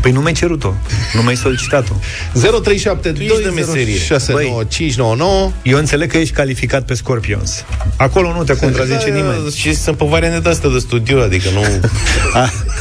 Păi 0.00 0.12
nu 0.12 0.20
mi-ai 0.20 0.32
cerut-o, 0.32 0.74
nu 1.12 1.20
mi-ai 1.22 1.36
solicitat-o. 1.36 1.92
0372 2.32 3.26
Eu 5.62 5.78
înțeleg 5.78 6.10
că 6.10 6.16
ești 6.18 6.34
calificat 6.34 6.82
pe 6.82 6.94
Scorpions. 6.94 7.64
Acolo 7.96 8.32
nu 8.32 8.44
te 8.44 8.56
contrazice 8.56 9.10
nimeni. 9.10 9.50
Și 9.54 9.74
sunt 9.74 9.96
pe 9.96 10.04
variante 10.08 10.38
de 10.38 10.48
astea 10.48 10.70
de 10.70 10.78
studiu, 10.78 11.20
adică 11.20 11.48
nu... 11.54 11.60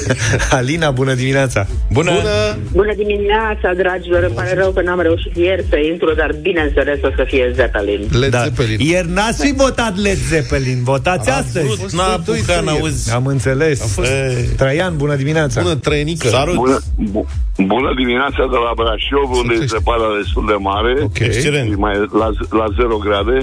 A- 0.09 0.55
Alina, 0.57 0.91
bună 0.91 1.13
dimineața! 1.13 1.67
Bună! 1.91 2.11
Bună! 2.11 2.57
Bună 2.71 2.93
dimineața, 2.95 3.73
dragilor. 3.77 4.23
Îmi 4.23 4.33
pare 4.35 4.53
rău 4.53 4.71
că 4.71 4.81
n-am 4.81 4.99
reușit 5.01 5.35
ieri 5.35 5.65
să 5.69 5.77
intru, 5.91 6.13
dar 6.13 6.31
bineînțeles 6.41 6.99
o 7.03 7.09
să 7.15 7.23
fie 7.27 7.51
Zeppelin. 7.55 8.07
Led 8.19 8.31
Da. 8.31 8.43
Zeppelin. 8.43 8.79
Ieri 8.79 9.09
n-ați 9.13 9.45
fi 9.45 9.53
votat 9.53 9.97
Led 9.97 10.17
Zeppelin, 10.29 10.83
votați 10.83 11.29
astăzi. 11.29 11.65
Vrut, 11.65 11.91
n-a 11.91 12.03
apucat, 12.13 12.63
n-auzi. 12.63 13.13
Am 13.13 13.25
înțeles. 13.25 13.97
Ei. 13.97 14.45
Traian, 14.57 14.97
bună 14.97 15.15
dimineața! 15.15 15.61
Bună, 15.61 15.75
trăinică. 15.75 16.27
Salut! 16.27 16.55
Bună, 16.55 16.79
bu- 17.11 17.27
bună 17.73 17.91
dimineața 18.01 18.41
de 18.53 18.57
la 18.65 18.71
Brașov, 18.79 19.27
unde 19.29 19.35
Sunteți- 19.39 19.63
este 19.63 19.75
zăpada 19.77 20.07
destul 20.21 20.45
de 20.51 20.57
mare. 20.69 20.93
Ok. 21.03 21.19
Excelent. 21.19 21.67
Și 21.69 21.75
mai 21.85 21.95
la, 22.21 22.27
la 22.59 22.65
0 22.79 22.97
grade. 23.05 23.37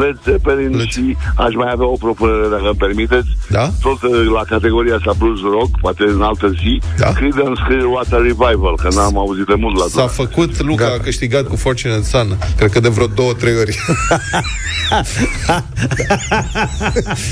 Led 0.00 0.16
Zeppelin 0.28 0.72
Led- 0.80 0.90
și 0.94 1.04
aș 1.44 1.52
mai 1.62 1.70
avea 1.74 1.86
o 1.94 1.96
propunere, 2.06 2.46
dacă 2.54 2.66
îmi 2.72 2.80
permiteți. 2.86 3.30
Da? 3.56 3.64
Tot 3.86 4.00
uh, 4.02 4.10
la 4.38 4.42
categoria 4.54 4.94
asta 4.98 5.12
blues 5.20 5.40
rock, 5.56 5.70
poate 5.84 6.01
în 6.04 6.22
altă 6.22 6.48
zi. 6.60 6.80
Da. 6.98 7.12
Creedence 7.12 7.62
Clearwater 7.66 8.18
Revival, 8.20 8.76
că 8.82 8.88
n-am 8.94 9.18
auzit 9.18 9.44
de 9.46 9.54
mult 9.54 9.76
la 9.78 9.84
S-a 9.88 10.00
tot. 10.00 10.12
făcut, 10.12 10.62
Luca 10.62 10.84
Gata. 10.84 10.96
a 11.00 11.02
câștigat 11.02 11.46
cu 11.46 11.56
Fortune 11.56 11.94
and 11.94 12.04
Sun. 12.04 12.38
Cred 12.56 12.70
că 12.70 12.80
de 12.80 12.88
vreo 12.88 13.06
două, 13.06 13.32
trei 13.32 13.54
ori. 13.56 13.78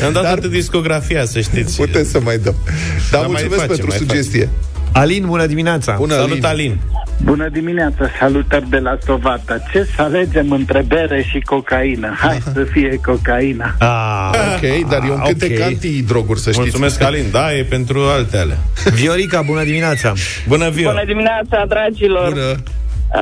Am 0.07 0.13
dat 0.13 0.23
toată 0.23 0.49
discografia, 0.49 1.25
să 1.25 1.41
știți. 1.41 1.77
Putem 1.77 2.05
să 2.05 2.21
mai 2.21 2.39
dăm. 2.39 2.55
Dar 2.65 3.21
Dar 3.21 3.21
mai 3.21 3.29
mulțumesc 3.31 3.61
facem, 3.61 3.77
pentru 3.77 3.87
mai 3.87 3.97
sugestie. 3.97 4.49
Alin, 4.93 5.27
bună 5.27 5.47
dimineața! 5.47 5.95
Bună, 5.99 6.15
Salut, 6.15 6.45
Alin! 6.45 6.79
Bună 7.25 7.49
dimineața, 7.49 8.09
salutări 8.19 8.69
de 8.69 8.79
la 8.79 8.99
Sovata. 9.05 9.59
Ce 9.73 9.89
să 9.97 10.03
alegem 10.03 10.51
între 10.51 10.85
bere 10.87 11.23
și 11.23 11.41
cocaină? 11.41 12.15
Hai 12.19 12.39
să 12.55 12.65
fie 12.73 13.01
cocaina. 13.05 13.75
Ah, 13.79 14.31
Ok, 14.55 14.89
dar 14.89 15.03
e 15.09 15.11
un 15.11 15.21
cântec 15.25 15.59
ok. 15.59 15.65
anti-droguri, 15.65 16.39
să 16.41 16.45
știți. 16.51 16.61
Mulțumesc, 16.61 17.03
Alin. 17.03 17.25
Da, 17.31 17.55
e 17.55 17.63
pentru 17.63 17.99
alte 18.01 18.37
alea. 18.39 18.59
Viorica, 18.95 19.43
bună 19.43 19.65
dimineața! 19.65 20.13
Bună, 20.49 20.69
Vio! 20.71 20.91
Bună 20.91 21.05
dimineața, 21.07 21.65
dragilor! 21.69 22.29
Bună. 22.29 22.55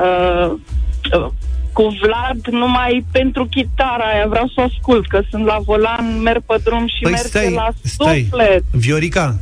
Uh, 0.03 1.27
cu 1.73 1.95
Vlad 2.01 2.47
numai 2.59 3.05
pentru 3.11 3.45
chitara 3.45 4.03
aia 4.13 4.25
vreau 4.29 4.47
să 4.47 4.53
o 4.57 4.61
ascult, 4.63 5.07
că 5.07 5.21
sunt 5.29 5.45
la 5.45 5.57
volan, 5.65 6.21
merg 6.23 6.41
pe 6.45 6.55
drum 6.63 6.87
și 6.87 7.01
Păi 7.01 7.11
merge 7.11 7.27
stai, 7.27 7.51
la 7.53 7.69
stai. 7.83 8.27
suflet. 8.29 8.63
Viorica, 8.71 9.35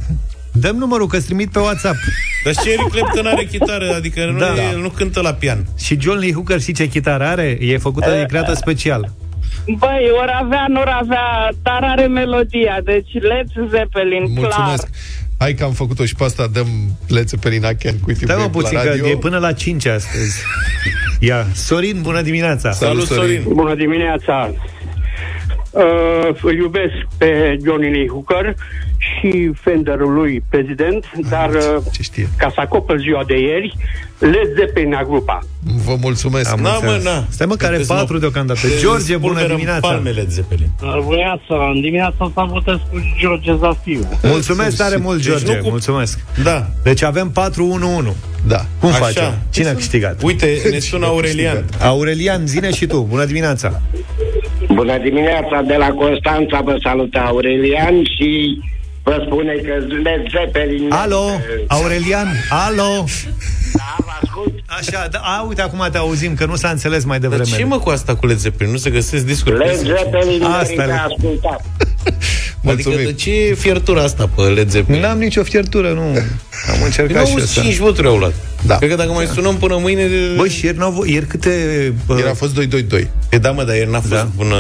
dăm 0.60 0.76
numărul 0.76 1.08
că 1.08 1.20
trimit 1.20 1.50
pe 1.52 1.60
WhatsApp. 1.60 1.98
Dar 2.44 2.54
și 2.54 2.70
Eric 2.70 2.88
Clapton 2.92 3.26
are 3.26 3.44
chitară, 3.44 3.94
adică 3.96 4.26
nu, 4.26 4.40
Da. 4.40 4.54
da. 4.56 4.70
el 4.72 4.80
nu 4.80 4.90
cântă 4.90 5.22
la 5.22 5.34
pian. 5.34 5.66
Și 5.78 5.98
John 6.02 6.18
Lee 6.20 6.34
Hooker 6.34 6.62
și 6.62 6.72
ce 6.74 6.88
chitară 6.88 7.24
are? 7.24 7.58
E 7.62 7.78
făcută, 7.78 8.10
e 8.10 8.26
creată 8.26 8.54
special. 8.54 9.14
Băi, 9.78 10.10
ori 10.22 10.32
avea, 10.42 10.66
nu 10.70 10.80
ori 10.80 10.92
avea, 11.02 11.50
dar 11.62 11.80
are 11.84 12.08
melodia, 12.08 12.78
deci 12.84 13.12
Led 13.14 13.70
Zeppelin, 13.70 14.22
Mulțumesc. 14.22 14.56
clar. 14.56 14.80
Hai 15.40 15.54
că 15.54 15.64
am 15.64 15.72
făcut-o 15.72 16.06
și 16.06 16.16
pe 16.16 16.24
asta, 16.24 16.48
dăm 16.54 16.68
Led 17.08 17.28
Zeppelin 17.28 17.66
Achen 17.66 18.00
cu 18.00 18.14
Stai 18.14 18.36
mă 18.40 18.50
puțin, 18.50 18.78
că 18.78 19.08
e 19.08 19.16
până 19.18 19.38
la 19.38 19.52
5 19.54 19.86
astăzi. 19.86 20.42
Ia, 21.20 21.46
Sorin, 21.54 22.02
bună 22.02 22.22
dimineața! 22.22 22.72
Salut, 22.72 23.06
Sorin. 23.08 23.42
Bună 23.48 23.76
dimineața! 23.76 24.54
Uh, 25.78 26.38
îl 26.42 26.56
iubesc 26.58 26.94
pe 27.18 27.58
Johnny 27.66 27.90
Lee 27.92 28.08
Hooker 28.08 28.56
și 28.98 29.52
Fenderul 29.62 30.14
lui 30.14 30.44
prezident, 30.50 31.06
dar 31.30 31.50
uh, 31.50 31.84
Ce 31.92 32.02
știe. 32.02 32.30
ca 32.38 32.50
să 32.54 32.60
acopăr 32.60 33.00
ziua 33.00 33.24
de 33.28 33.40
ieri, 33.40 33.76
Led 34.20 34.56
Zeppelin 34.58 34.94
a 34.94 35.04
grupa. 35.04 35.40
Vă 35.86 35.96
mulțumesc. 36.02 36.52
Am 36.52 36.60
Na, 36.60 36.74
înțeles. 36.74 37.04
mă, 37.04 37.10
na. 37.10 37.26
Stai 37.30 37.48
mă, 37.48 37.56
care 37.56 37.72
Puteți 37.72 37.90
patru 37.94 38.14
mă- 38.14 38.20
deocamdată. 38.20 38.60
Te 38.68 38.68
George, 38.80 39.16
bună 39.18 39.18
spulberă 39.34 39.48
în 39.50 39.56
dimineața! 39.56 39.88
palmele 39.88 40.26
Zeppelin. 40.30 40.70
Bună 40.80 41.40
în 41.74 41.82
dimineața 41.82 42.16
asta 42.20 42.44
votez 42.44 42.76
cu 42.92 42.98
George 43.20 43.56
Zafiu. 43.60 44.10
Mulțumesc 44.24 44.78
tare 44.78 44.96
mult, 44.96 45.16
Deci 45.18 45.26
George, 45.26 45.56
nu 45.56 45.62
cu- 45.64 45.70
mulțumesc. 45.70 46.20
Da. 46.44 46.68
Deci 46.84 47.04
avem 47.04 47.32
4-1-1. 47.32 48.16
Da. 48.48 48.66
Cum 48.80 48.90
Așa. 48.90 48.98
facem? 48.98 49.38
Cine 49.50 49.68
a 49.70 49.74
câștigat? 49.74 50.24
Uite, 50.24 50.58
ne 50.72 50.80
sună 50.80 51.06
Aurelian. 51.06 51.66
Aurelian, 51.82 52.48
zine 52.48 52.72
și 52.72 52.86
tu, 52.86 53.06
bună 53.10 53.26
dimineața! 53.26 53.82
Bună 54.80 54.98
dimineața, 54.98 55.58
de 55.68 55.76
la 55.76 55.88
Constanța 55.90 56.62
vă 56.64 56.76
salută 56.84 57.20
Aurelian 57.20 57.96
și 58.16 58.60
vă 59.04 59.24
spune 59.26 59.54
că 59.54 59.74
Led 60.04 60.24
Zeppelin... 60.36 60.92
Alo, 60.92 61.26
Aurelian, 61.68 62.28
alo! 62.50 63.04
Da, 63.74 63.96
vă 63.98 64.12
ascult. 64.22 64.54
Așa, 64.66 65.08
da, 65.12 65.20
a, 65.24 65.46
uite, 65.48 65.62
acum 65.62 65.88
te 65.92 65.98
auzim, 65.98 66.34
că 66.36 66.46
nu 66.46 66.56
s-a 66.56 66.70
înțeles 66.70 67.04
mai 67.04 67.20
Dar 67.20 67.30
devreme. 67.30 67.58
ce 67.58 67.64
mă 67.66 67.80
cu 67.80 67.90
asta 67.90 68.16
cu 68.16 68.26
Led 68.26 68.38
Zeppelin? 68.38 68.72
Nu 68.72 68.78
se 68.78 68.90
găsesc 68.90 69.26
discuri. 69.26 69.58
Led 69.58 69.76
Zeppelin 69.76 70.44
Asta 70.44 70.74
merită 70.76 70.84
e. 70.84 71.14
ascultat. 71.14 71.62
Adică 72.68 72.90
Mulțumim. 72.90 72.98
de 73.06 73.14
ce 73.14 73.32
e 73.32 73.54
fiertura 73.54 74.02
asta 74.02 74.30
pe 74.36 74.42
Led 74.42 74.70
Zeppelin? 74.70 75.02
N-am 75.02 75.18
nicio 75.18 75.44
fiertură, 75.44 75.90
nu. 75.92 76.02
Am 76.02 76.78
Eu 76.80 76.86
încercat 76.86 77.28
și 77.28 77.34
au 77.38 77.42
asta. 77.44 77.62
5 77.62 77.76
voturi 77.78 78.08
au 78.08 78.18
luat. 78.18 78.34
Da. 78.68 78.76
Cred 78.78 78.90
că 78.90 78.96
dacă 78.96 79.10
mai 79.12 79.26
sunăm 79.26 79.56
până 79.58 79.78
mâine... 79.78 80.08
De... 80.08 80.34
Băi, 80.36 80.50
și 80.50 80.66
ieri, 80.66 80.78
n-au, 80.78 80.92
vo- 81.04 81.10
ieri 81.10 81.26
câte... 81.26 81.50
Bă, 82.06 82.16
Ieri 82.18 82.30
a 82.30 82.34
fost 82.34 82.60
2-2-2. 83.02 83.08
E 83.30 83.38
da, 83.38 83.52
mă, 83.52 83.64
dar 83.64 83.76
ieri 83.76 83.92
n-a 83.92 84.00
fost 84.00 84.12
Da. 84.14 84.28
bună... 84.36 84.56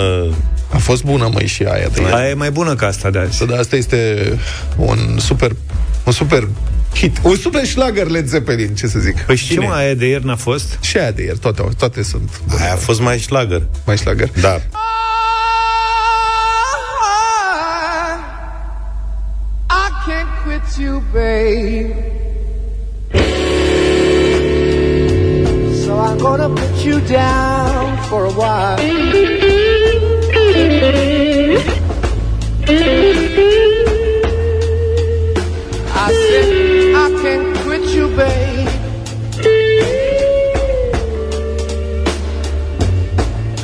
A 0.73 0.77
fost 0.77 1.03
bună, 1.03 1.29
măi, 1.33 1.45
și 1.47 1.63
aia 1.63 1.87
de 1.93 2.01
ieri. 2.01 2.13
aia 2.13 2.29
e 2.29 2.33
mai 2.33 2.51
bună 2.51 2.75
ca 2.75 2.85
asta 2.87 3.09
de 3.09 3.19
azi. 3.19 3.45
Dar 3.45 3.57
asta 3.59 3.75
este 3.75 4.17
un 4.77 4.97
super, 5.19 5.51
un 6.03 6.11
super 6.11 6.47
hit. 6.93 7.17
Un 7.23 7.35
super 7.35 7.65
schlager 7.65 8.07
Led 8.07 8.27
Zeppelin, 8.27 8.75
ce 8.75 8.87
să 8.87 8.99
zic. 8.99 9.19
Păi 9.21 9.35
și 9.35 9.45
ce 9.47 9.53
Cine? 9.53 9.65
mă, 9.65 9.73
aia 9.73 9.93
de 9.93 10.07
ieri 10.07 10.25
n-a 10.25 10.35
fost? 10.35 10.77
Și 10.81 10.97
aia 10.97 11.11
de 11.11 11.23
ieri, 11.23 11.37
toate, 11.37 11.63
toate 11.77 12.03
sunt 12.03 12.41
Aia 12.59 12.73
a 12.73 12.75
fost 12.75 12.99
mai 13.01 13.17
șlagăr. 13.19 13.63
mai 13.85 13.97
schlager. 13.97 14.29
Da. 14.41 14.59
I 19.69 19.89
can't 20.07 20.43
quit 20.43 20.85
you, 20.85 21.03
babe. 21.13 21.95
Gonna 26.27 26.49
put 26.49 26.85
you 26.85 26.99
down 27.07 27.97
for 28.09 28.25
a 28.25 28.33
while. 28.33 28.77
I 36.05 36.09
said 36.23 36.47
I 37.03 37.07
can't 37.21 37.57
quit 37.63 37.83
you, 37.95 38.05
babe. 38.19 38.67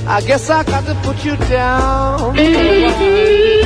I 0.07 0.21
guess 0.21 0.49
I 0.49 0.63
got 0.63 0.85
to 0.85 0.95
put 1.05 1.25
you 1.25 1.35
down 1.47 2.35
for 2.35 2.39
a 2.39 2.91
while. 2.93 3.62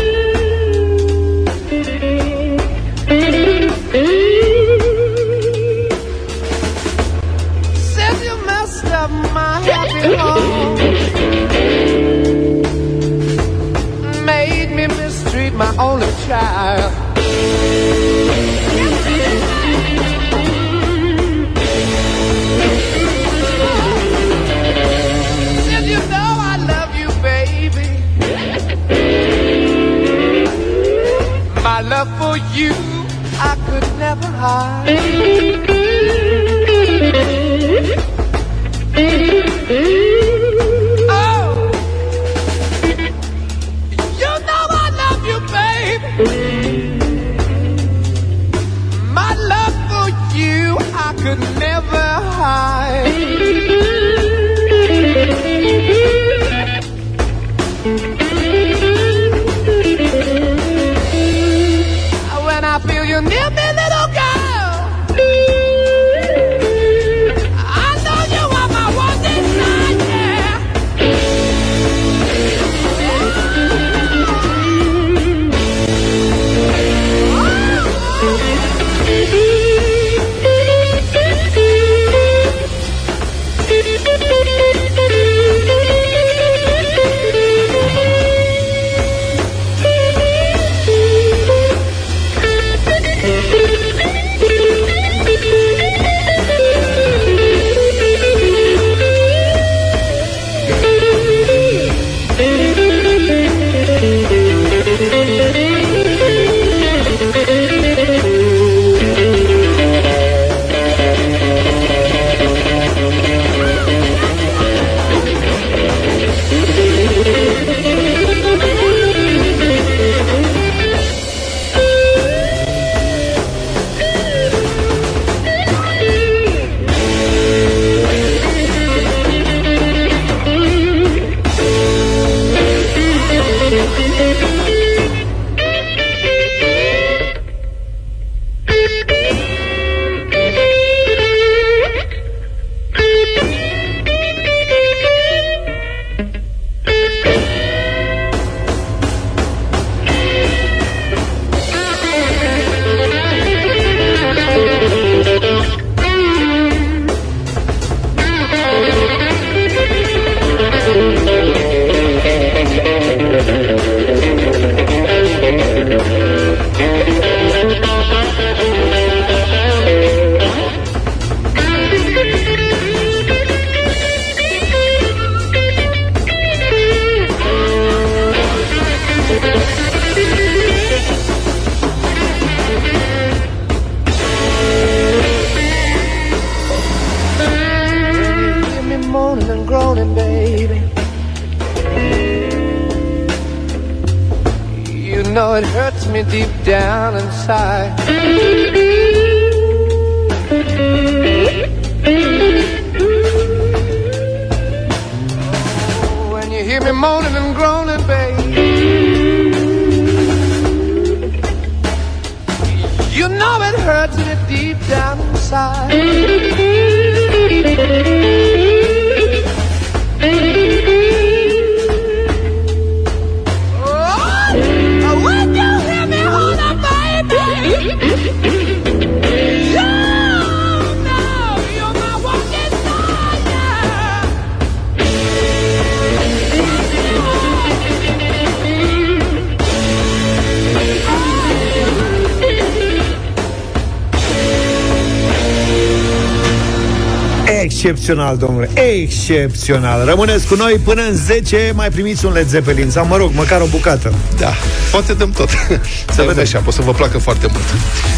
Excepțional, 248.08 248.38
domnule, 248.38 248.70
excepțional. 248.74 250.06
Rămâneți 250.06 250.48
cu 250.48 250.56
noi 250.56 250.80
până 250.84 251.02
în 251.02 251.16
10 251.16 251.72
Mai 251.76 251.90
primiți 251.90 252.26
un 252.26 252.32
Led 252.34 252.48
Zeppelin 252.48 252.90
Sau, 252.90 253.06
mă 253.06 253.18
rog, 253.18 253.32
măcar 253.34 253.62
o 253.62 253.66
bucată. 253.66 254.14
Da, 254.38 254.54
poate 254.92 255.14
dăm 255.14 255.32
tot. 255.32 255.50
Să 256.16 256.24
vedem. 256.28 256.40
așa, 256.40 256.64
o 256.66 256.72
să 256.72 256.82
vă 256.82 256.92
placă 256.92 257.18
foarte 257.18 257.48
mult. 257.52 257.64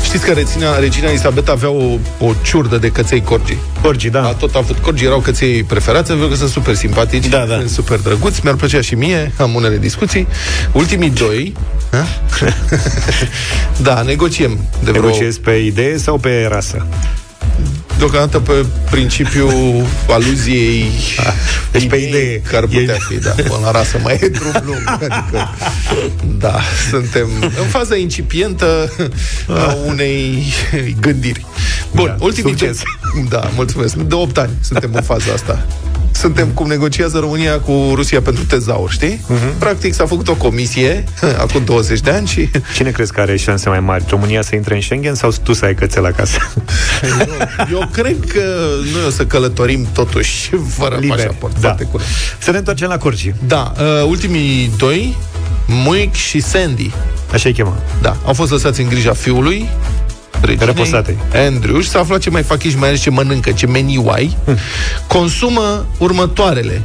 Știți 0.03 0.25
că 0.25 0.31
rețina, 0.31 0.79
regina 0.79 1.07
Elisabeta 1.07 1.51
avea 1.51 1.69
o, 1.69 1.97
o 2.19 2.33
ciurdă 2.41 2.77
de 2.77 2.89
căței 2.89 3.21
corgi. 3.21 3.57
Corgi, 3.81 4.09
da. 4.09 4.27
A 4.27 4.33
tot 4.33 4.55
avut 4.55 4.77
corgi, 4.77 5.05
erau 5.05 5.19
căței 5.19 5.63
preferați 5.63 6.09
Pentru 6.09 6.27
că 6.27 6.35
sunt 6.35 6.49
super 6.49 6.75
simpatici, 6.75 7.27
Da, 7.27 7.45
da. 7.45 7.55
sunt 7.57 7.69
super 7.69 7.97
drăguți. 7.99 8.39
Mi-ar 8.43 8.55
plăcea 8.55 8.81
și 8.81 8.95
mie, 8.95 9.31
am 9.37 9.53
unele 9.55 9.77
discuții. 9.77 10.27
Ultimii 10.71 11.09
doi 11.09 11.53
ha? 11.91 12.05
Da, 13.87 14.01
negociem 14.01 14.57
de 14.83 14.91
vreo 14.91 15.03
Negociezi 15.03 15.39
pe 15.39 15.51
idee 15.51 15.97
sau 15.97 16.17
pe 16.17 16.47
rasă? 16.49 16.85
Deocamdată 17.99 18.39
pe 18.39 18.65
principiul 18.89 19.85
aluziei 20.07 20.91
Deci 21.71 21.87
pe 21.87 21.95
idee. 21.95 22.41
Care 22.41 22.57
ar 22.57 22.65
putea 22.65 22.97
fi, 23.07 23.17
da 23.17 23.29
Până 23.29 23.59
la 23.63 23.71
rasă 23.71 23.99
mai 24.03 24.17
e 24.21 24.27
drum 24.27 24.51
lung 24.65 24.83
Adică, 25.09 25.49
da, 26.37 26.59
suntem 26.89 27.27
în 27.41 27.67
faza 27.69 27.95
incipientă 27.95 28.91
A 29.47 29.77
unei 29.85 30.43
gândiri. 30.99 31.45
Bun, 31.91 32.05
Da, 32.05 32.15
ultimii 32.19 32.57
succes. 32.57 32.81
Da, 33.29 33.49
mulțumesc, 33.55 33.95
de 33.95 34.15
8 34.15 34.37
ani 34.37 34.51
suntem 34.61 34.89
în 34.93 35.01
faza 35.01 35.31
asta 35.33 35.65
suntem 36.12 36.47
cum 36.47 36.68
negociază 36.68 37.20
România 37.20 37.60
cu 37.60 37.91
Rusia 37.95 38.22
pentru 38.22 38.43
tezaur, 38.43 38.91
știi? 38.91 39.22
Mhm. 39.28 39.57
Practic 39.57 39.93
s-a 39.93 40.05
făcut 40.05 40.28
o 40.28 40.36
comisie 40.36 41.03
acum 41.43 41.62
20 41.66 41.99
de 41.99 42.12
ani 42.12 42.28
și 42.28 42.49
Cine 42.76 42.91
crezi 42.91 43.12
că 43.12 43.22
are 43.22 43.38
șanse 43.38 43.70
mai 43.70 43.80
mari? 43.80 44.03
România 44.10 44.41
să 44.41 44.55
intre 44.55 44.76
în 44.76 44.82
Schengen 44.82 45.16
sau 45.16 45.32
tu 45.43 45.53
să 45.53 45.66
ai 45.66 45.76
cățel 45.76 46.05
acasă? 46.05 46.38
eu 47.72 47.89
cred 47.91 48.18
că 48.34 48.43
noi 48.93 49.01
o 49.07 49.10
să 49.10 49.26
călătorim 49.26 49.88
totuși 49.93 50.49
fără 50.78 50.97
Liber, 50.99 51.16
pașaport. 51.18 51.53
da. 51.53 51.60
Foarte 51.60 51.84
curând. 51.84 52.10
Să 52.39 52.51
ne 52.51 52.57
întoarcem 52.57 52.88
la 52.88 52.97
Corgi. 52.97 53.34
Da, 53.47 53.74
uh, 53.80 54.05
ultimii 54.07 54.72
doi, 54.78 55.18
Muic 55.68 56.14
și 56.14 56.39
Sandy. 56.39 56.91
Așa-i 57.34 57.53
chema. 57.53 57.78
Da, 58.01 58.18
au 58.26 58.34
fost 58.34 58.51
lăsați 58.51 58.82
în 58.82 58.88
grija 58.89 59.14
fiului, 59.14 59.70
reginei, 60.41 60.65
Reposate. 60.65 61.17
Andrew, 61.33 61.79
și 61.79 61.89
să 61.89 61.97
afla 61.97 62.17
ce 62.17 62.29
mai 62.29 62.43
fac 62.43 62.63
ei 62.63 62.71
și 62.71 62.77
mai 62.77 62.87
ales 62.87 63.01
ce 63.01 63.09
mănâncă, 63.09 63.51
ce 63.51 63.67
meniu 63.67 64.05
ai. 64.07 64.37
Consumă 65.07 65.85
următoarele. 65.97 66.81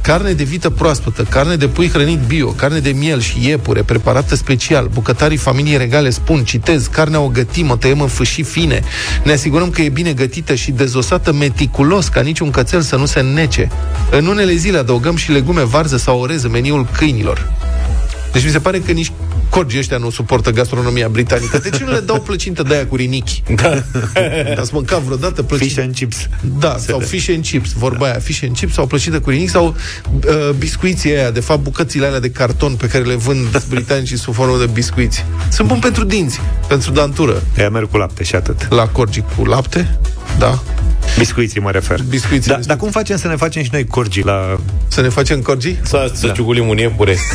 Carne 0.00 0.32
de 0.32 0.44
vită 0.44 0.70
proaspătă, 0.70 1.22
carne 1.22 1.56
de 1.56 1.68
pui 1.68 1.88
hrănit 1.88 2.18
bio, 2.18 2.48
carne 2.48 2.78
de 2.78 2.90
miel 2.90 3.20
și 3.20 3.48
iepure 3.48 3.82
preparată 3.82 4.34
special. 4.34 4.90
Bucătarii 4.92 5.36
familiei 5.36 5.78
regale 5.78 6.10
spun, 6.10 6.44
citez, 6.44 6.86
carnea 6.86 7.20
o 7.20 7.28
gătim, 7.28 7.70
o 7.70 7.76
tăiem 7.76 8.00
în 8.00 8.08
fâșii 8.08 8.42
fine. 8.42 8.80
Ne 9.24 9.32
asigurăm 9.32 9.70
că 9.70 9.82
e 9.82 9.88
bine 9.88 10.12
gătită 10.12 10.54
și 10.54 10.70
dezosată 10.70 11.32
meticulos, 11.32 12.08
ca 12.08 12.20
niciun 12.20 12.50
cățel 12.50 12.80
să 12.80 12.96
nu 12.96 13.06
se 13.06 13.20
înnece. 13.20 13.68
În 14.10 14.26
unele 14.26 14.54
zile 14.54 14.78
adăugăm 14.78 15.16
și 15.16 15.30
legume, 15.30 15.62
varză 15.62 15.96
sau 15.96 16.20
orez 16.20 16.42
în 16.42 16.50
meniul 16.50 16.86
câinilor. 16.96 17.52
Deci 18.32 18.44
mi 18.44 18.50
se 18.50 18.58
pare 18.58 18.78
că 18.78 18.92
nici 18.92 19.12
corgii 19.52 19.78
ăștia 19.78 19.96
nu 19.96 20.10
suportă 20.10 20.50
gastronomia 20.50 21.08
britanică. 21.08 21.58
De 21.58 21.70
ce 21.70 21.84
nu 21.84 21.90
le 21.90 21.98
dau 22.00 22.20
plăcintă 22.20 22.62
de 22.62 22.74
aia 22.74 22.86
cu 22.86 22.96
rinichi? 22.96 23.42
Da. 23.54 23.82
Ați 24.60 24.74
mâncat 24.74 25.00
vreodată 25.00 25.42
plăcintă? 25.42 25.72
Fish 25.72 25.84
and 25.84 25.94
chips. 25.94 26.28
Da, 26.58 26.76
sau 26.78 26.98
fish 26.98 27.28
and 27.34 27.44
chips, 27.44 27.72
vorba 27.72 28.04
aia, 28.06 28.18
fish 28.18 28.42
and 28.44 28.56
chips 28.56 28.72
sau 28.74 28.86
plăcintă 28.86 29.20
cu 29.20 29.30
rinichi 29.30 29.50
sau 29.50 29.74
uh, 30.12 30.50
biscuiții 30.58 31.10
aia, 31.10 31.30
de 31.30 31.40
fapt 31.40 31.60
bucățile 31.62 32.06
alea 32.06 32.20
de 32.20 32.30
carton 32.30 32.74
pe 32.74 32.86
care 32.86 33.04
le 33.04 33.14
vând 33.14 33.64
britanicii 33.68 34.18
sub 34.18 34.34
formă 34.34 34.58
de 34.58 34.66
biscuiți. 34.72 35.24
Sunt 35.48 35.68
buni 35.68 35.80
pentru 35.80 36.04
dinți, 36.04 36.40
pentru 36.68 36.90
dantură. 36.90 37.42
Ea 37.58 37.70
merg 37.70 37.90
cu 37.90 37.96
lapte 37.96 38.22
și 38.24 38.34
atât. 38.34 38.66
La 38.70 38.86
corgi 38.88 39.22
cu 39.36 39.44
lapte, 39.44 39.98
da. 40.38 40.62
Biscuiții 41.18 41.60
mă 41.60 41.70
refer. 41.70 42.02
Biscuiții. 42.08 42.50
Da, 42.50 42.58
dar 42.66 42.76
cum 42.76 42.90
facem 42.90 43.16
să 43.16 43.28
ne 43.28 43.36
facem 43.36 43.62
și 43.62 43.68
noi 43.72 43.86
corgi 43.86 44.22
la... 44.22 44.56
Să 44.88 45.00
ne 45.00 45.08
facem 45.08 45.40
corgi? 45.40 45.76
Să, 45.82 46.10
să 46.14 46.26
Da. 46.26 46.32
ciugulim 46.32 46.68
un 46.68 46.78
iepure. 46.78 47.16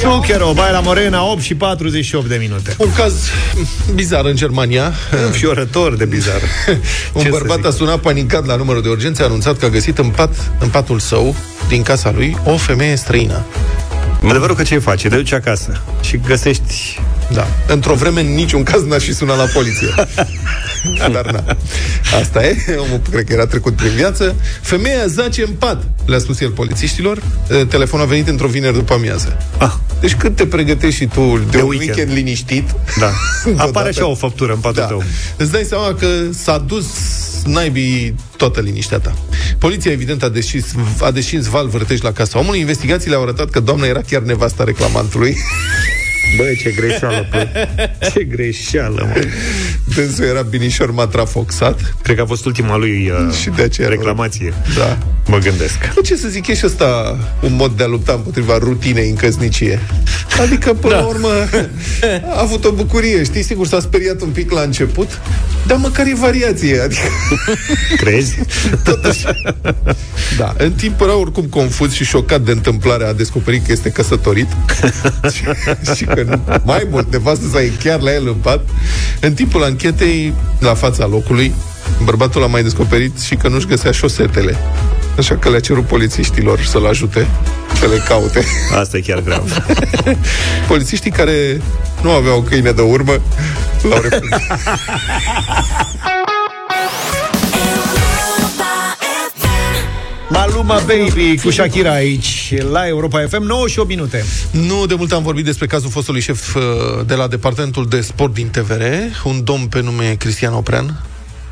Zucchero, 0.00 0.52
Baia 0.52 0.80
Morena, 0.80 1.24
8 1.24 1.42
și 1.42 1.54
48 1.54 2.26
de 2.28 2.36
minute. 2.40 2.74
Un 2.78 2.92
caz 2.92 3.14
bizar 3.94 4.24
în 4.24 4.36
Germania. 4.36 4.92
Înfiorător 5.26 5.96
de 5.96 6.04
bizar. 6.04 6.40
Un 7.12 7.22
Ce 7.22 7.28
să 7.28 7.28
bărbat 7.30 7.56
zic? 7.56 7.66
a 7.66 7.70
sunat 7.70 7.98
panicat 7.98 8.46
la 8.46 8.56
numărul 8.56 8.82
de 8.82 8.88
urgență, 8.88 9.22
a 9.22 9.24
anunțat 9.24 9.58
că 9.58 9.64
a 9.64 9.68
găsit 9.68 9.98
în, 9.98 10.08
pat, 10.08 10.50
în 10.60 10.68
patul 10.68 10.98
său, 10.98 11.36
din 11.68 11.82
casa 11.82 12.10
lui, 12.10 12.36
o 12.44 12.56
femeie 12.56 12.96
străină. 12.96 13.44
Adevărul 14.28 14.56
că 14.56 14.62
ce 14.62 14.78
face? 14.78 15.08
Te 15.08 15.16
duci 15.16 15.32
acasă 15.32 15.80
și 16.00 16.20
găsești... 16.26 17.00
Da. 17.32 17.46
Într-o 17.66 17.94
vreme, 17.94 18.20
în 18.20 18.34
niciun 18.34 18.62
caz 18.62 18.84
n-aș 18.84 19.04
fi 19.04 19.14
sunat 19.14 19.36
la 19.36 19.44
poliție. 19.44 19.88
Dar 21.12 21.30
na. 21.30 21.56
Asta 22.20 22.46
e. 22.46 22.56
Omul 22.78 23.00
cred 23.10 23.24
că 23.24 23.32
era 23.32 23.46
trecut 23.46 23.76
prin 23.76 23.90
viață. 23.90 24.34
Femeia 24.60 25.06
zace 25.06 25.42
în 25.42 25.52
pat, 25.58 25.82
le-a 26.06 26.18
spus 26.18 26.40
el 26.40 26.50
polițiștilor. 26.50 27.22
Eh, 27.48 27.66
Telefonul 27.68 28.06
a 28.06 28.08
venit 28.08 28.28
într-o 28.28 28.46
vineri 28.46 28.74
după 28.74 28.92
amiază. 28.92 29.36
Ah. 29.58 29.72
Deci 30.00 30.14
cât 30.14 30.36
te 30.36 30.46
pregătești 30.46 31.00
și 31.00 31.06
tu 31.06 31.20
de, 31.20 31.56
de 31.56 31.62
un 31.62 31.68
weekend. 31.68 31.88
weekend 31.88 32.12
liniștit, 32.16 32.74
Da. 32.98 33.10
Deodată. 33.44 33.68
Apare 33.68 33.88
așa 33.88 34.06
o 34.06 34.14
făptură 34.14 34.52
în 34.52 34.58
patul 34.58 34.80
da. 34.82 34.86
tău. 34.86 35.02
Îți 35.36 35.52
dai 35.52 35.64
seama 35.68 35.94
că 35.94 36.06
s-a 36.32 36.58
dus 36.58 36.86
naibii 37.44 38.14
toată 38.36 38.60
liniștea 38.60 38.98
ta. 38.98 39.14
Poliția, 39.58 39.90
evident, 39.90 40.22
a 40.22 40.28
deschis, 40.28 40.64
a 41.00 41.10
deschis 41.10 41.46
val 41.46 41.68
vârtești 41.68 42.04
la 42.04 42.12
casa 42.12 42.38
omului. 42.38 42.60
Investigațiile 42.60 43.16
au 43.16 43.22
arătat 43.22 43.50
că 43.50 43.60
doamna 43.60 43.86
era 43.86 44.00
chiar 44.00 44.22
nevasta 44.22 44.64
reclamantului. 44.64 45.36
Bă, 46.36 46.52
ce 46.62 46.70
greșeală, 46.70 47.26
bă. 47.30 47.46
Ce 48.12 48.24
greșeală, 48.24 49.12
mă. 49.14 49.20
Dânsul 50.00 50.24
era 50.24 50.42
binișor 50.42 50.90
matrafoxat. 50.90 51.94
Cred 52.02 52.16
că 52.16 52.22
a 52.22 52.26
fost 52.26 52.44
ultima 52.46 52.76
lui 52.76 53.10
uh, 53.10 53.34
Și 53.34 53.50
de 53.50 53.62
aceea 53.62 53.88
reclamație. 53.88 54.54
Da. 54.76 54.98
Mă 55.26 55.38
gândesc. 55.38 55.94
Bă, 55.94 56.00
ce 56.00 56.16
să 56.16 56.28
zic, 56.28 56.46
e 56.46 56.54
și 56.54 56.66
ăsta 56.66 57.18
un 57.40 57.54
mod 57.54 57.72
de 57.76 57.82
a 57.82 57.86
lupta 57.86 58.12
împotriva 58.12 58.58
rutinei 58.58 59.08
în 59.08 59.14
căsnicie. 59.14 59.80
Adică, 60.40 60.72
până 60.72 60.94
da. 60.94 61.00
la 61.00 61.06
urmă, 61.06 61.28
a 62.36 62.40
avut 62.40 62.64
o 62.64 62.70
bucurie, 62.70 63.24
știi? 63.24 63.42
Sigur, 63.42 63.66
s-a 63.66 63.80
speriat 63.80 64.20
un 64.20 64.28
pic 64.28 64.50
la 64.50 64.60
început, 64.60 65.20
dar 65.66 65.76
măcar 65.76 66.06
e 66.06 66.14
variație. 66.14 66.80
Adică, 66.80 67.00
Crezi? 67.96 68.38
totuși... 68.84 69.24
Da. 70.36 70.54
În 70.58 70.72
timp 70.72 71.00
era 71.00 71.16
oricum 71.16 71.44
confuz 71.44 71.92
și 71.92 72.04
șocat 72.04 72.40
de 72.40 72.50
întâmplare, 72.50 73.04
a 73.04 73.12
descoperit 73.12 73.66
că 73.66 73.72
este 73.72 73.90
căsătorit 73.90 74.48
și, 75.32 75.44
și 75.96 76.04
că 76.04 76.22
nu, 76.22 76.60
mai 76.64 76.86
mult, 76.90 77.12
nevastă 77.12 77.44
sa 77.52 77.62
e 77.62 77.72
chiar 77.82 78.00
la 78.00 78.12
el 78.12 78.26
în 78.26 78.34
pat. 78.34 78.68
În 79.20 79.34
timpul 79.34 79.62
anchetei, 79.62 79.89
la 80.58 80.74
fața 80.74 81.06
locului, 81.06 81.54
bărbatul 82.04 82.42
a 82.42 82.46
mai 82.46 82.62
descoperit 82.62 83.20
și 83.20 83.34
că 83.34 83.48
nu-și 83.48 83.66
găsea 83.66 83.90
șosetele. 83.90 84.56
Așa 85.18 85.36
că 85.36 85.48
le-a 85.48 85.60
cerut 85.60 85.84
polițiștilor 85.84 86.60
să-l 86.60 86.86
ajute 86.86 87.26
să 87.80 87.86
le 87.86 88.02
caute. 88.08 88.44
Asta 88.78 88.96
e 88.96 89.00
chiar 89.00 89.20
grav. 89.20 89.64
Polițiștii 90.68 91.10
care 91.10 91.60
nu 92.02 92.10
aveau 92.10 92.40
câine 92.40 92.70
de 92.70 92.82
urmă 92.82 93.12
l-au 93.82 94.00
refuzat. 94.00 94.40
Maluma 100.30 100.80
Baby 100.86 101.38
cu 101.42 101.50
Shakira 101.50 101.92
aici 101.92 102.54
la 102.70 102.86
Europa 102.86 103.26
FM 103.28 103.42
9 103.42 103.68
și 103.68 103.78
8 103.78 103.88
minute. 103.88 104.24
Nu 104.50 104.86
de 104.86 104.94
mult 104.94 105.12
am 105.12 105.22
vorbit 105.22 105.44
despre 105.44 105.66
cazul 105.66 105.90
fostului 105.90 106.20
șef 106.20 106.54
uh, 106.54 106.62
de 107.06 107.14
la 107.14 107.26
Departamentul 107.26 107.88
de 107.88 108.00
Sport 108.00 108.34
din 108.34 108.48
TVR, 108.48 108.82
un 109.24 109.44
domn 109.44 109.66
pe 109.66 109.80
nume 109.80 110.14
Cristian 110.18 110.52
Oprean, 110.52 111.04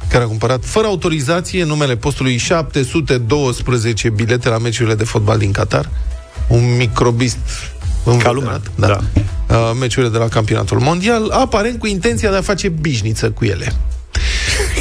care 0.08 0.24
a 0.24 0.26
cumpărat 0.26 0.64
fără 0.64 0.86
autorizație 0.86 1.62
în 1.62 1.68
numele 1.68 1.96
postului 1.96 2.36
712 2.36 4.08
bilete 4.08 4.48
la 4.48 4.58
meciurile 4.58 4.94
de 4.94 5.04
fotbal 5.04 5.38
din 5.38 5.52
Qatar. 5.52 5.90
Un 6.48 6.76
microbist 6.76 7.38
Ca 8.18 8.30
lumea, 8.30 8.60
da. 8.74 8.86
da. 8.86 9.00
Uh, 9.54 9.76
meciurile 9.80 10.12
de 10.12 10.18
la 10.18 10.28
campionatul 10.28 10.78
mondial, 10.78 11.30
aparent 11.30 11.78
cu 11.78 11.86
intenția 11.86 12.30
de 12.30 12.36
a 12.36 12.42
face 12.42 12.68
bișniță 12.68 13.30
cu 13.30 13.44
ele. 13.44 13.72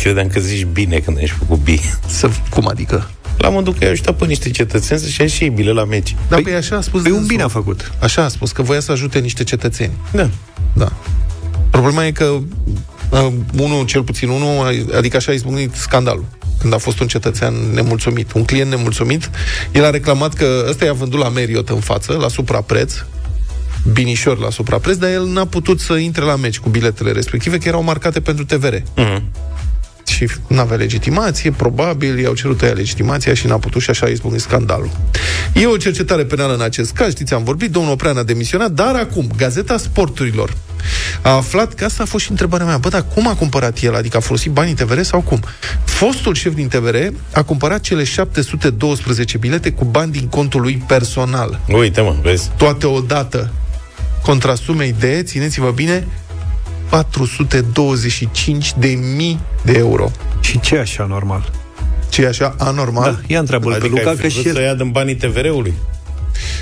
Credeam 0.02 0.28
că 0.28 0.40
zici 0.40 0.66
bine 0.66 1.00
când 1.00 1.18
ești 1.18 1.36
făcut 1.36 1.60
bine. 1.60 2.00
Să, 2.08 2.30
cum 2.50 2.68
adică? 2.68 3.10
La 3.38 3.50
modul 3.50 3.74
că 3.74 3.84
i-a 3.86 3.92
ajutat 3.92 4.16
pe 4.16 4.26
niște 4.26 4.50
cetățeni 4.52 5.00
să-și 5.00 5.22
ia 5.22 5.28
și 5.28 5.44
ei 5.44 5.50
bile 5.50 5.72
la 5.72 5.84
meci. 5.84 6.16
Da, 6.30 6.38
păi, 6.44 6.54
așa 6.54 6.76
a 6.76 6.82
spus 6.82 7.02
Păi 7.02 7.12
un 7.12 7.18
dânsul. 7.18 7.34
bine 7.36 7.44
a 7.44 7.48
făcut. 7.48 7.92
Așa 8.02 8.24
a 8.24 8.28
spus, 8.28 8.52
că 8.52 8.62
voia 8.62 8.80
să 8.80 8.92
ajute 8.92 9.20
niște 9.20 9.44
cetățeni. 9.44 9.92
Da. 10.12 10.30
Da. 10.74 10.92
Problema 11.70 12.06
e 12.06 12.12
că 12.12 12.24
uh, 13.10 13.28
unul, 13.60 13.86
cel 13.86 14.04
puțin 14.04 14.30
unul, 14.30 14.66
a- 14.66 14.98
adică 14.98 15.18
așa 15.18 15.32
a 15.32 15.36
izbucnit 15.36 15.74
scandalul. 15.76 16.26
Când 16.60 16.74
a 16.74 16.78
fost 16.78 17.00
un 17.00 17.08
cetățean 17.08 17.54
nemulțumit, 17.74 18.32
un 18.34 18.44
client 18.46 18.70
nemulțumit, 18.70 19.30
el 19.72 19.84
a 19.86 19.90
reclamat 19.90 20.34
că 20.34 20.66
ăsta 20.70 20.86
i-a 20.86 20.94
vândut 20.94 21.20
la 21.20 21.28
Marriott 21.30 21.70
în 21.70 21.80
față, 21.80 22.14
la 22.14 22.28
suprapreț, 22.28 22.94
binișor 23.92 24.38
la 24.40 24.50
suprapreț, 24.50 24.96
dar 24.96 25.10
el 25.10 25.26
n-a 25.26 25.46
putut 25.46 25.80
să 25.80 25.94
intre 25.94 26.24
la 26.24 26.36
meci 26.36 26.60
cu 26.60 26.70
biletele 26.70 27.12
respective, 27.12 27.58
că 27.58 27.68
erau 27.68 27.84
marcate 27.84 28.20
pentru 28.22 28.46
TVR. 28.46 28.74
Mm-hmm. 28.76 29.22
Și 30.08 30.30
nu 30.48 30.60
avea 30.60 30.78
legitimație, 30.78 31.52
probabil 31.52 32.20
i-au 32.20 32.34
cerut 32.34 32.62
ea 32.62 32.72
legitimația 32.72 33.34
și 33.34 33.48
n-a 33.48 33.58
putut 33.58 33.82
și 33.82 33.90
așa 33.90 34.06
a 34.06 34.10
izbucnit 34.10 34.42
scandalul. 34.42 34.90
E 35.54 35.66
o 35.66 35.78
cercetare 35.78 36.26
penală 36.26 36.54
în 36.54 36.62
acest 36.62 36.94
caz, 36.94 37.10
știți, 37.12 37.34
am 37.34 37.44
vorbit, 37.44 37.72
domnul 37.72 37.92
Oprean 37.92 38.18
a 38.18 38.24
demisionat, 38.24 38.72
dar 38.72 38.96
acum, 38.96 39.30
Gazeta 39.38 39.78
Sporturilor 39.78 40.54
a 41.22 41.30
aflat 41.30 41.74
că 41.74 41.86
asta 41.86 42.04
a 42.04 42.06
fost 42.06 42.24
și 42.24 42.32
întrebarea 42.32 42.66
mea. 42.66 42.78
Bă, 42.78 42.90
dar 42.90 43.06
cum 43.14 43.28
a 43.28 43.36
cumpărat 43.36 43.82
el? 43.82 43.96
Adică 43.96 44.18
a 44.18 44.20
folosit 44.20 44.52
banii 44.52 44.74
TVR 44.74 45.02
sau 45.02 45.22
cum? 45.22 45.40
Fostul 45.84 46.34
șef 46.34 46.54
din 46.54 46.68
TVR 46.68 46.96
a 47.32 47.44
cumpărat 47.44 47.82
cele 47.82 48.04
712 48.04 49.38
bilete 49.38 49.72
cu 49.72 49.86
bani 49.86 50.12
din 50.12 50.28
contul 50.28 50.62
lui 50.62 50.84
personal. 50.88 51.60
Uite, 51.68 52.02
mă, 52.02 52.16
vezi? 52.22 52.52
Toate 52.58 52.86
odată. 52.86 53.52
Contra 54.22 54.56
sumei 54.56 54.96
de, 55.00 55.24
țineți-vă 55.24 55.72
bine, 55.72 56.08
425 56.90 58.74
de 58.78 58.88
mii 59.16 59.40
de 59.64 59.78
euro. 59.78 60.12
Și 60.40 60.60
ce 60.60 60.78
așa 60.78 61.06
normal? 61.06 61.52
Ce 62.10 62.22
e 62.22 62.28
așa 62.28 62.56
anormal? 62.58 63.12
Da, 63.12 63.20
ia 63.28 63.40
întreabă 63.40 63.70
Adică 63.70 63.88
pe 63.88 63.94
Luca 63.94 64.10
ai 64.10 64.16
că 64.16 64.20
vrut 64.20 64.32
și 64.32 64.42
să 64.42 64.58
el... 64.58 64.64
ia 64.64 64.74
din 64.74 64.92
banii 64.92 65.16
TVR-ului. 65.16 65.74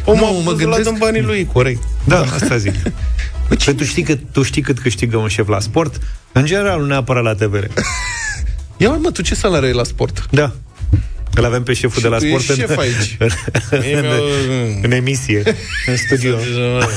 Nu, 0.05 0.11
Omul 0.11 0.25
a 0.25 0.31
mă 0.31 0.41
mă 0.43 0.51
gândesc- 0.51 0.83
din 0.83 0.95
banii 0.99 1.21
lui, 1.21 1.49
corect. 1.53 1.81
Da, 2.03 2.19
asta 2.19 2.57
zic. 2.57 2.73
Păi 3.47 3.73
tu 3.73 3.83
știi, 3.83 4.03
că, 4.03 4.15
tu 4.31 4.41
știi 4.43 4.61
cât 4.61 4.79
câștigă 4.79 5.17
un 5.17 5.27
șef 5.27 5.47
la 5.47 5.59
sport? 5.59 6.01
În 6.31 6.45
general, 6.45 6.79
nu 6.79 6.85
neapărat 6.85 7.23
la 7.23 7.33
TVR. 7.33 7.63
Ia 8.77 8.89
mă, 8.89 9.11
tu 9.11 9.21
ce 9.21 9.35
salariu 9.35 9.67
ai 9.67 9.73
la 9.73 9.83
sport? 9.83 10.25
Da. 10.31 10.51
Îl 11.35 11.45
avem 11.45 11.63
pe 11.63 11.73
șeful 11.73 11.95
Și 11.95 12.01
de 12.01 12.07
la 12.07 12.17
tu 12.17 12.25
sport 12.25 12.41
ești 12.41 12.51
în, 12.51 12.57
șef 12.67 12.77
aici. 12.77 13.15
în, 13.19 13.29
Mie 13.79 13.95
în, 13.97 14.01
mi-au- 14.01 14.23
în 14.81 14.91
emisie, 14.91 15.43
în 15.89 15.97
studio. 15.97 16.35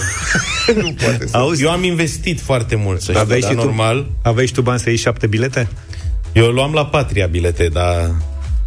nu 0.82 0.92
poate 1.02 1.26
să... 1.26 1.36
Auzi, 1.36 1.62
Eu 1.62 1.70
am 1.70 1.84
investit 1.84 2.40
foarte 2.40 2.74
mult, 2.76 3.00
să 3.00 3.04
știi, 3.10 3.18
aveai 3.22 3.40
dar 3.40 3.50
și, 3.50 3.56
tu, 3.56 3.62
normal. 3.64 4.06
aveai 4.22 4.46
și 4.46 4.52
tu 4.52 4.60
bani 4.62 4.78
să 4.80 4.88
iei 4.88 4.98
șapte 4.98 5.26
bilete? 5.26 5.68
Eu 6.32 6.46
luam 6.46 6.72
la 6.72 6.86
Patria 6.86 7.26
bilete, 7.26 7.68
dar 7.72 8.10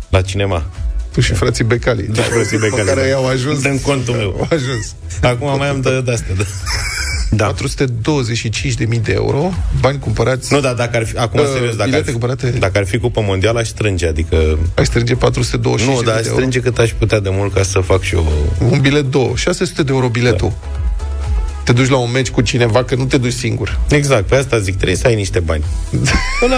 la 0.09 0.22
cinema. 0.22 0.65
Tu 1.13 1.22
și 1.22 1.34
frații 1.34 1.63
Becali. 1.63 2.03
Da, 2.03 2.22
frații 2.22 2.57
Becali, 2.57 2.82
Pe 2.84 2.88
care 2.88 3.01
da. 3.01 3.07
i-au 3.07 3.28
ajuns. 3.28 3.63
În 3.63 3.80
contul 3.80 4.13
meu. 4.13 4.30
Au 4.39 4.47
ajuns. 4.51 4.95
Acum 5.22 5.57
mai 5.57 5.67
am 5.69 5.82
de, 5.82 6.01
de 6.01 6.11
astea. 6.11 6.36
Da. 6.38 6.43
Da. 7.36 7.53
425.000 7.53 9.01
de 9.01 9.11
euro, 9.13 9.51
bani 9.79 9.99
cumpărați... 9.99 10.53
Nu, 10.53 10.59
dar 10.59 10.73
dacă 10.73 10.97
ar 10.97 11.05
fi, 11.05 11.17
acum 11.17 11.39
Uh, 11.39 11.45
serios, 11.53 11.71
dacă 11.75 11.82
ar, 11.82 11.88
bilete 11.88 12.03
fi, 12.05 12.11
cumpărate- 12.11 12.49
dacă 12.59 12.77
ar 12.77 12.86
fi 12.86 12.97
Cupa 12.97 13.21
Mondială, 13.21 13.59
aș 13.59 13.67
strânge, 13.67 14.07
adică... 14.07 14.57
Ai 14.75 14.86
strânge 14.86 15.15
425 15.15 15.97
Nu, 15.97 16.03
dar 16.03 16.15
aș 16.15 16.21
de 16.21 16.27
euro. 16.27 16.39
strânge 16.39 16.59
cât 16.59 16.77
aș 16.77 16.91
putea 16.91 17.19
de 17.19 17.29
mult 17.32 17.53
ca 17.53 17.63
să 17.63 17.79
fac 17.79 18.01
și 18.01 18.13
eu... 18.15 18.27
Un 18.69 18.79
bilet, 18.79 19.03
două. 19.11 19.36
600 19.36 19.84
de 19.84 19.91
euro 19.93 20.07
biletul. 20.07 20.49
Da. 20.61 20.79
Te 21.63 21.71
duci 21.73 21.89
la 21.89 21.97
un 21.97 22.11
meci 22.11 22.29
cu 22.29 22.41
cineva, 22.41 22.84
că 22.84 22.95
nu 22.95 23.05
te 23.05 23.17
duci 23.17 23.34
singur. 23.34 23.79
Exact, 23.89 24.27
pe 24.27 24.36
asta 24.36 24.59
zic, 24.59 24.75
trebuie 24.75 24.97
să 24.97 25.07
ai 25.07 25.15
niște 25.15 25.39
bani. 25.39 25.63
Până 26.41 26.55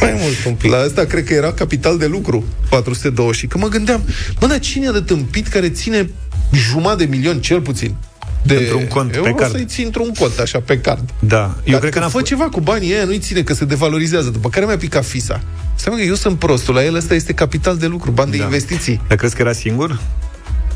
mai 0.00 0.14
mult 0.20 0.44
un 0.46 0.54
pic. 0.54 0.70
La 0.70 0.76
asta 0.78 1.04
cred 1.04 1.24
că 1.24 1.34
era 1.34 1.52
capital 1.52 1.98
de 1.98 2.06
lucru, 2.06 2.44
420. 2.68 3.36
Și 3.40 3.46
că 3.46 3.58
mă 3.58 3.68
gândeam, 3.68 4.02
mă, 4.40 4.46
dar 4.46 4.58
cine 4.58 4.86
e 4.88 4.92
de 4.92 5.00
tâmpit 5.00 5.46
care 5.48 5.68
ține 5.68 6.10
jumătate 6.52 7.04
de 7.04 7.16
milion, 7.16 7.40
cel 7.40 7.60
puțin, 7.60 7.94
de 8.42 8.54
Într-un 8.54 8.86
cont, 8.86 9.14
euro 9.14 9.32
pe 9.32 9.40
card. 9.40 9.52
să-i 9.52 9.64
ții 9.64 9.84
într-un 9.84 10.12
cont, 10.18 10.38
așa, 10.38 10.60
pe 10.60 10.78
card. 10.78 11.10
Da, 11.18 11.42
eu 11.64 11.70
Dar 11.70 11.80
cred 11.80 11.92
că 11.92 11.98
că 11.98 12.04
n-a 12.04 12.10
fă 12.10 12.20
f- 12.20 12.24
ceva 12.24 12.44
cu 12.44 12.60
banii 12.60 12.92
ăia, 12.92 13.04
nu-i 13.04 13.18
ține, 13.18 13.42
că 13.42 13.54
se 13.54 13.64
devalorizează. 13.64 14.28
După 14.30 14.48
care 14.48 14.66
mi-a 14.66 14.76
picat 14.76 15.04
fisa. 15.04 15.40
Stai 15.74 15.92
mă, 15.94 16.00
că 16.00 16.06
eu 16.08 16.14
sunt 16.14 16.38
prostul, 16.38 16.74
la 16.74 16.84
el 16.84 16.94
ăsta 16.94 17.14
este 17.14 17.32
capital 17.32 17.76
de 17.76 17.86
lucru, 17.86 18.10
bani 18.10 18.30
de 18.30 18.36
Da. 18.36 18.44
investiții. 18.44 19.00
Dar 19.08 19.16
crezi 19.16 19.34
că 19.34 19.42
era 19.42 19.52
singur? 19.52 20.00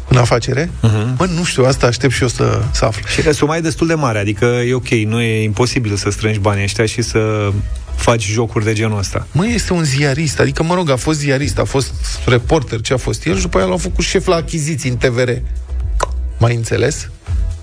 În 0.09 0.17
afacere? 0.17 0.65
Uh-huh. 0.67 1.17
Bă, 1.17 1.27
nu 1.37 1.45
știu, 1.45 1.65
asta 1.65 1.87
aștept 1.87 2.13
și 2.13 2.23
eu 2.23 2.29
să, 2.29 2.63
să 2.73 2.85
aflu. 2.85 3.03
Și 3.09 3.21
că 3.23 3.33
suma 3.33 3.57
e 3.57 3.61
destul 3.61 3.87
de 3.87 3.95
mare, 3.95 4.19
adică 4.19 4.45
e 4.45 4.75
ok, 4.75 4.89
nu 4.89 5.21
e 5.21 5.43
imposibil 5.43 5.97
să 5.97 6.11
strângi 6.11 6.39
banii 6.39 6.63
ăștia 6.63 6.87
și 6.87 7.03
să 7.03 7.51
faci 7.97 8.25
jocuri 8.27 8.65
de 8.65 8.73
genul 8.73 8.99
ăsta. 8.99 9.27
Mă, 9.33 9.47
este 9.47 9.73
un 9.73 9.85
ziarist, 9.85 10.41
adică, 10.41 10.63
mă 10.63 10.75
rog, 10.75 10.91
a 10.91 10.97
fost 10.97 11.19
ziarist, 11.19 11.59
a 11.59 11.65
fost 11.65 11.93
reporter, 12.27 12.81
ce 12.81 12.93
a 12.93 12.97
fost 12.97 13.27
el, 13.27 13.37
și 13.37 13.43
după 13.43 13.59
aia 13.59 13.67
l-a 13.67 13.77
făcut 13.77 14.05
șef 14.05 14.27
la 14.27 14.35
achiziții 14.37 14.91
în 14.91 14.97
TVR. 14.97 15.29
Mai 16.39 16.55
înțeles? 16.55 17.09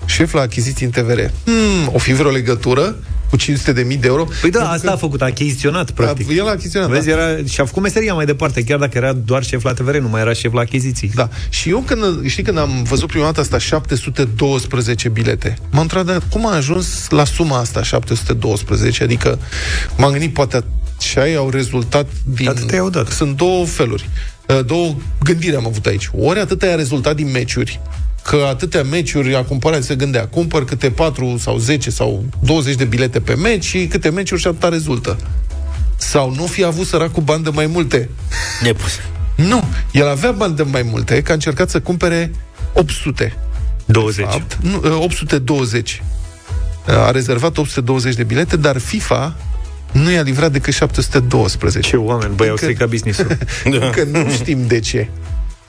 Șef 0.04 0.32
la 0.32 0.40
achiziții 0.40 0.86
în 0.86 0.92
TVR. 0.92 1.20
Hmm, 1.44 1.90
o 1.92 1.98
fi 1.98 2.12
vreo 2.12 2.30
legătură 2.30 2.96
cu 3.30 3.36
500 3.38 3.72
de 3.72 3.82
mii 3.82 3.96
de 3.96 4.06
euro? 4.06 4.26
Păi 4.40 4.50
da, 4.50 4.70
asta 4.70 4.90
a 4.90 4.96
făcut, 4.96 5.22
a 5.22 5.24
achiziționat, 5.24 5.90
practic. 5.90 6.28
El 6.30 6.46
a 6.46 6.50
achiziționat, 6.50 6.88
Vezi, 6.90 7.06
da. 7.06 7.12
era, 7.12 7.44
și-a 7.48 7.64
făcut 7.64 7.82
meseria 7.82 8.14
mai 8.14 8.24
departe, 8.24 8.62
chiar 8.64 8.78
dacă 8.78 8.98
era 8.98 9.12
doar 9.12 9.44
șef 9.44 9.62
la 9.64 9.72
TVR, 9.72 9.96
nu 9.96 10.08
mai 10.08 10.20
era 10.20 10.32
șef 10.32 10.52
la 10.52 10.60
achiziții. 10.60 11.10
Da. 11.14 11.28
Și 11.48 11.68
eu 11.68 11.78
când, 11.86 12.26
știi, 12.26 12.42
când 12.42 12.58
am 12.58 12.82
văzut 12.82 13.08
prima 13.08 13.24
dată 13.24 13.40
asta, 13.40 13.58
712 13.58 15.08
bilete, 15.08 15.56
m-am 15.70 15.82
întrebat, 15.82 16.06
dar 16.06 16.22
cum 16.30 16.46
a 16.46 16.54
ajuns 16.54 17.06
la 17.08 17.24
suma 17.24 17.58
asta, 17.58 17.82
712? 17.82 19.02
Adică 19.02 19.38
m-am 19.96 20.10
gândit, 20.10 20.32
poate 20.32 20.64
și 21.00 21.18
aia 21.18 21.38
au 21.38 21.50
rezultat 21.50 22.06
din... 22.34 22.48
Atâtea 22.48 22.76
i-au 22.76 22.90
dat. 22.90 23.08
Sunt 23.08 23.36
două 23.36 23.66
feluri. 23.66 24.08
Uh, 24.48 24.64
Două 24.66 24.94
gândiri 25.22 25.56
am 25.56 25.66
avut 25.66 25.86
aici. 25.86 26.10
Ori 26.18 26.38
atâta 26.40 26.66
i-a 26.66 26.74
rezultat 26.74 27.16
din 27.16 27.30
meciuri, 27.30 27.80
că 28.24 28.46
atâtea 28.48 28.82
meciuri 28.82 29.34
a 29.34 29.42
cumpărat, 29.44 29.82
se 29.82 29.94
gândea, 29.94 30.26
cumpăr 30.26 30.64
câte 30.64 30.90
4 30.90 31.36
sau 31.38 31.58
10 31.58 31.90
sau 31.90 32.24
20 32.40 32.74
de 32.74 32.84
bilete 32.84 33.20
pe 33.20 33.34
meci 33.34 33.64
și 33.64 33.86
câte 33.86 34.08
meciuri 34.10 34.40
și 34.40 34.46
atâta 34.46 34.68
rezultă. 34.68 35.16
Sau 35.96 36.34
nu 36.34 36.46
fi 36.46 36.64
avut 36.64 36.86
săracul 36.86 37.22
bani 37.22 37.42
de 37.44 37.50
mai 37.50 37.66
multe. 37.66 38.08
Nepus. 38.62 38.90
Nu, 39.36 39.64
el 39.92 40.08
avea 40.08 40.30
bani 40.30 40.56
de 40.56 40.62
mai 40.62 40.82
multe, 40.82 41.22
că 41.22 41.30
a 41.30 41.34
încercat 41.34 41.70
să 41.70 41.80
cumpere 41.80 42.30
800. 42.72 43.36
20. 43.84 44.24
Fapt, 44.24 44.58
nu, 44.62 44.80
uh, 44.96 45.02
820. 45.04 46.02
Uh, 46.88 46.94
A 46.94 47.10
rezervat 47.10 47.58
820 47.58 48.14
de 48.14 48.22
bilete, 48.24 48.56
dar 48.56 48.78
FIFA 48.78 49.34
nu 49.92 50.10
i-a 50.10 50.22
livrat 50.22 50.52
decât 50.52 50.74
712. 50.74 51.80
Ce 51.90 51.96
oameni, 51.96 52.34
băi, 52.34 52.46
au 52.46 52.52
Încă- 52.52 52.64
stricat 52.64 52.88
business-ul. 52.88 53.38
Încă 53.64 54.04
nu 54.04 54.30
știm 54.30 54.66
de 54.66 54.78
ce. 54.80 55.08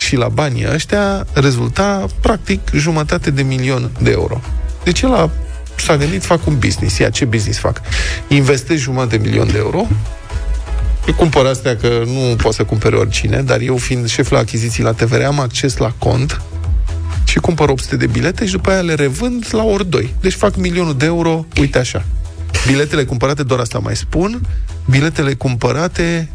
Și 0.06 0.16
la 0.16 0.28
banii 0.28 0.68
ăștia 0.74 1.26
rezulta 1.34 2.06
practic 2.22 2.60
jumătate 2.76 3.32
de 3.32 3.42
milion 3.42 3.92
de 4.02 4.12
euro. 4.12 4.42
Deci 4.84 5.02
el 5.02 5.14
a, 5.14 5.30
s-a 5.76 5.98
gândit, 5.98 6.24
fac 6.24 6.48
un 6.48 6.60
business. 6.60 6.98
Ia, 6.98 7.10
ce 7.10 7.26
business 7.26 7.60
fac? 7.60 7.82
Investesc 8.28 8.82
jumătate 8.82 9.18
de 9.18 9.24
milion 9.24 9.52
de 9.52 9.58
euro, 9.58 9.88
îi 11.06 11.14
cumpăr 11.14 11.46
astea 11.46 11.78
că 11.78 11.88
nu 12.06 12.36
poate 12.36 12.56
să 12.56 12.64
cumpere 12.64 12.96
oricine, 12.96 13.42
dar 13.42 13.60
eu 13.60 13.78
fiind 13.78 14.08
șef 14.08 14.30
la 14.30 14.40
achiziții 14.40 14.84
la 14.84 14.92
TVR 14.92 15.22
am 15.22 15.40
acces 15.40 15.78
la 15.78 15.94
cont 15.98 16.42
și 17.26 17.40
cumpăr 17.40 17.70
800 17.70 17.96
de 17.96 18.08
bilete 18.08 18.46
și 18.46 18.52
după 18.52 18.70
aia 18.70 18.82
le 18.82 18.94
revând 18.94 19.48
la 19.52 19.64
ori 19.64 19.90
2. 19.90 20.14
Deci 20.22 20.34
fac 20.34 20.56
milionul 20.56 20.98
de 20.98 21.06
euro, 21.06 21.46
uite 21.60 21.78
așa. 21.78 22.06
Biletele 22.68 23.04
cumpărate, 23.04 23.44
doar 23.44 23.60
asta 23.60 23.80
mai 23.80 23.96
spun, 23.96 24.42
biletele 24.86 25.34
cumpărate 25.34 26.30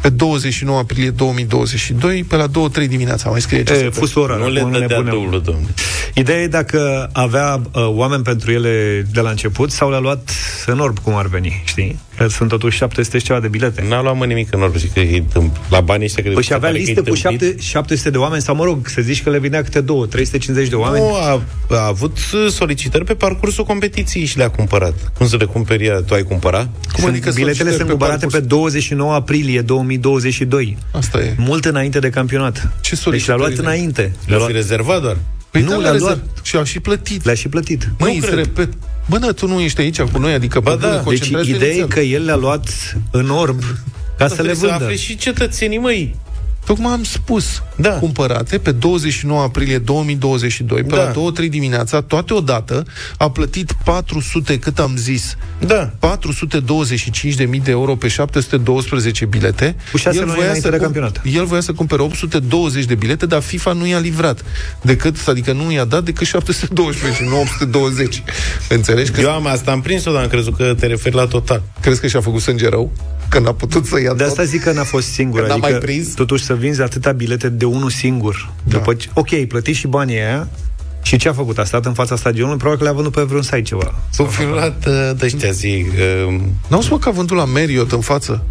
pe 0.00 0.08
29 0.08 0.78
aprilie 0.78 1.10
2022, 1.10 2.24
pe 2.24 2.36
la 2.36 2.46
2-3 2.46 2.88
dimineața, 2.88 3.30
mai 3.30 3.40
scrie 3.40 3.62
ce 3.62 3.72
E, 3.72 3.76
se 3.76 3.88
fusul 3.88 4.22
orar, 4.22 4.38
Nu 4.38 4.48
le 4.50 4.60
acum 4.60 4.72
dădea 4.72 4.86
nebuneau. 4.88 5.20
dublu, 5.22 5.38
domnule. 5.38 5.74
Ideea 6.14 6.38
e 6.42 6.46
dacă 6.46 7.10
avea 7.12 7.54
uh, 7.54 7.86
oameni 7.86 8.22
pentru 8.22 8.50
ele 8.52 9.06
de 9.12 9.20
la 9.20 9.30
început 9.30 9.70
sau 9.70 9.90
le-a 9.90 9.98
luat 9.98 10.30
în 10.66 10.78
orb, 10.78 10.98
cum 10.98 11.14
ar 11.14 11.26
veni, 11.26 11.62
știi? 11.64 11.98
Că 12.18 12.26
sunt 12.28 12.48
totuși 12.48 12.76
700 12.76 13.18
și 13.18 13.24
ceva 13.24 13.40
de 13.40 13.48
bilete. 13.48 13.84
N-a 13.88 14.02
luat 14.02 14.16
mă 14.16 14.24
nimic 14.24 14.54
în 14.54 14.62
orice, 14.62 14.88
că 14.88 15.00
e 15.00 15.22
tâmp- 15.32 15.68
la 15.70 15.80
banii 15.80 16.04
ăștia... 16.04 16.22
că 16.22 16.30
Păi 16.30 16.42
și 16.42 16.52
avea 16.52 16.68
pare 16.68 16.82
că 16.82 16.90
e 16.90 16.94
listă 16.94 17.10
cu 17.10 17.16
tâmpit. 17.16 17.40
7, 17.40 17.62
700 17.62 18.10
de 18.10 18.16
oameni, 18.18 18.42
sau 18.42 18.54
mă 18.54 18.64
rog, 18.64 18.88
să 18.88 19.00
zici 19.02 19.22
că 19.22 19.30
le 19.30 19.38
vinea 19.38 19.62
câte 19.62 19.80
două, 19.80 20.06
350 20.06 20.68
de 20.68 20.74
oameni. 20.74 21.04
Nu, 21.04 21.14
a, 21.14 21.42
a 21.70 21.86
avut 21.86 22.16
uh, 22.32 22.50
solicitări 22.50 23.04
pe 23.04 23.14
parcursul 23.14 23.64
competiției 23.64 24.24
și 24.24 24.36
le-a 24.36 24.50
cumpărat. 24.50 25.12
Cum 25.18 25.26
să 25.28 25.36
le 25.36 25.44
cumperi 25.44 25.84
ea? 25.84 26.00
Tu 26.02 26.14
ai 26.14 26.22
cumpărat? 26.22 26.68
Cum 26.92 27.04
adică 27.04 27.30
Biletele 27.30 27.34
solicitări 27.34 27.74
sunt 27.74 27.82
pe 27.86 27.90
cumpărate 27.90 28.18
parcurs? 28.20 28.40
pe 28.42 28.46
29 28.48 29.12
aprilie 29.14 29.60
2022. 29.60 30.76
Asta 30.92 31.18
e. 31.18 31.34
Mult 31.36 31.64
înainte 31.64 31.98
de 31.98 32.10
campionat. 32.10 32.68
Ce 32.80 32.94
deci 33.10 33.26
le-a 33.26 33.36
luat 33.36 33.46
solicitări 33.48 33.66
înainte. 33.76 34.00
Le-a 34.02 34.12
Le-a 34.26 34.36
luat... 34.36 34.48
fi 34.48 34.54
rezervat 34.54 35.02
doar. 35.02 35.16
Păi 35.50 35.62
Nu, 35.62 35.68
da, 35.68 35.76
le-a 35.76 35.90
le-a 35.90 35.98
luat. 35.98 36.12
rezervat. 36.12 36.44
Și 36.44 36.56
au 36.56 36.64
și 36.64 36.80
plătit. 36.80 37.24
Le-a 37.24 37.34
și 37.34 37.48
plătit. 37.48 37.88
Măi, 37.98 38.10
Nu 38.10 38.16
îți 38.18 38.26
cred. 38.26 38.38
repet. 38.38 38.68
Bă, 39.08 39.18
da, 39.18 39.32
tu 39.32 39.46
nu 39.46 39.60
ești 39.60 39.80
aici 39.80 40.00
cu 40.00 40.18
noi, 40.18 40.32
adică 40.32 40.60
Ba 40.60 40.70
pe 40.70 40.76
bune, 40.76 40.88
da, 40.90 40.96
Deci 40.96 41.04
concentrează-te 41.04 41.54
ideea 41.56 41.70
e 41.70 41.76
inițial. 41.76 41.88
că 41.88 42.00
el 42.00 42.24
le-a 42.24 42.36
luat 42.36 42.68
în 43.10 43.30
orb 43.30 43.62
ca 44.18 44.26
să 44.28 44.34
le 44.34 44.34
Trebuie 44.34 44.54
să 44.54 44.66
vândă. 44.66 44.84
afle 44.84 44.96
și 44.96 45.16
cetățenii, 45.16 45.78
măi. 45.78 46.16
Tocmai 46.68 46.92
am 46.92 47.04
spus. 47.04 47.62
Da. 47.76 47.90
Cumpărate 47.90 48.58
pe 48.58 48.70
29 48.72 49.42
aprilie 49.42 49.78
2022, 49.78 50.82
pe 50.82 50.94
Da. 50.96 51.02
la 51.02 51.10
2-3 51.10 51.48
dimineața, 51.48 52.00
toate 52.00 52.32
odată, 52.34 52.84
a 53.18 53.30
plătit 53.30 53.72
400, 53.84 54.58
cât 54.58 54.78
am 54.78 54.96
zis, 54.96 55.36
Da. 55.66 55.90
425 55.98 57.34
de 57.34 57.44
mii 57.44 57.60
de 57.60 57.70
euro 57.70 57.96
pe 57.96 58.08
712 58.08 59.24
bilete. 59.24 59.76
Cu 59.90 59.96
șase 59.96 60.20
luni 60.20 60.40
înainte 60.40 60.60
de 60.60 60.68
cum- 60.76 60.78
campionat. 60.84 61.20
El 61.24 61.44
voia 61.44 61.60
să 61.60 61.72
cumpere 61.72 62.02
820 62.02 62.84
de 62.84 62.94
bilete, 62.94 63.26
dar 63.26 63.40
FIFA 63.42 63.72
nu 63.72 63.86
i-a 63.86 63.98
livrat. 63.98 64.44
Decât, 64.82 65.16
adică 65.28 65.52
nu 65.52 65.72
i-a 65.72 65.84
dat 65.84 66.04
decât 66.04 66.26
712 66.26 67.22
și 67.22 67.28
nu 67.28 67.40
820. 67.40 68.22
Înțelegi? 68.68 69.10
Că 69.10 69.20
Eu 69.20 69.30
am 69.30 69.46
asta, 69.46 69.70
am 69.70 69.80
prins-o, 69.80 70.12
dar 70.12 70.22
am 70.22 70.28
crezut 70.28 70.56
că 70.56 70.74
te 70.78 70.86
referi 70.86 71.14
la 71.14 71.26
total. 71.26 71.62
crezi 71.80 72.00
că 72.00 72.06
și-a 72.06 72.20
făcut 72.20 72.40
sânge 72.40 72.68
rău? 72.68 72.92
Că 73.28 73.38
n-a 73.38 73.52
putut 73.52 73.86
să 73.86 74.00
ia 74.00 74.14
De 74.14 74.22
tot? 74.22 74.28
asta 74.30 74.44
zic 74.44 74.62
că 74.62 74.72
n-a 74.72 74.84
fost 74.84 75.08
singur. 75.08 75.40
Că 75.40 75.46
n-a 75.46 75.52
adică, 75.52 75.68
mai 75.70 75.78
prins? 75.78 76.14
totuși, 76.14 76.44
să 76.44 76.54
vinzi 76.54 76.82
atâtea 76.82 77.12
bilete 77.12 77.48
de 77.48 77.64
unul 77.64 77.90
singur. 77.90 78.52
Da. 78.64 78.76
După 78.76 78.94
ce, 78.94 79.08
ok, 79.14 79.44
plătiți 79.44 79.78
și 79.78 79.86
banii 79.86 80.16
aia, 80.16 80.48
și 81.02 81.16
ce 81.16 81.28
a 81.28 81.32
făcut? 81.32 81.58
A 81.58 81.64
stat 81.64 81.86
în 81.86 81.92
fața 81.92 82.16
stadionului? 82.16 82.58
Probabil 82.58 82.78
că 82.78 82.84
le-a 82.84 82.94
vândut 82.94 83.12
pe 83.12 83.22
vreun 83.22 83.42
site 83.42 83.62
ceva. 83.62 83.94
S-au 84.10 84.26
fi 84.26 84.44
luat 84.44 84.86
uh, 84.86 85.10
de 85.16 85.24
ăștia, 85.24 85.50
zic, 85.50 85.86
uh, 86.26 86.40
N-au 86.68 86.80
spus 86.80 87.02
că 87.02 87.08
a 87.08 87.12
vândut 87.12 87.36
la 87.36 87.44
Marriott 87.44 87.92
în 87.92 88.00
față? 88.00 88.44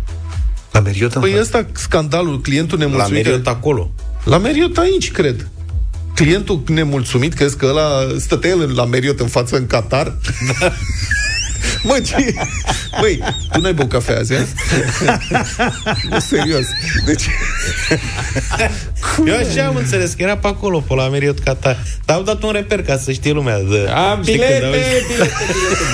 La 0.72 0.80
Marriott 0.80 1.16
în 1.16 1.22
Păi 1.22 1.30
față. 1.30 1.42
ăsta 1.44 1.66
scandalul, 1.74 2.42
clientul 2.42 2.78
la 2.78 2.86
nemulțumit. 2.86 3.24
Marriott 3.24 3.48
acolo. 3.48 3.92
La 4.24 4.38
Marriott 4.38 4.78
aici, 4.78 5.12
cred. 5.12 5.48
Clientul 6.16 6.62
nemulțumit, 6.68 7.34
crezi 7.34 7.58
că 7.58 7.66
ăla 7.66 7.90
stătea 8.20 8.50
el 8.50 8.74
la 8.76 8.86
Marriott 8.86 9.20
în 9.20 9.28
față 9.28 9.58
în 9.58 9.68
Qatar? 9.68 10.14
Mă, 11.84 12.00
ce... 12.06 12.34
Băi, 13.00 13.20
tu 13.52 13.60
n-ai 13.60 13.74
băut 13.74 13.90
cafea 13.90 14.18
azi, 14.18 14.34
a? 14.34 14.38
Nu, 16.10 16.20
serios. 16.20 16.66
Deci, 17.06 17.24
Eu 19.28 19.36
așa 19.36 19.66
am 19.68 19.76
înțeles 19.76 20.12
că 20.12 20.22
era 20.24 20.38
pe 20.38 20.48
acolo, 20.48 20.80
pe 20.80 20.94
la 20.94 21.08
Marriott 21.08 21.40
Qatar. 21.44 21.78
Dar 22.06 22.16
au 22.16 22.24
dat 22.24 22.44
un 22.44 22.52
reper 22.52 22.82
ca 22.84 22.98
să 22.98 23.12
știe 23.12 23.32
lumea. 23.32 23.58
De... 23.60 23.90
am 23.96 24.22
Știi 24.22 24.34
bilete, 24.34 24.60
când 24.60 24.74
auzi- 24.74 25.06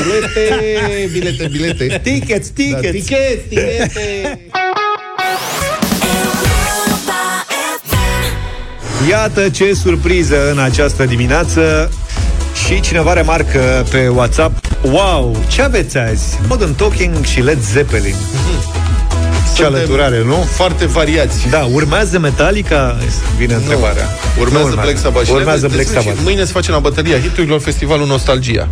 bilete, 0.04 1.08
bilete, 1.12 1.48
bilete, 1.48 1.48
bilete. 1.52 2.00
Tickets, 2.04 2.48
tickets! 2.48 2.82
Da, 2.82 2.90
tickets, 2.90 3.48
bilete. 3.50 4.40
Iată 9.10 9.50
ce 9.50 9.74
surpriză 9.74 10.52
în 10.52 10.60
această 10.60 11.06
dimineață 11.06 11.92
și 12.66 12.80
cineva 12.82 13.14
remarcă 13.14 13.86
pe 13.92 14.08
WhatsApp 14.08 14.66
Wow, 14.84 15.38
ce 15.48 15.62
aveți 15.62 15.98
azi? 15.98 16.40
Modern 16.48 16.74
Talking 16.76 17.26
și 17.26 17.42
Led 17.42 17.62
Zeppelin 17.62 18.16
Ce 19.56 19.62
Suntem 19.62 19.66
alăturare, 19.74 20.24
nu? 20.24 20.36
Foarte 20.36 20.86
variați. 20.86 21.50
Da, 21.50 21.68
urmează 21.72 22.20
Metallica? 22.20 22.98
Vine 23.38 23.54
întrebarea 23.54 24.08
Urmează, 24.40 24.68
Nu 24.70 24.76
Black 24.82 24.98
Sabbath. 24.98 25.26
Și 25.26 25.32
Urmează 25.32 25.68
le- 25.68 25.74
Black 25.74 25.88
și 25.88 25.94
Sabbath 25.94 26.18
Mâine 26.24 26.44
se 26.46 26.52
face 26.52 26.72
la 26.72 26.80
bătălia 26.80 27.20
hiturilor 27.20 27.60
festivalul 27.62 28.08
Nostalgia. 28.08 28.68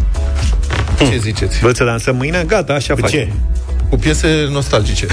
Ce 0.98 1.18
ziceți? 1.22 1.60
Vreți 1.60 1.78
să 1.78 1.84
dansăm 1.84 2.16
mâine? 2.16 2.44
Gata, 2.48 2.74
așa 2.74 2.94
Cu 2.94 3.00
facem 3.00 3.20
ce? 3.20 3.32
Cu 3.90 3.96
piese 3.98 4.48
nostalgice. 4.52 5.06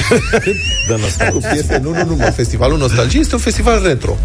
De 0.89 0.97
nostalgie. 1.01 1.41
Cu 1.41 1.47
piese, 1.53 1.81
nu, 1.83 1.91
nu, 1.91 2.05
nu, 2.05 2.15
mă, 2.15 2.33
festivalul 2.37 2.79
Nostalgie 2.79 3.21
este 3.21 3.35
un 3.35 3.41
festival 3.41 3.83
retro. 3.83 4.17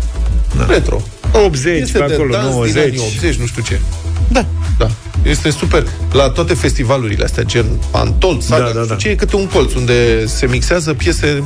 Retro. 0.68 1.02
80 1.32 1.78
Piese 1.78 1.98
pe 1.98 2.06
de 2.08 2.14
acolo, 2.14 2.32
dans 2.32 2.44
din 2.46 2.54
90 2.54 2.84
anii 2.84 3.00
80, 3.00 3.36
nu 3.36 3.46
știu 3.46 3.62
ce. 3.62 3.80
Da. 4.28 4.46
Da. 4.78 4.90
Este 5.22 5.50
super. 5.50 5.88
La 6.12 6.30
toate 6.30 6.54
festivalurile 6.54 7.24
astea, 7.24 7.44
gen 7.44 7.66
Antol, 7.92 8.40
Saga, 8.42 8.64
Da, 8.64 8.72
da, 8.72 8.80
nu 8.80 8.84
știu 8.84 8.96
da. 8.96 9.02
ce, 9.02 9.10
e 9.10 9.16
câte 9.16 9.36
un 9.36 9.48
colț 9.48 9.74
unde 9.74 10.26
se 10.26 10.46
mixează 10.48 10.94
piese 10.94 11.44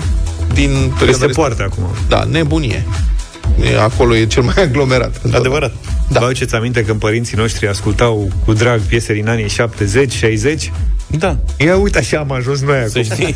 din 0.53 0.69
perioada 0.97 1.25
Este 1.25 1.39
poartă 1.39 1.63
acum. 1.63 1.83
Da, 2.07 2.23
nebunie. 2.23 2.85
E, 3.73 3.79
acolo 3.79 4.15
e 4.15 4.25
cel 4.25 4.43
mai 4.43 4.53
aglomerat. 4.67 5.21
Adevărat. 5.31 5.73
Da. 6.09 6.19
Vă 6.19 6.25
aduceți 6.25 6.55
aminte 6.55 6.83
când 6.83 6.99
părinții 6.99 7.37
noștri 7.37 7.67
ascultau 7.67 8.31
cu 8.45 8.53
drag 8.53 8.79
piese 8.81 9.13
din 9.13 9.27
anii 9.29 9.49
70, 9.49 10.11
60? 10.13 10.71
Da. 11.07 11.37
Ia 11.57 11.75
uite 11.77 11.97
așa 11.97 12.17
am 12.19 12.31
ajuns 12.31 12.61
noi 12.61 12.77
acum. 12.77 12.89
Să 12.89 13.01
știi. 13.01 13.35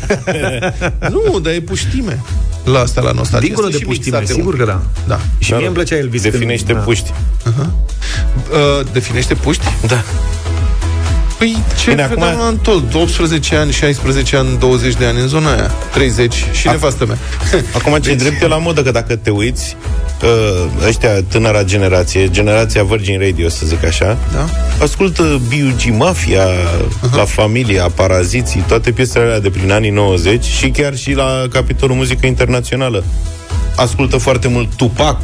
nu, 1.32 1.38
dar 1.40 1.52
e 1.52 1.60
puștime. 1.60 2.20
La 2.64 2.78
asta, 2.78 3.00
la 3.00 3.10
nostalgie. 3.12 3.48
Dincolo 3.48 3.66
Sunt 3.68 3.78
de 3.78 3.78
și 3.78 3.84
puștime, 3.96 4.18
mixate 4.18 4.38
sigur 4.38 4.54
unele. 4.54 4.70
că 4.72 4.78
da. 5.06 5.14
Da. 5.16 5.20
Și 5.38 5.50
Da, 5.50 5.56
mie 5.56 5.66
îmi 5.66 5.74
da. 5.74 5.80
plăcea 5.82 5.96
Elvis. 6.00 6.22
Definește 6.22 6.64
când- 6.66 6.78
da. 6.78 6.84
puști. 6.84 7.12
Uh, 7.46 8.86
definește 8.92 9.34
puști? 9.34 9.64
Da. 9.86 10.02
Păi 11.42 11.62
ce 11.78 11.90
Bine, 11.90 12.08
Bine, 12.14 12.24
acum- 12.24 12.40
acum... 12.40 12.58
tot, 12.62 12.94
18 12.94 13.56
ani, 13.56 13.72
16 13.72 14.36
ani, 14.36 14.58
20 14.58 14.94
de 14.94 15.04
ani 15.04 15.20
în 15.20 15.28
zona 15.28 15.52
aia, 15.52 15.70
30 15.92 16.34
și 16.52 16.66
nevastă 16.68 17.06
mea. 17.06 17.18
Acum 17.78 17.92
ce 17.92 18.14
deci... 18.14 18.18
drept 18.18 18.42
e 18.42 18.46
la 18.46 18.56
modă, 18.56 18.82
că 18.82 18.90
dacă 18.90 19.16
te 19.16 19.30
uiți, 19.30 19.76
uh, 20.22 20.86
ăștia, 20.86 21.22
tânăra 21.22 21.62
generație, 21.62 22.28
generația 22.28 22.82
Virgin 22.82 23.20
Radio, 23.20 23.48
să 23.48 23.66
zic 23.66 23.84
așa, 23.84 24.18
da? 24.32 24.48
ascultă 24.84 25.40
B.U.G. 25.48 25.96
Mafia, 25.96 26.46
uh-huh. 26.46 27.16
La 27.16 27.24
Familia, 27.24 27.88
Paraziții, 27.94 28.64
toate 28.68 28.90
piesele 28.90 29.24
alea 29.24 29.40
de 29.40 29.50
prin 29.50 29.72
anii 29.72 29.90
90 29.90 30.44
și 30.44 30.68
chiar 30.68 30.96
și 30.96 31.12
la 31.12 31.42
capitolul 31.52 31.96
muzică 31.96 32.26
internațională. 32.26 33.04
Ascultă 33.76 34.16
foarte 34.16 34.48
mult 34.48 34.74
Tupac, 34.74 35.20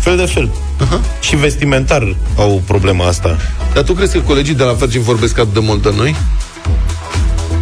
fel 0.00 0.16
de 0.16 0.24
fel. 0.24 0.48
Uh-huh. 0.50 1.20
Și 1.20 1.36
vestimentar 1.36 2.16
au 2.36 2.62
problema 2.66 3.06
asta. 3.06 3.36
Dar 3.74 3.82
tu 3.82 3.92
crezi 3.92 4.12
că 4.12 4.20
colegii 4.20 4.54
de 4.54 4.62
la 4.62 4.72
Virgin 4.72 5.02
vorbesc 5.02 5.38
atât 5.38 5.52
de 5.52 5.60
mult 5.60 5.82
de 5.82 5.92
noi? 5.96 6.16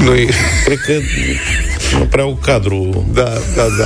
Noi... 0.05 0.29
Cred 0.65 0.79
că 0.87 0.93
nu 1.99 2.05
prea 2.05 2.25
au 2.25 2.39
cadru. 2.43 3.07
Da, 3.13 3.23
da, 3.57 3.63
da. 3.79 3.85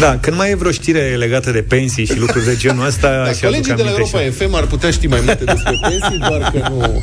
Da, 0.00 0.18
când 0.20 0.36
mai 0.36 0.50
e 0.50 0.54
vreo 0.54 0.70
știre 0.70 1.00
legată 1.18 1.50
de 1.50 1.58
pensii 1.62 2.04
și 2.06 2.18
lucruri 2.18 2.44
de 2.44 2.56
genul 2.56 2.86
ăsta, 2.86 3.22
Da, 3.24 3.32
și 3.32 3.42
colegii 3.42 3.74
de 3.74 3.82
la 3.82 3.90
Europa 3.90 4.18
FM 4.38 4.54
ar 4.54 4.64
putea 4.64 4.90
ști 4.90 5.06
mai 5.06 5.20
multe 5.24 5.44
despre 5.44 5.78
pensii, 5.82 6.18
doar 6.28 6.50
că 6.52 6.68
nu... 6.70 7.02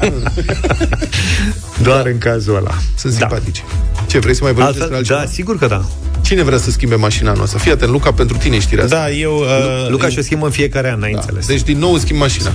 Doar 1.81 2.05
în 2.05 2.17
cazul 2.17 2.55
ăla. 2.55 2.71
Sunt 2.97 3.13
Da. 3.13 3.19
simpatice. 3.19 3.61
Ce, 4.07 4.19
vrei 4.19 4.35
să 4.35 4.43
mai 4.43 4.53
vorbim 4.53 4.67
Altfel, 4.67 4.81
despre 4.81 4.97
altceva? 4.97 5.19
da, 5.19 5.25
sigur 5.31 5.57
că 5.57 5.67
da. 5.67 5.85
Cine 6.25 6.43
vrea 6.43 6.57
să 6.57 6.71
schimbe 6.71 6.95
mașina 6.95 7.31
noastră? 7.33 7.57
Fii 7.59 7.71
atent, 7.71 7.91
Luca, 7.91 8.11
pentru 8.11 8.37
tine 8.37 8.55
e 8.55 8.59
știrea 8.59 8.83
asta. 8.83 8.95
Da, 8.95 9.09
eu... 9.11 9.35
Uh, 9.35 9.89
Luca 9.89 10.09
și-o 10.09 10.21
schimbă 10.21 10.45
în 10.45 10.51
fiecare 10.51 10.91
an, 10.91 10.99
n-ai 10.99 11.11
Da. 11.11 11.19
înțeles. 11.19 11.45
Deci 11.47 11.61
din 11.61 11.77
nou 11.77 11.97
schimb 11.97 12.19
mașina. 12.19 12.51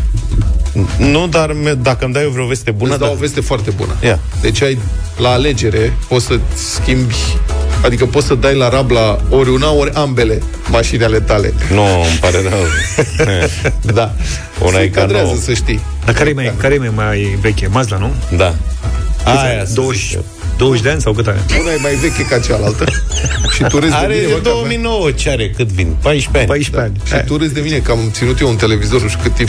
Nu, 0.99 1.27
dar 1.27 1.53
me- 1.53 1.75
dacă 1.75 2.05
îmi 2.05 2.13
dai 2.15 2.23
eu 2.23 2.31
vreo 2.31 2.47
veste 2.47 2.71
bună... 2.71 2.91
Îți 2.91 2.99
dau 3.01 3.09
da. 3.09 3.15
o 3.15 3.19
veste 3.19 3.41
foarte 3.41 3.71
bună. 3.71 3.93
Ia. 4.05 4.19
Deci 4.41 4.63
ai 4.63 4.79
la 5.17 5.29
alegere, 5.31 5.97
poți 6.09 6.27
să 6.27 6.39
schimbi 6.55 7.15
Adică 7.85 8.07
poți 8.07 8.27
să 8.27 8.35
dai 8.35 8.55
la 8.57 8.69
rabla 8.69 9.19
ori 9.29 9.51
una, 9.51 9.73
ori 9.73 9.91
ambele 9.95 10.43
mașini 10.71 11.05
ale 11.05 11.21
tale. 11.21 11.53
Nu, 11.73 11.83
îmi 11.83 12.19
pare 12.21 12.39
rău. 12.43 12.59
Da. 13.95 14.13
Una 14.61 14.71
Se 14.71 14.79
e 14.83 14.89
ca 14.89 15.01
încadrează, 15.01 15.25
nouă. 15.27 15.37
să 15.37 15.53
știi. 15.53 15.81
Dar 16.05 16.15
care 16.15 16.31
e 16.31 16.33
mai, 16.33 16.53
care 16.59 16.75
e 16.75 16.79
mai, 16.79 16.91
mai 16.95 17.39
veche? 17.41 17.67
Mazda, 17.67 17.97
nu? 17.97 18.13
Da. 18.37 18.55
Câți 19.25 19.37
Aia, 19.45 19.59
ani? 19.59 19.67
să 19.69 19.75
20, 19.75 20.01
zic 20.01 20.15
eu. 20.15 20.25
20 20.61 20.83
de 20.83 20.91
ani 20.91 21.01
sau 21.01 21.13
cât 21.13 21.27
are? 21.27 21.41
Una 21.61 21.73
e 21.73 21.79
mai 21.81 21.95
veche 21.95 22.23
ca 22.27 22.39
cealaltă. 22.39 22.85
și 23.55 23.63
tu 23.63 23.79
râzi 23.79 23.91
de 23.91 23.97
Are 23.97 24.15
mine, 24.15 24.27
bă, 24.27 24.35
că 24.35 24.41
2009, 24.41 25.11
ce 25.11 25.31
are? 25.31 25.51
Cât 25.51 25.67
vin? 25.69 25.97
14 26.03 26.39
ani. 26.39 26.47
14 26.47 26.79
ani. 27.15 27.21
Și 27.21 27.27
tu 27.27 27.37
râzi 27.37 27.55
de 27.55 27.61
mine 27.61 27.77
că 27.79 27.91
am 27.91 27.99
ținut 28.13 28.41
eu 28.41 28.49
un 28.49 28.57
televizor 28.57 29.03
nu 29.03 29.09
știu 29.09 29.21
cât 29.23 29.35
timp. 29.35 29.49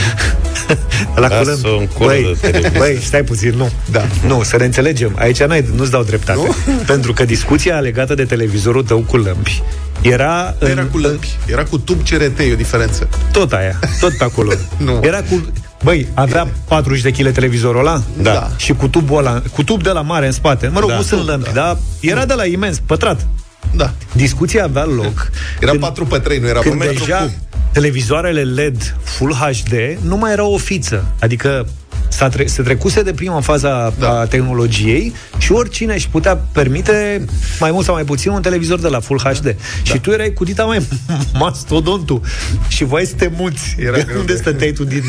La 1.22 1.28
Lasă-o 1.28 1.42
curând. 1.44 1.80
în 1.80 1.86
colo 1.86 2.06
Băi, 2.08 2.36
de 2.40 2.50
televizor. 2.50 2.78
băi, 2.78 2.98
stai 3.02 3.22
puțin, 3.22 3.54
nu. 3.56 3.70
Da. 3.90 4.04
Nu, 4.26 4.42
să 4.42 4.56
ne 4.56 4.64
înțelegem. 4.64 5.16
Aici 5.18 5.42
n-ai, 5.42 5.64
nu-ți 5.76 5.90
dau 5.90 6.02
dreptate. 6.02 6.38
Nu? 6.38 6.54
Pentru 6.92 7.12
că 7.12 7.24
discuția 7.24 7.78
legată 7.78 8.14
de 8.14 8.24
televizorul 8.24 8.82
tău 8.82 8.98
cu 8.98 9.16
lămpi 9.16 9.62
era... 10.02 10.54
Nu 10.58 10.66
în- 10.66 10.72
era 10.72 10.84
cu 10.84 10.98
lămpi, 10.98 11.28
era 11.46 11.64
cu 11.64 11.78
tub 11.78 12.08
CRT, 12.08 12.38
e 12.38 12.52
o 12.52 12.56
diferență. 12.56 13.08
Tot 13.32 13.52
aia, 13.52 13.78
tot 14.00 14.16
pe 14.16 14.24
acolo. 14.24 14.52
Nu. 14.76 15.00
Era 15.02 15.22
cu... 15.22 15.52
Băi, 15.82 16.06
avea 16.14 16.48
40 16.68 17.02
de 17.02 17.10
kg 17.10 17.30
televizorul 17.32 17.80
ăla? 17.80 18.02
Da. 18.22 18.50
Și 18.56 18.72
cu 18.72 18.88
tubul 18.88 19.18
ăla, 19.18 19.42
cu 19.52 19.62
tub 19.64 19.82
de 19.82 19.90
la 19.90 20.00
mare 20.00 20.26
în 20.26 20.32
spate. 20.32 20.68
Mă 20.68 20.80
rog, 20.80 20.88
Da. 20.88 20.96
nu 20.96 21.02
sunt 21.02 21.26
lămpi, 21.26 21.44
Da. 21.52 21.60
dar 21.60 21.76
era 22.00 22.24
de 22.26 22.34
la 22.34 22.44
imens, 22.46 22.78
pătrat. 22.86 23.26
Da. 23.74 23.92
Discuția 24.12 24.64
avea 24.64 24.84
loc 24.84 25.30
Era 25.60 25.70
când, 25.70 25.82
4 25.82 26.04
pe 26.04 26.18
3, 26.18 26.38
nu 26.38 26.46
era 26.48 26.58
când 26.60 26.78
pe 26.78 26.84
metru 26.84 27.04
deja 27.04 27.18
cub. 27.18 27.30
televizoarele 27.72 28.42
LED 28.42 28.94
Full 29.02 29.32
HD 29.34 29.72
nu 30.00 30.16
mai 30.16 30.32
erau 30.32 30.52
o 30.52 30.56
fiță. 30.56 31.04
Adică 31.20 31.66
s-a 32.12 32.28
tre- 32.28 32.46
se 32.46 32.62
trecuse 32.62 33.02
de 33.02 33.12
prima 33.12 33.40
fază 33.40 33.72
a, 33.72 33.92
Da. 33.98 34.18
a 34.20 34.24
tehnologiei 34.26 35.12
și 35.38 35.52
oricine 35.52 35.94
își 35.94 36.08
putea 36.08 36.36
permite 36.52 37.24
mai 37.60 37.70
mult 37.70 37.84
sau 37.84 37.94
mai 37.94 38.04
puțin 38.04 38.30
un 38.30 38.42
televizor 38.42 38.78
de 38.78 38.88
la 38.88 39.00
Full 39.00 39.20
HD. 39.20 39.42
Da. 39.44 39.50
Și 39.82 39.98
tu 39.98 40.10
erai 40.10 40.32
cu 40.32 40.44
dita 40.44 40.64
mai 40.64 40.86
mastodontul 41.42 42.20
și 42.68 42.84
voi 42.84 43.06
să 43.06 43.14
te 43.16 43.30
muți. 43.36 43.76
Era 43.78 43.96
de 43.96 44.02
greu 44.06 44.18
unde 44.20 44.32
de- 44.32 44.38
stăteai 44.38 44.72
tu 44.72 44.84
din, 44.84 45.02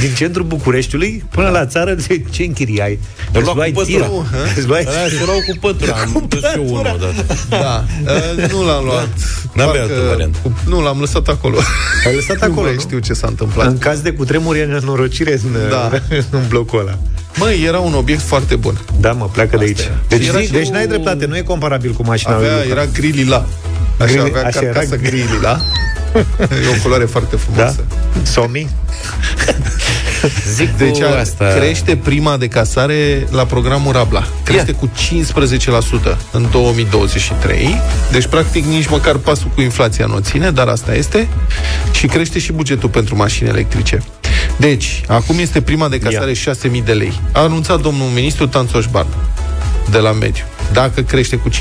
din 0.00 0.14
centrul 0.14 0.44
Bucureștiului 0.46 1.24
până 1.30 1.48
la 1.48 1.66
țară, 1.66 1.94
ce, 1.94 2.22
ce 2.30 2.42
închiriai? 2.42 2.98
Îl 3.32 3.36
Îți 3.36 3.44
lua 3.44 3.54
luai 3.54 3.72
cu 3.72 3.82
tir? 3.82 3.98
pătura. 4.00 4.24
Îți 4.56 4.66
luai... 4.66 4.84
Da, 4.84 4.90
se 4.90 5.22
luau 5.24 5.38
cu 5.38 5.56
pătura. 5.60 5.92
Am 5.94 6.26
dus 6.28 6.38
și 6.40 6.56
eu 6.56 6.64
unul 6.64 6.78
odată. 6.78 7.14
Da, 7.48 7.84
uh, 8.06 8.50
nu 8.52 8.64
l-am 8.66 8.84
luat. 8.84 9.08
N-avea 9.54 9.80
Parcă- 9.80 9.94
altă 9.94 10.06
variantă. 10.08 10.38
cu- 10.42 10.58
Nu, 10.68 10.80
l-am 10.82 11.00
lăsat 11.00 11.28
acolo. 11.28 11.56
Ai 12.06 12.14
lăsat 12.14 12.36
Nu 12.40 12.44
acolo, 12.52 12.66
mai 12.66 12.74
nu? 12.74 12.80
știu 12.80 12.98
ce 12.98 13.12
s-a 13.12 13.26
întâmplat. 13.26 13.66
În 13.66 13.78
caz 13.78 14.00
de 14.00 14.10
cutremur 14.12 14.56
e 14.56 14.64
nenorocire 14.64 15.32
în, 15.32 15.68
Da. 15.70 15.90
în 16.38 16.42
blocul 16.48 16.78
ăla. 16.80 16.98
Măi, 17.34 17.62
era 17.66 17.78
un 17.78 17.94
obiect 17.94 18.20
foarte 18.22 18.56
bun. 18.56 18.80
Da, 19.00 19.12
mă, 19.12 19.28
pleacă 19.32 19.56
de 19.56 19.64
aici. 19.64 19.90
Deci, 20.08 20.26
Era 20.26 20.38
zi, 20.38 20.44
și 20.44 20.52
deci 20.52 20.68
o- 20.68 20.72
n-ai 20.72 20.86
dreptate, 20.86 21.26
nu 21.26 21.36
e 21.36 21.40
comparabil 21.40 21.92
cu 21.92 22.02
mașina 22.04 22.36
lui 22.38 22.46
Avea, 22.46 22.56
Luca. 22.62 22.68
era 22.80 22.84
gri 22.92 23.06
lila. 23.08 23.46
Așa, 23.98 24.12
Gri- 24.12 24.18
avea 24.18 24.46
așa 24.46 24.60
era 24.62 24.72
carcasă 24.72 24.96
gri- 24.96 25.00
gri 25.02 25.24
lila. 25.34 25.60
E 26.64 26.76
o 26.78 26.82
culoare 26.82 27.04
foarte 27.04 27.36
Da? 27.36 27.42
frumoasă. 27.42 27.84
Somi? 28.22 28.68
Zic 30.54 30.76
Deci 30.76 30.98
cu 30.98 31.04
a, 31.04 31.18
asta... 31.18 31.44
crește 31.58 31.96
prima 31.96 32.36
de 32.36 32.48
casare 32.48 33.26
la 33.30 33.44
programul 33.46 33.92
Rabla. 33.92 34.26
Crește 34.44 34.72
cu 34.72 34.90
15% 36.12 36.16
în 36.32 36.46
2023. 36.50 37.80
Deci, 38.12 38.26
practic, 38.26 38.64
nici 38.64 38.88
măcar 38.88 39.16
pasul 39.16 39.50
cu 39.54 39.60
inflația 39.60 40.06
nu 40.06 40.14
o 40.14 40.20
ține, 40.20 40.50
dar 40.50 40.68
asta 40.68 40.94
este. 40.94 41.28
Și 41.92 42.06
crește 42.06 42.38
și 42.38 42.52
bugetul 42.52 42.88
pentru 42.88 43.16
mașini 43.16 43.48
electrice. 43.48 44.02
Deci, 44.60 45.00
acum 45.08 45.38
este 45.38 45.60
prima 45.60 45.88
de 45.88 45.98
casare 45.98 46.32
6.000 46.32 46.84
de 46.84 46.92
lei. 46.92 47.20
A 47.32 47.40
anunțat 47.40 47.80
domnul 47.80 48.06
ministru 48.08 48.46
Tanțoș 48.46 48.86
Barbu 48.90 49.14
de 49.90 49.98
la 49.98 50.12
mediu. 50.12 50.44
Dacă 50.72 51.00
crește 51.00 51.36
cu 51.36 51.48
15%, 51.48 51.52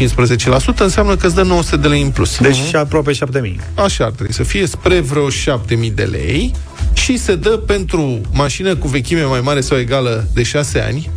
înseamnă 0.78 1.16
că 1.16 1.26
îți 1.26 1.36
dă 1.36 1.42
900 1.44 1.78
de 1.78 1.88
lei 1.88 2.02
în 2.02 2.10
plus. 2.10 2.38
Deci 2.40 2.56
și 2.56 2.76
aproape 2.76 3.12
7000. 3.14 3.60
Așa 3.76 4.04
ar 4.06 4.12
trebui 4.12 4.34
să 4.34 4.44
fie, 4.44 4.66
spre 4.68 5.00
vreo 5.00 5.30
7000 5.30 5.92
de 5.92 6.04
lei 6.04 6.52
și 6.94 7.18
se 7.18 7.36
dă 7.36 7.50
pentru 7.50 8.22
mașină 8.34 8.76
cu 8.76 8.88
vechime 8.88 9.24
mai 9.24 9.42
mare 9.42 9.62
sau 9.62 9.78
egală 9.78 10.28
de 10.34 10.44
6 10.44 10.80
ani. 10.80 11.10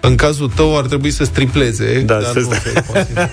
În 0.00 0.14
cazul 0.14 0.52
tău 0.54 0.78
ar 0.78 0.84
trebui 0.86 1.10
să 1.10 1.24
stripleze, 1.24 2.00
Da, 2.06 2.14
dar 2.14 2.32
să- 2.32 2.38
nu 2.38 2.52
se 2.52 2.82
poate. 2.92 3.30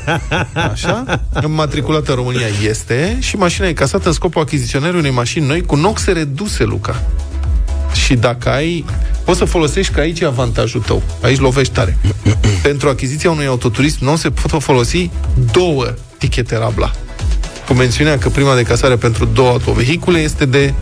Așa? 0.71 1.21
Înmatriculată 1.33 2.09
în 2.11 2.17
România 2.17 2.47
este 2.67 3.17
și 3.19 3.35
mașina 3.35 3.67
e 3.67 3.73
casată 3.73 4.07
în 4.07 4.13
scopul 4.13 4.41
achiziționării 4.41 4.99
unei 4.99 5.11
mașini 5.11 5.45
noi 5.45 5.61
cu 5.61 5.75
noxe 5.75 6.11
reduse, 6.11 6.63
Luca. 6.63 7.03
Și 7.95 8.13
dacă 8.13 8.49
ai... 8.49 8.85
Poți 9.23 9.37
să 9.37 9.45
folosești 9.45 9.93
că 9.93 9.99
aici 9.99 10.19
e 10.19 10.25
avantajul 10.25 10.81
tău. 10.81 11.03
Aici 11.21 11.39
lovești 11.39 11.73
tare. 11.73 11.97
Pentru 12.63 12.89
achiziția 12.89 13.31
unui 13.31 13.45
autoturism 13.45 14.03
nu 14.05 14.15
se 14.15 14.29
pot 14.29 14.61
folosi 14.61 15.09
două 15.51 15.93
tichete 16.17 16.57
Rabla. 16.57 16.91
Cu 17.67 17.73
mențiunea 17.73 18.17
că 18.17 18.29
prima 18.29 18.55
de 18.55 18.61
casare 18.61 18.95
pentru 18.95 19.25
două 19.25 19.49
autovehicule 19.49 20.19
este 20.19 20.45
de 20.45 20.73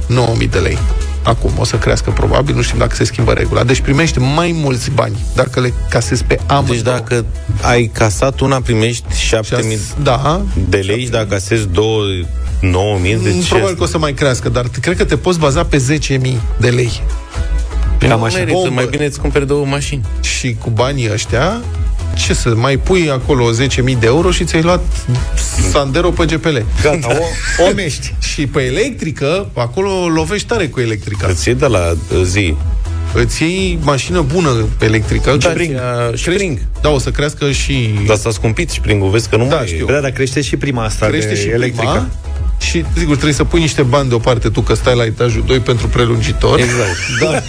9.000 0.41 0.49
de 0.49 0.57
lei. 0.57 0.78
Acum 1.24 1.51
o 1.57 1.64
să 1.64 1.76
crească 1.76 2.11
probabil, 2.11 2.55
nu 2.55 2.61
știm 2.61 2.78
dacă 2.78 2.95
se 2.95 3.03
schimbă 3.03 3.32
regula. 3.32 3.64
Deci 3.64 3.82
primești 3.82 4.20
mai 4.20 4.51
mulți 4.61 4.91
bani 4.91 5.16
dacă 5.36 5.59
le 5.59 5.74
casezi 5.89 6.24
pe 6.24 6.39
amândouă. 6.47 6.76
Deci 6.76 6.86
dacă 6.86 7.26
ai 7.61 7.91
casat 7.93 8.39
una, 8.39 8.61
primești 8.61 9.03
7000 9.16 9.80
Da, 10.01 10.41
de 10.70 10.78
lei 10.78 11.03
și 11.03 11.09
dacă 11.09 11.26
casezi 11.26 11.68
două, 11.68 12.03
9000, 12.64 13.16
Mm, 13.16 13.24
deci 13.24 13.47
probabil 13.49 13.76
că 13.76 13.84
o 13.84 13.86
să 13.86 13.97
mai 13.97 14.14
crească, 14.14 14.49
dar 14.49 14.66
t- 14.68 14.80
cred 14.82 14.97
că 14.97 15.03
te 15.05 15.18
poți 15.18 15.39
baza 15.39 15.64
pe 15.66 15.78
10.000 15.78 16.41
de 16.59 16.70
lei. 16.70 16.91
Cam 17.97 18.20
Nu 18.20 18.24
așa. 18.24 18.38
merită, 18.38 18.39
Merită, 18.57 18.57
mai 18.57 18.70
mai 18.74 18.88
bine 18.89 19.05
îți 19.05 19.20
cumperi 19.20 19.47
două 19.47 19.66
mașini. 19.66 20.01
Și 20.22 20.55
cu 20.59 20.70
banii 20.70 21.09
ăștia, 21.14 21.61
ce 22.26 22.34
să, 22.34 22.55
mai 22.55 22.78
pui 22.78 23.09
acolo 23.09 23.49
10.000 23.51 23.97
de 23.99 24.05
euro 24.05 24.32
și 24.32 24.43
ți-ai 24.43 24.61
luat 24.61 24.84
Sandero 25.72 26.09
pe 26.09 26.26
GPL. 26.26 26.57
Gata, 26.82 27.07
o, 27.07 27.24
o 27.70 27.74
mești. 27.76 28.14
Și 28.22 28.47
pe 28.47 28.61
electrică, 28.61 29.49
acolo 29.53 30.07
lovești 30.07 30.47
tare 30.47 30.68
cu 30.68 30.80
electrica. 30.80 31.28
Îți 31.28 31.47
iei 31.47 31.57
de 31.57 31.66
la 31.66 31.91
uh, 32.14 32.22
zi. 32.24 32.55
Îți 33.14 33.41
iei 33.43 33.80
mașină 33.82 34.22
bună 34.22 34.49
pe 34.78 34.86
electrică. 34.86 35.36
Da, 35.39 35.49
Spring. 35.49 35.76
și 36.14 36.24
Spring. 36.24 36.59
Da, 36.82 36.89
o 36.89 36.99
să 36.99 37.09
crească 37.11 37.51
și... 37.51 37.89
Dar 38.07 38.16
s-a 38.18 38.32
scumpit 38.32 38.70
spring 38.70 39.03
vezi 39.03 39.30
că 39.30 39.36
nu 39.38 39.47
Da, 39.47 39.55
mai 39.55 39.68
știu. 39.68 39.86
Da, 39.86 39.99
dar 39.99 40.11
crește 40.11 40.41
și 40.41 40.55
prima 40.57 40.84
asta 40.84 41.05
crește 41.05 41.28
de 41.34 41.36
și 41.36 41.47
electrică. 41.47 41.82
prima, 41.91 42.07
și, 42.64 42.86
sigur, 42.97 43.14
trebuie 43.14 43.34
să 43.34 43.43
pui 43.43 43.59
niște 43.59 43.82
bani 43.82 44.09
deoparte 44.09 44.49
tu, 44.49 44.61
că 44.61 44.74
stai 44.74 44.95
la 44.95 45.03
etajul 45.03 45.43
2 45.45 45.59
pentru 45.59 45.88
prelungitor. 45.88 46.59
Exact. 46.59 46.97
Da. 47.22 47.41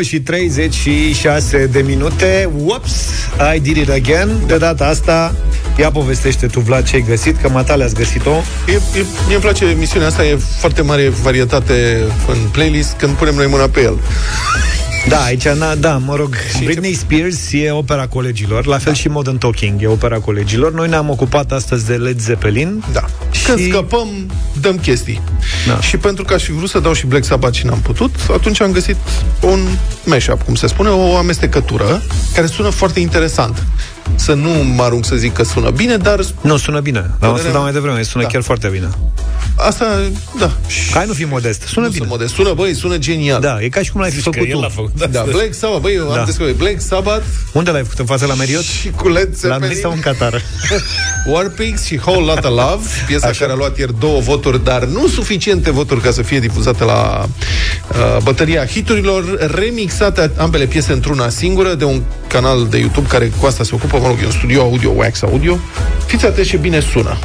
și 0.00 0.20
36 0.20 1.66
de 1.66 1.80
minute 1.80 2.50
Whoops 2.56 3.10
I 3.54 3.60
did 3.60 3.76
it 3.76 3.90
again 3.90 4.28
De 4.46 4.56
data 4.56 4.86
asta 4.86 5.34
Ia 5.78 5.90
povestește 5.90 6.46
tu, 6.46 6.60
Vlad, 6.60 6.88
ce 6.88 6.94
ai 6.96 7.04
găsit, 7.08 7.36
că 7.40 7.48
matale 7.48 7.84
ați 7.84 7.94
găsit-o. 7.94 8.42
E, 8.68 8.72
e, 8.72 9.04
mie 9.26 9.34
îmi 9.34 9.42
place 9.42 9.64
emisiunea 9.64 10.08
asta, 10.08 10.24
e 10.24 10.38
foarte 10.58 10.82
mare 10.82 11.08
varietate 11.08 12.02
în 12.28 12.36
playlist 12.52 12.94
când 12.98 13.12
punem 13.12 13.34
noi 13.34 13.46
mâna 13.46 13.68
pe 13.68 13.82
el. 13.82 13.98
Da, 15.08 15.22
aici, 15.22 15.48
na, 15.48 15.74
da, 15.74 15.96
mă 15.96 16.16
rog, 16.16 16.36
Britney 16.64 16.92
Spears 16.92 17.52
e 17.52 17.70
opera 17.70 18.06
colegilor, 18.06 18.66
la 18.66 18.78
fel 18.78 18.92
da. 18.92 18.98
și 18.98 19.08
Modern 19.08 19.38
Talking 19.38 19.82
e 19.82 19.86
opera 19.86 20.18
colegilor. 20.18 20.72
Noi 20.72 20.88
ne-am 20.88 21.10
ocupat 21.10 21.52
astăzi 21.52 21.86
de 21.86 21.94
Led 21.94 22.20
Zeppelin. 22.20 22.84
Da. 22.92 23.04
Și... 23.30 23.44
Când 23.44 23.68
scăpăm, 23.68 24.08
dăm 24.60 24.78
chestii. 24.78 25.20
Da. 25.66 25.80
Și 25.80 25.96
pentru 25.96 26.24
că 26.24 26.34
aș 26.34 26.42
fi 26.42 26.52
vrut 26.52 26.68
să 26.68 26.78
dau 26.78 26.92
și 26.92 27.06
Black 27.06 27.24
Sabbath 27.24 27.56
și 27.56 27.66
n-am 27.66 27.80
putut, 27.80 28.14
atunci 28.32 28.60
am 28.60 28.72
găsit 28.72 28.96
un 29.40 29.60
mashup, 30.04 30.42
cum 30.42 30.54
se 30.54 30.66
spune, 30.66 30.88
o 30.88 31.16
amestecătură 31.16 32.02
care 32.34 32.46
sună 32.46 32.68
foarte 32.68 33.00
interesant. 33.00 33.66
Să 34.14 34.32
nu 34.34 34.50
mă 34.50 34.82
arunc 34.82 35.04
să 35.04 35.16
zic 35.16 35.32
că 35.32 35.42
sună 35.44 35.70
bine, 35.70 35.96
dar... 35.96 36.20
Nu, 36.40 36.56
sună 36.56 36.80
bine. 36.80 37.10
Dar 37.20 37.30
o 37.32 37.36
să 37.36 37.48
dau 37.52 37.62
mai 37.62 37.72
devreme, 37.72 38.02
sună 38.02 38.22
Da. 38.24 38.30
chiar 38.30 38.42
foarte 38.42 38.68
bine. 38.68 38.88
Asta, 39.56 39.84
da. 40.38 40.50
Hai 40.92 41.04
nu 41.06 41.12
fi 41.12 41.24
modest, 41.24 41.62
sună 41.62 41.84
nu 41.86 41.90
bine. 41.92 41.98
Sunt 42.04 42.10
modest. 42.18 42.34
Sună, 42.34 42.52
băi, 42.52 42.74
sună 42.74 42.96
genial. 42.96 43.40
Da, 43.40 43.56
e 43.62 43.68
ca 43.68 43.82
și 43.82 43.90
cum 43.92 44.00
l-ai 44.00 44.10
fi 44.10 44.16
Zici 44.16 44.24
că 44.24 44.30
făcut 44.30 44.48
el 44.48 44.54
tu. 44.54 44.60
l-a 44.60 44.68
făcut 44.68 45.10
Da, 45.10 45.22
Black 45.30 45.54
Sabbath, 45.54 45.80
băi, 45.82 45.94
eu 45.94 46.08
Da. 46.12 46.18
am 46.18 46.24
descoperit 46.24 46.56
Black 46.58 46.80
Sabbath 46.80 47.24
Unde 47.52 47.70
l-ai 47.70 47.82
făcut? 47.82 47.98
În 47.98 48.04
fața 48.04 48.26
la 48.26 48.34
Meriot? 48.34 48.62
și 48.62 48.90
cu 48.90 49.08
Led 49.08 49.28
La 49.28 49.34
Zeppelin. 49.36 49.66
noi 49.66 49.74
sau 49.74 49.92
în 49.92 50.00
Qatar? 50.00 50.42
War 51.32 51.48
Pigs 51.48 51.84
și 51.84 52.00
Whole 52.06 52.24
Lotta 52.32 52.48
Love, 52.48 52.86
piesa 53.06 53.26
Așa. 53.28 53.38
care 53.40 53.52
a 53.52 53.54
luat 53.54 53.78
ieri 53.78 53.98
două 53.98 54.20
voturi, 54.20 54.64
dar 54.64 54.84
nu 54.84 55.06
suficiente 55.08 55.70
voturi 55.70 56.00
ca 56.00 56.10
să 56.10 56.22
fie 56.22 56.38
difuzată 56.40 56.84
la 56.84 57.26
uh, 57.90 58.22
bătăria 58.22 58.66
hiturilor, 58.66 59.50
remixate 59.54 60.30
ambele 60.36 60.66
piese 60.66 60.92
într-una 60.92 61.28
singură 61.28 61.74
de 61.74 61.84
un 61.84 62.02
canal 62.26 62.66
de 62.70 62.78
YouTube 62.78 63.06
care 63.08 63.32
cu 63.40 63.46
asta 63.46 63.64
se 63.64 63.70
ocupă, 63.74 63.93
mă 64.00 64.06
rog, 64.06 64.18
e 64.22 64.24
un 64.24 64.30
studio 64.30 64.62
audio, 64.62 64.92
Wax 64.96 65.22
Audio. 65.22 65.58
Fiți 66.06 66.26
atenți 66.26 66.48
ce 66.48 66.56
bine 66.56 66.80
sună. 66.80 67.18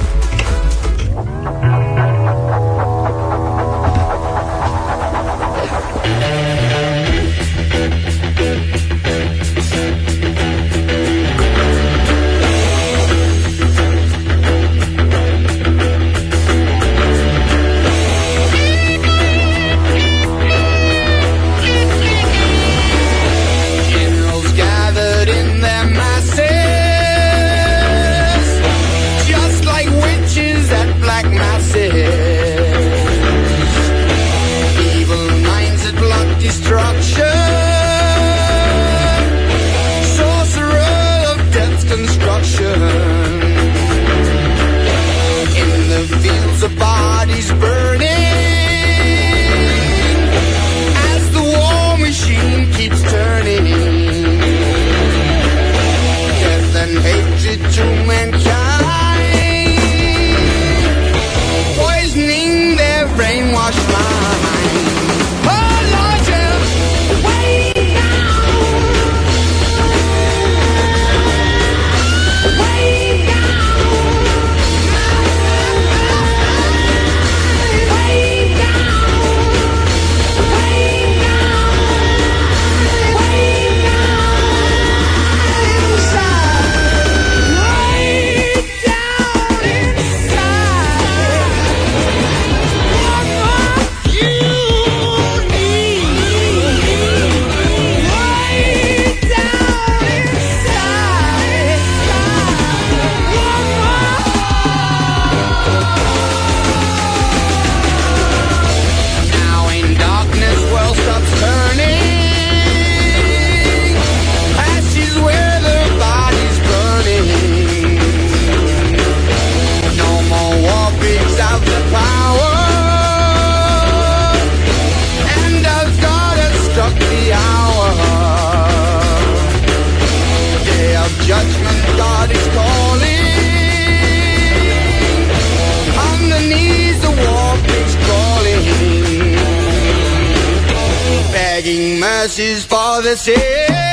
is 142.40 142.64
for 142.66 143.02
the. 143.02 143.89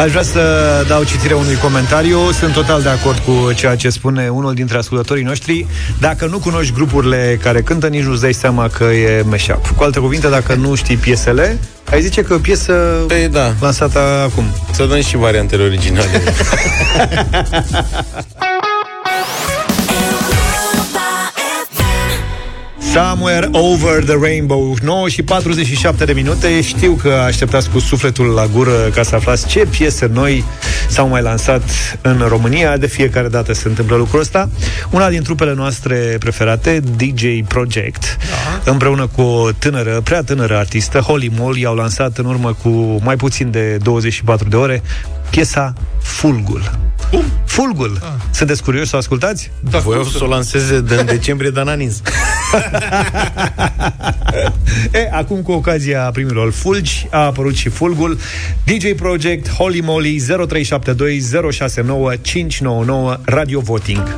Aș 0.00 0.10
vrea 0.10 0.22
să 0.22 0.40
dau 0.88 1.04
citire 1.04 1.34
unui 1.34 1.54
comentariu. 1.56 2.30
Sunt 2.32 2.52
total 2.52 2.82
de 2.82 2.88
acord 2.88 3.18
cu 3.18 3.52
ceea 3.52 3.76
ce 3.76 3.88
spune 3.88 4.28
unul 4.28 4.54
dintre 4.54 4.76
ascultătorii 4.78 5.24
noștri. 5.24 5.66
Dacă 6.00 6.26
nu 6.26 6.38
cunoști 6.38 6.72
grupurile 6.72 7.38
care 7.42 7.62
cântă, 7.62 7.86
nici 7.86 8.02
nu-ți 8.02 8.20
dai 8.20 8.32
seama 8.32 8.68
că 8.68 8.84
e 8.84 9.22
mashup. 9.28 9.66
Cu 9.76 9.82
alte 9.82 9.98
cuvinte, 10.00 10.28
dacă 10.28 10.54
nu 10.54 10.74
știi 10.74 10.96
piesele, 10.96 11.58
ai 11.90 12.02
zice 12.02 12.22
că 12.22 12.32
e 12.32 12.36
o 12.36 12.38
piesă 12.38 12.72
Păi 13.06 13.28
da. 13.28 13.52
lansată 13.60 13.98
acum. 14.30 14.44
Să 14.72 14.84
dăm 14.84 15.00
și 15.02 15.16
variantele 15.16 15.62
originale. 15.62 16.22
Somewhere 22.94 23.48
Over 23.52 24.04
the 24.04 24.16
Rainbow. 24.20 24.76
9 24.82 25.08
și 25.08 25.22
47 25.22 26.04
de 26.04 26.12
minute. 26.12 26.60
Știu 26.60 26.92
că 26.92 27.08
așteptați 27.08 27.70
cu 27.70 27.78
sufletul 27.78 28.26
la 28.26 28.46
gură 28.46 28.90
Ca 28.94 29.02
să 29.02 29.14
aflați 29.14 29.46
ce 29.46 29.66
piese 29.70 30.10
noi 30.12 30.44
S-au 30.88 31.08
mai 31.08 31.22
lansat 31.22 31.62
în 32.02 32.24
România. 32.28 32.76
De 32.76 32.86
fiecare 32.86 33.28
dată 33.28 33.52
se 33.52 33.68
întâmplă 33.68 33.96
lucrul 33.96 34.20
ăsta. 34.20 34.48
Una 34.90 35.08
din 35.08 35.22
trupele 35.22 35.54
noastre 35.54 36.16
preferate 36.18 36.80
DJ 36.96 37.24
Project. 37.48 38.16
Da. 38.64 38.70
Împreună 38.70 39.06
cu 39.06 39.20
o 39.20 39.52
tânără, 39.52 40.00
prea 40.04 40.22
tânără 40.22 40.56
artistă 40.56 40.98
Holly 40.98 41.32
Moll 41.38 41.56
i-au 41.56 41.74
lansat 41.74 42.18
în 42.18 42.24
urmă 42.24 42.56
cu 42.62 43.00
mai 43.02 43.16
puțin 43.16 43.50
de 43.50 43.76
24 43.82 44.48
de 44.48 44.56
ore 44.56 44.82
Piesa 45.30 45.72
Fulgul 46.02 46.70
Cum? 47.14 47.24
Fulgul. 47.44 47.98
Ah. 48.00 48.08
Sunteți 48.30 48.62
curioși 48.62 48.88
să 48.88 48.96
o 48.96 48.98
ascultați? 48.98 49.50
Da, 49.70 49.78
Voiau 49.78 50.04
să 50.04 50.24
o 50.24 50.26
lanseze 50.26 50.80
de 50.80 50.94
în 50.94 51.06
decembrie 51.06 51.50
de 51.50 51.60
ananis. 51.60 52.02
e, 54.92 55.08
acum 55.12 55.42
cu 55.42 55.52
ocazia 55.52 56.10
primilor 56.12 56.52
fulgi 56.52 57.06
a 57.10 57.18
apărut 57.18 57.54
și 57.54 57.68
fulgul 57.68 58.18
DJ 58.64 58.92
Project 58.96 59.50
Holy 59.50 59.80
Moly 59.80 60.18
0372 60.18 61.50
069 61.50 62.16
599 62.16 63.16
Radio 63.24 63.60
Voting. 63.60 64.16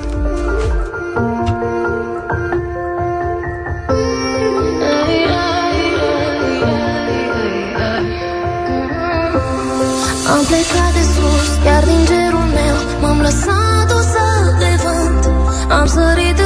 Am 10.28 10.44
plecat 10.46 10.92
de 10.92 11.02
sus, 11.14 11.64
chiar 11.64 11.84
din 11.84 12.04
cerul 12.06 12.25
meu 13.26 13.32
M-am 13.32 13.32
lăsat 13.32 13.90
o 13.90 14.00
să 14.00 14.54
de 14.58 14.76
vânt 14.82 15.24
Am 15.70 15.86
sărit 15.86 16.45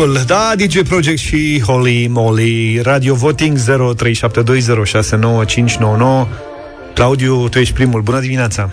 Fulgul, 0.00 0.22
da, 0.26 0.52
DJ 0.56 0.80
Project 0.88 1.18
și 1.18 1.62
Holy 1.66 2.06
Moly 2.06 2.80
Radio 2.82 3.14
Voting 3.14 3.58
0372069599 3.58 3.62
Claudiu, 6.94 7.48
tu 7.48 7.58
ești 7.58 7.74
primul, 7.74 8.00
bună 8.00 8.20
dimineața 8.20 8.70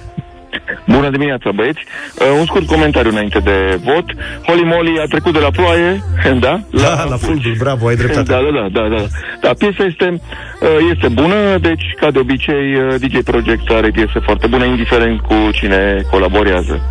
Bună 0.88 1.10
dimineața, 1.10 1.52
băieți. 1.52 1.80
Uh, 1.80 2.28
un 2.40 2.46
scurt 2.46 2.66
comentariu 2.66 3.12
înainte 3.12 3.40
de 3.40 3.80
vot. 3.84 4.06
Holy 4.46 4.64
Moly 4.64 5.00
a 5.00 5.06
trecut 5.06 5.34
de 5.34 5.40
la 5.40 5.50
ploaie, 5.50 6.04
da? 6.46 6.62
La, 6.70 7.06
la 7.10 7.18
fulgul, 7.18 7.56
bravo, 7.58 7.88
ai 7.88 7.96
dreptate 7.96 8.32
Da, 8.32 8.38
da, 8.38 8.52
da, 8.52 8.68
da, 8.80 8.95
da. 8.95 9.06
Da, 9.41 9.54
piesa 9.58 9.84
este, 9.84 10.22
uh, 10.62 10.68
este 10.94 11.08
bună, 11.08 11.58
deci, 11.62 11.94
ca 11.99 12.12
de 12.12 12.20
obicei, 12.20 12.76
uh, 12.76 12.95
DJ 12.99 13.18
Project 13.24 13.70
are 13.70 13.90
piese 13.90 14.20
foarte 14.24 14.48
bune, 14.48 14.68
indiferent 14.68 15.20
cu 15.20 15.36
cine 15.52 16.06
colaborează. 16.12 16.82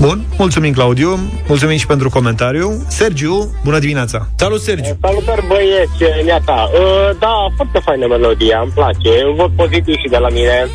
Bun, 0.00 0.24
mulțumim 0.38 0.72
Claudiu, 0.72 1.18
mulțumim 1.48 1.76
și 1.76 1.86
pentru 1.86 2.10
comentariu 2.10 2.84
Sergiu, 2.88 3.54
bună 3.64 3.78
dimineața 3.78 4.28
Salut 4.36 4.60
Sergiu 4.60 4.96
Salutări 5.00 5.46
băieți, 5.46 6.24
neata. 6.24 6.70
Uh, 6.72 7.16
da, 7.18 7.34
foarte 7.56 7.78
faină 7.84 8.06
melodia, 8.06 8.60
îmi 8.62 8.72
place. 8.74 9.24
Un 9.28 9.34
vot 9.34 9.56
pozitiv 9.56 9.94
și 9.94 10.08
de 10.08 10.16
la 10.16 10.28
mine. 10.28 10.66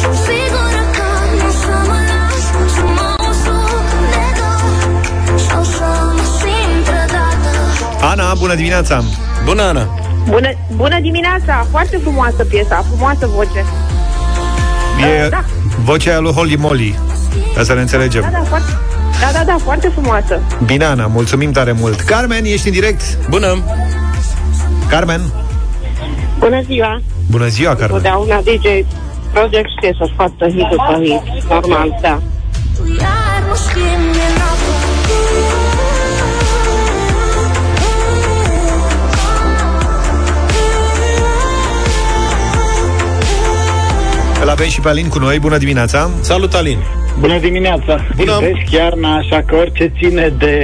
Sunt 0.00 0.14
sigură 0.14 0.82
că 0.96 1.08
nu 1.38 1.46
o 1.46 1.50
să 1.60 1.74
mă 1.88 1.98
las 2.08 2.46
Și 2.74 2.82
mă 2.96 3.08
usuc 3.28 3.88
de 4.12 4.24
dor 4.38 5.38
Și 5.38 5.54
o 5.60 5.62
să 5.62 5.88
mă 6.16 6.24
simt 6.38 6.84
trădată 6.84 8.04
Ana, 8.10 8.34
bună 8.34 8.54
dimineața 8.54 9.02
Bună, 9.44 9.62
Ana 9.62 10.02
Bună, 10.28 10.48
bună 10.76 11.00
dimineața! 11.00 11.66
Foarte 11.70 11.96
frumoasă 11.96 12.44
piesa, 12.44 12.84
frumoasă 12.88 13.26
voce. 13.26 13.64
E 15.00 15.28
da. 15.28 15.44
vocea 15.84 16.10
aia 16.10 16.18
lui 16.20 16.32
Holy 16.32 16.56
Moly 16.56 16.98
Ca 17.54 17.62
să 17.62 17.74
ne 17.74 17.80
înțelegem 17.80 18.22
Da, 18.22 18.28
da, 18.38 18.42
foarte, 18.44 18.70
da, 19.20 19.38
da, 19.38 19.44
da, 19.44 19.56
foarte 19.64 19.88
frumoasă. 19.88 20.40
Bine, 20.64 20.84
Ana, 20.84 21.06
mulțumim 21.06 21.52
tare 21.52 21.72
mult 21.72 22.00
Carmen, 22.00 22.44
ești 22.44 22.66
în 22.66 22.72
direct? 22.72 23.02
Bună 23.28 23.62
Carmen, 24.88 25.20
Bună 26.38 26.60
ziua! 26.62 27.00
Bună 27.30 27.46
ziua, 27.46 27.74
Carmen. 27.74 27.90
Totdeauna 28.02 28.40
DJ 28.40 28.66
Project 29.32 29.68
știe 29.76 29.94
să 29.98 30.08
scoată 30.12 30.46
hit 30.46 30.66
după 30.70 31.00
hit. 31.02 31.48
Normal, 31.48 31.98
da. 32.00 32.20
Iar 33.00 33.42
nu 33.48 33.54
schimbi 33.54 34.01
avem 44.52 44.68
și 44.68 44.80
pe 44.80 44.88
Alin 44.88 45.08
cu 45.08 45.18
noi. 45.18 45.38
Bună 45.38 45.58
dimineața! 45.58 46.10
Salut, 46.20 46.54
Alin! 46.54 46.78
Bună 47.18 47.38
dimineața! 47.38 48.06
Bună. 48.16 48.32
Iubesc 48.32 48.70
iarna, 48.70 49.16
așa 49.16 49.42
că 49.46 49.54
orice 49.54 49.92
ține 49.98 50.32
de 50.38 50.54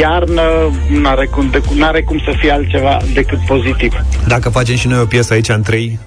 iarnă 0.00 0.42
n-are 0.88 1.26
cum, 1.26 1.48
de, 1.50 1.60
n-are 1.74 2.02
cum 2.02 2.18
să 2.24 2.32
fie 2.38 2.50
altceva 2.52 2.96
decât 3.14 3.38
pozitiv. 3.46 3.92
Dacă 4.26 4.48
facem 4.48 4.76
și 4.76 4.86
noi 4.86 5.00
o 5.00 5.04
piesă 5.04 5.32
aici 5.32 5.48
în 5.48 5.62
3, 5.62 5.98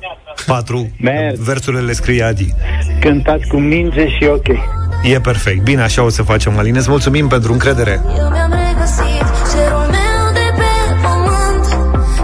4, 0.46 0.90
Merg. 1.00 1.36
versurile 1.36 1.82
le 1.82 1.92
scrie 1.94 2.24
Adi. 2.24 2.48
Cântați 3.00 3.48
cu 3.48 3.58
minge 3.58 4.08
și 4.08 4.28
ok. 4.32 4.48
E 5.04 5.20
perfect. 5.20 5.64
Bine, 5.64 5.82
așa 5.82 6.04
o 6.04 6.10
să 6.10 6.24
facem, 6.24 6.58
Alin. 6.58 6.76
Îți 6.76 6.90
mulțumim 6.90 7.28
pentru 7.28 7.52
încredere. 7.52 8.02
Eu 8.18 8.30
mi-am 8.32 8.54
regăsit 8.68 9.26
cerul 9.52 9.88
meu 9.98 10.34
de 10.34 10.54
pe 10.58 10.72
pământ 11.02 11.66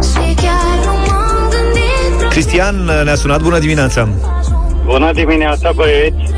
Și 0.03 0.34
chiar 0.36 0.86
nu 0.86 0.94
m-am 1.07 1.49
gândit 1.49 2.30
Cristian 2.30 2.90
ne-a 3.03 3.15
sunat. 3.15 3.41
Bună 3.41 3.60
dimineața! 3.60 4.10
Bună 4.91 5.11
dimineața, 5.11 5.72
băieți! 5.72 6.34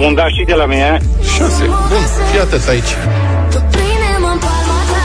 Un 0.00 0.14
da 0.14 0.26
și 0.28 0.44
de 0.46 0.54
la 0.54 0.66
mine. 0.66 0.98
Șase. 1.36 1.64
Bun, 1.64 2.04
fii 2.30 2.40
atent 2.40 2.68
aici. 2.68 2.92
Prinde-mă 3.70 4.30
în 4.32 4.38
palma 4.44 4.78
ta 4.90 5.04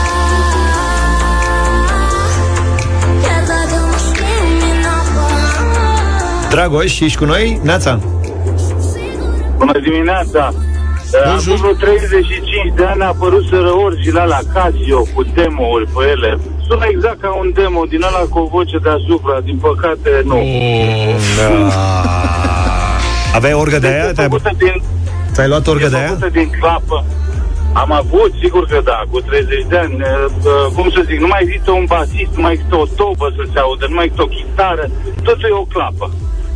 Chiar 3.22 3.42
dacă 3.52 3.76
mă 3.90 3.98
schimbi 4.08 4.68
înapoi 4.78 6.50
Dragoș, 6.50 7.00
ești 7.00 7.18
cu 7.18 7.24
noi? 7.24 7.60
Neața! 7.62 8.00
Bună 9.56 9.78
dimineața! 9.82 10.52
Acum 11.24 11.56
vreo 11.56 11.72
35 11.72 12.72
de 12.76 12.84
ani 12.84 13.02
a 13.02 13.06
apărut 13.06 13.46
sărăori 13.46 14.02
și 14.02 14.12
la 14.12 14.24
la 14.24 14.38
Casio 14.52 15.00
cu 15.14 15.22
demo-uri 15.34 15.86
pe 15.94 16.08
ele. 16.10 16.38
Sună 16.66 16.86
exact 16.90 17.20
ca 17.20 17.30
un 17.30 17.50
demo 17.54 17.82
din 17.84 18.02
ăla 18.02 18.24
cu 18.30 18.38
o 18.38 18.46
voce 18.46 18.78
deasupra, 18.78 19.40
din 19.40 19.58
păcate 19.58 20.22
nu. 20.24 20.38
Aveai 23.34 23.52
orgă 23.52 23.78
de 23.78 23.86
aia? 23.86 23.96
Este 24.00 24.12
Te-ai, 24.12 24.28
făcută 24.28 24.50
din, 24.58 24.82
ți-ai 25.32 25.48
luat 25.48 25.66
orgă 25.66 25.84
e 25.84 25.88
de 25.88 25.96
aia? 25.96 26.06
făcută 26.08 26.28
din 26.28 26.50
clapă. 26.60 27.04
Am 27.72 27.92
avut, 27.92 28.32
sigur 28.42 28.64
că 28.66 28.80
da, 28.84 29.02
cu 29.10 29.20
30 29.20 29.66
de 29.68 29.76
ani. 29.76 29.94
Uh, 29.94 30.32
uh, 30.42 30.72
cum 30.74 30.90
să 30.94 31.02
zic, 31.06 31.18
nu 31.20 31.26
mai 31.26 31.40
există 31.42 31.70
un 31.70 31.84
basist, 31.88 32.32
nu 32.36 32.42
mai 32.42 32.52
există 32.52 32.76
o 32.76 32.86
tobă 32.96 33.26
să 33.36 33.42
se 33.52 33.58
audă, 33.58 33.86
nu 33.88 33.94
mai 33.94 34.04
există 34.04 34.22
o 34.22 34.26
chitară, 34.36 34.90
totul 35.22 35.48
e 35.50 35.52
o 35.52 35.66
clapă. 35.74 36.06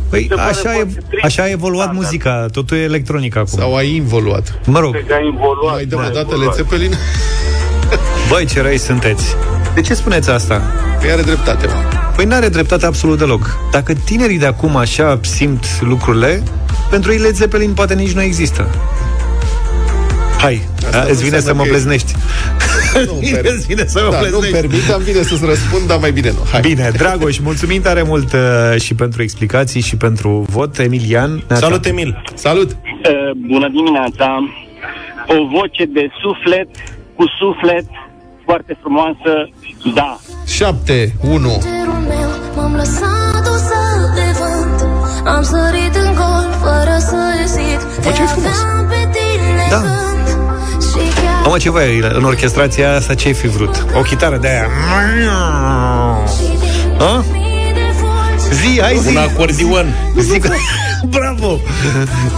Păi 0.09 0.25
Se 0.29 0.35
pare 0.35 0.49
așa, 0.49 0.69
e, 0.71 0.73
foarte 0.73 1.01
trist. 1.09 1.25
așa 1.25 1.43
a 1.43 1.49
evoluat 1.49 1.93
muzica, 1.93 2.45
totul 2.51 2.77
e 2.77 2.81
electronic 2.81 3.35
acum. 3.35 3.59
Sau 3.59 3.75
ai 3.75 3.95
involuat. 3.95 4.59
Mă 4.65 4.79
rog, 4.79 4.91
Cred 4.93 5.07
că 5.07 5.13
a 5.13 5.23
involuat. 5.25 5.73
Mai 5.73 5.85
dăm 5.85 5.99
da, 6.01 6.05
o 6.05 6.09
dată 6.09 6.19
involuat. 6.19 6.57
Led 6.57 6.65
Zeppelin? 6.65 6.93
băi, 8.29 8.45
ce 8.45 8.61
răi 8.61 8.77
sunteți. 8.77 9.35
De 9.75 9.81
ce 9.81 9.93
spuneți 9.93 10.29
asta? 10.29 10.61
Păi 10.99 11.11
are 11.11 11.21
dreptate, 11.21 11.67
mă. 11.67 11.73
Păi 12.15 12.25
n-are 12.25 12.47
dreptate 12.47 12.85
absolut 12.85 13.17
deloc. 13.17 13.57
Dacă 13.71 13.93
tinerii 14.05 14.37
de 14.39 14.45
acum 14.45 14.75
așa 14.75 15.19
simt 15.21 15.81
lucrurile, 15.81 16.43
pentru 16.95 17.11
ei 17.11 17.17
Led 17.17 17.35
Zeppelin 17.35 17.73
poate 17.73 17.93
nici 17.93 18.11
nu 18.11 18.21
există. 18.21 18.67
Hai, 20.39 20.61
Asta 20.85 20.97
a, 20.99 21.03
nu 21.03 21.09
îți 21.09 21.23
vine 21.23 21.29
să 21.29 21.35
înseamnă 21.35 21.61
mă 21.61 21.67
că 21.67 21.67
e- 21.67 21.71
pleznești. 21.71 22.13
Nu, 23.07 23.13
Bine, 23.19 23.37
per- 23.37 23.51
îți 23.55 23.65
vine 23.67 23.85
să 23.85 24.01
mă 24.03 24.09
da, 24.11 24.19
nu 24.19 24.23
pleznești. 24.23 24.51
permit, 24.51 24.89
am 24.91 25.01
bine 25.03 25.21
să-ți 25.21 25.45
răspund, 25.45 25.87
dar 25.87 25.97
mai 25.97 26.11
bine 26.11 26.29
nu. 26.29 26.37
Hai. 26.51 26.61
Bine, 26.61 26.91
Dragoș, 26.97 27.37
mulțumim 27.39 27.81
tare 27.81 28.01
mult 28.01 28.33
uh, 28.33 28.81
și 28.81 28.93
pentru 28.95 29.21
explicații 29.21 29.81
și 29.81 29.95
pentru 29.95 30.45
vot. 30.49 30.77
Emilian, 30.79 31.31
neața. 31.47 31.65
Salut, 31.65 31.85
Emil! 31.85 32.23
Salut! 32.33 32.69
Uh, 32.71 32.77
bună 33.47 33.67
dimineața! 33.69 34.27
O 35.27 35.47
voce 35.57 35.85
de 35.85 36.07
suflet, 36.21 36.67
cu 37.15 37.23
suflet, 37.39 37.85
foarte 38.45 38.77
frumoasă, 38.81 39.49
da. 39.93 40.19
7, 40.47 41.13
1. 41.21 41.61
Am 45.25 45.43
sărit 45.43 45.95
în 45.95 46.13
gol 46.15 46.47
fără 46.61 46.97
să 46.99 47.17
ezit 47.43 47.79
Te 48.01 48.11
ce 48.11 48.23
frumos. 48.23 48.51
aveam 48.63 48.87
pe 48.87 49.09
tine 49.11 49.67
Da. 49.69 49.77
gând 49.77 50.27
Și 50.81 51.21
chiar 51.21 51.41
Mamă, 51.43 51.57
ce 51.57 51.69
voi, 51.69 51.99
în 52.13 52.23
orchestrația 52.23 52.95
asta 52.95 53.13
ce 53.13 53.27
ai 53.27 53.33
fi 53.33 53.47
vrut? 53.47 53.85
O 53.97 54.01
chitară 54.01 54.37
de 54.37 54.47
aia. 54.47 54.67
A? 56.99 57.23
Zi, 58.51 58.81
hai 58.81 58.97
zi. 59.01 59.07
Un 59.09 59.17
acordion. 59.17 59.93
Zi. 60.19 60.41
Bravo! 61.15 61.59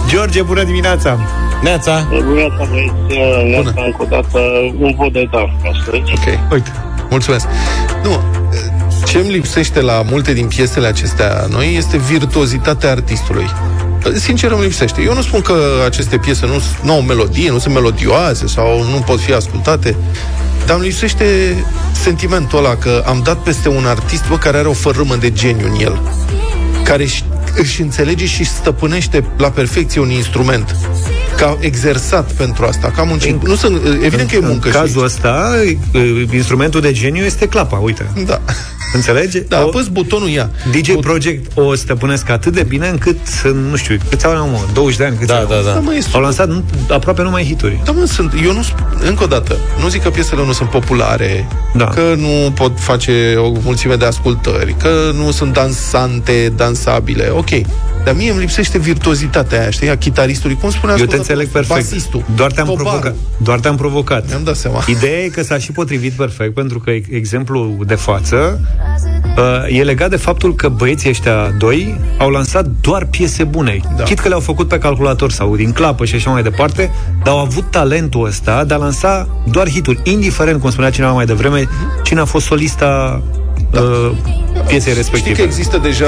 George, 0.08 0.42
bună 0.42 0.62
dimineața! 0.62 1.18
Neața! 1.62 2.06
Bună 2.08 2.20
dimineața, 2.22 2.64
băieți! 2.70 2.92
Neața, 3.50 3.82
încă 3.84 3.96
o 3.98 4.04
dată, 4.04 4.38
un 4.78 4.94
vot 4.96 5.12
de 5.12 5.28
da 5.30 5.38
astăzi. 5.70 6.12
Ok. 6.14 6.52
Uite. 6.52 6.72
Mulțumesc. 7.10 7.46
Nu, 8.02 8.20
ce 9.16 9.22
îmi 9.22 9.32
lipsește 9.32 9.80
la 9.80 10.02
multe 10.02 10.32
din 10.32 10.46
piesele 10.46 10.86
acestea 10.86 11.46
noi 11.50 11.74
este 11.76 11.96
virtuozitatea 11.96 12.90
artistului. 12.90 13.46
Sincer 14.14 14.50
îmi 14.50 14.62
lipsește. 14.62 15.02
Eu 15.02 15.14
nu 15.14 15.22
spun 15.22 15.40
că 15.40 15.54
aceste 15.86 16.18
piese 16.18 16.46
nu, 16.46 16.62
nu 16.82 16.92
au 16.92 17.02
melodie, 17.02 17.50
nu 17.50 17.58
sunt 17.58 17.74
melodioase 17.74 18.46
sau 18.46 18.82
nu 18.82 19.02
pot 19.06 19.20
fi 19.20 19.32
ascultate, 19.32 19.96
dar 20.66 20.76
îmi 20.76 20.84
lipsește 20.84 21.24
sentimentul 22.02 22.58
ăla 22.58 22.76
că 22.76 23.04
am 23.06 23.20
dat 23.24 23.36
peste 23.36 23.68
un 23.68 23.84
artist 23.86 24.28
bă, 24.28 24.38
care 24.38 24.58
are 24.58 24.68
o 24.68 24.72
fărâmă 24.72 25.16
de 25.16 25.32
geniu 25.32 25.66
în 25.66 25.80
el, 25.80 26.00
care 26.84 27.02
își, 27.02 27.24
își 27.56 27.80
înțelege 27.80 28.26
și 28.26 28.44
stăpânește 28.44 29.24
la 29.36 29.50
perfecție 29.50 30.00
un 30.00 30.10
instrument 30.10 30.76
ca 31.36 31.46
a 31.46 31.56
exersat 31.60 32.32
pentru 32.32 32.64
asta, 32.64 32.90
ca 32.90 33.00
a 33.02 33.04
muncit. 33.04 33.46
Nu 33.46 33.54
sunt, 33.54 33.80
evident 34.02 34.30
că 34.30 34.36
e 34.36 34.38
muncă 34.38 34.66
În 34.66 34.72
și 34.72 34.78
cazul 34.78 35.04
ăsta, 35.04 35.54
uh, 35.92 36.22
instrumentul 36.32 36.80
de 36.80 36.92
geniu 36.92 37.24
este 37.24 37.48
clapa, 37.48 37.76
uite. 37.76 38.10
Da. 38.26 38.40
Înțelege? 38.96 39.40
Da, 39.40 39.58
apăs 39.58 39.86
butonul 39.88 40.28
ea. 40.30 40.50
DJ 40.70 40.92
Project 41.00 41.50
o 41.58 41.74
stăpânesc 41.74 42.28
atât 42.28 42.52
de 42.52 42.62
bine 42.62 42.88
încât, 42.88 43.18
nu 43.70 43.76
știu, 43.76 43.96
câți 44.10 44.26
au, 44.26 44.48
mă, 44.48 44.58
20 44.74 44.96
de 44.98 45.04
ani, 45.04 45.14
câți 45.16 45.26
Da, 45.26 45.36
au? 45.38 45.46
da, 45.46 45.54
da. 45.64 45.72
Da, 45.72 45.78
mă, 45.80 45.94
e 45.94 45.98
Au 46.12 46.20
lansat 46.20 46.48
nu- 46.48 46.64
aproape 46.90 47.22
numai 47.22 47.44
hituri. 47.44 47.80
Da, 47.84 47.92
mă, 47.92 48.04
sunt, 48.04 48.32
eu 48.44 48.52
nu, 48.52 48.60
sp- 48.62 49.06
încă 49.08 49.24
o 49.24 49.26
dată, 49.26 49.56
nu 49.82 49.88
zic 49.88 50.02
că 50.02 50.10
piesele 50.10 50.44
nu 50.44 50.52
sunt 50.52 50.68
populare, 50.70 51.48
Da. 51.74 51.84
că 51.84 52.14
nu 52.16 52.50
pot 52.54 52.72
face 52.80 53.34
o 53.38 53.52
mulțime 53.62 53.94
de 53.94 54.04
ascultări, 54.04 54.74
că 54.78 55.10
nu 55.14 55.30
sunt 55.30 55.52
dansante, 55.52 56.52
dansabile, 56.56 57.28
ok. 57.32 57.50
Dar 58.04 58.14
mie 58.14 58.30
îmi 58.30 58.40
lipsește 58.40 58.78
virtuozitatea 58.78 59.60
aia, 59.60 59.70
știi, 59.70 59.88
a 59.90 59.96
chitaristului, 59.96 60.56
cum 60.60 60.70
spunea 60.70 60.96
Eu 60.98 61.04
te 61.06 61.14
ascultătorul, 61.16 61.42
înțeleg 61.42 61.66
perfect. 61.66 61.90
Basistul, 61.90 62.24
Doar 62.36 62.52
te-am 62.52 62.66
tobarul. 62.66 62.86
provocat. 62.90 63.14
Doar 63.42 63.60
te-am 63.60 63.76
provocat. 63.76 64.28
Mi-am 64.28 64.44
dat 64.44 64.56
seama. 64.56 64.84
Ideea 64.86 65.18
e 65.22 65.28
că 65.28 65.42
s-a 65.42 65.58
și 65.58 65.72
potrivit 65.72 66.12
perfect, 66.12 66.54
pentru 66.54 66.78
că 66.80 66.90
exemplul 67.10 67.76
de 67.86 67.94
față 67.94 68.60
uh, 68.62 68.85
e 69.68 69.82
legat 69.82 70.10
de 70.10 70.16
faptul 70.16 70.54
că 70.54 70.68
băieții 70.68 71.10
ăștia 71.10 71.54
doi 71.58 72.00
au 72.18 72.30
lansat 72.30 72.66
doar 72.80 73.04
piese 73.04 73.44
bune. 73.44 73.80
Da. 73.96 74.02
Chit 74.02 74.18
că 74.18 74.28
le-au 74.28 74.40
făcut 74.40 74.68
pe 74.68 74.78
calculator 74.78 75.30
sau 75.30 75.56
din 75.56 75.72
clapă 75.72 76.04
și 76.04 76.14
așa 76.14 76.30
mai 76.30 76.42
departe, 76.42 76.90
dar 77.24 77.34
au 77.34 77.38
avut 77.40 77.70
talentul 77.70 78.26
ăsta 78.26 78.64
de 78.64 78.74
a 78.74 78.76
lansa 78.76 79.28
doar 79.50 79.68
hituri, 79.68 80.00
indiferent, 80.04 80.60
cum 80.60 80.70
spunea 80.70 80.90
cineva 80.90 81.12
mai 81.12 81.26
devreme, 81.26 81.68
cine 82.02 82.20
a 82.20 82.24
fost 82.24 82.46
solista 82.46 83.22
da. 83.70 83.80
uh, 83.80 84.10
piesei 84.66 84.92
respective. 84.94 85.18
Știi 85.34 85.34
că 85.34 85.42
există 85.42 85.78
deja 85.78 86.06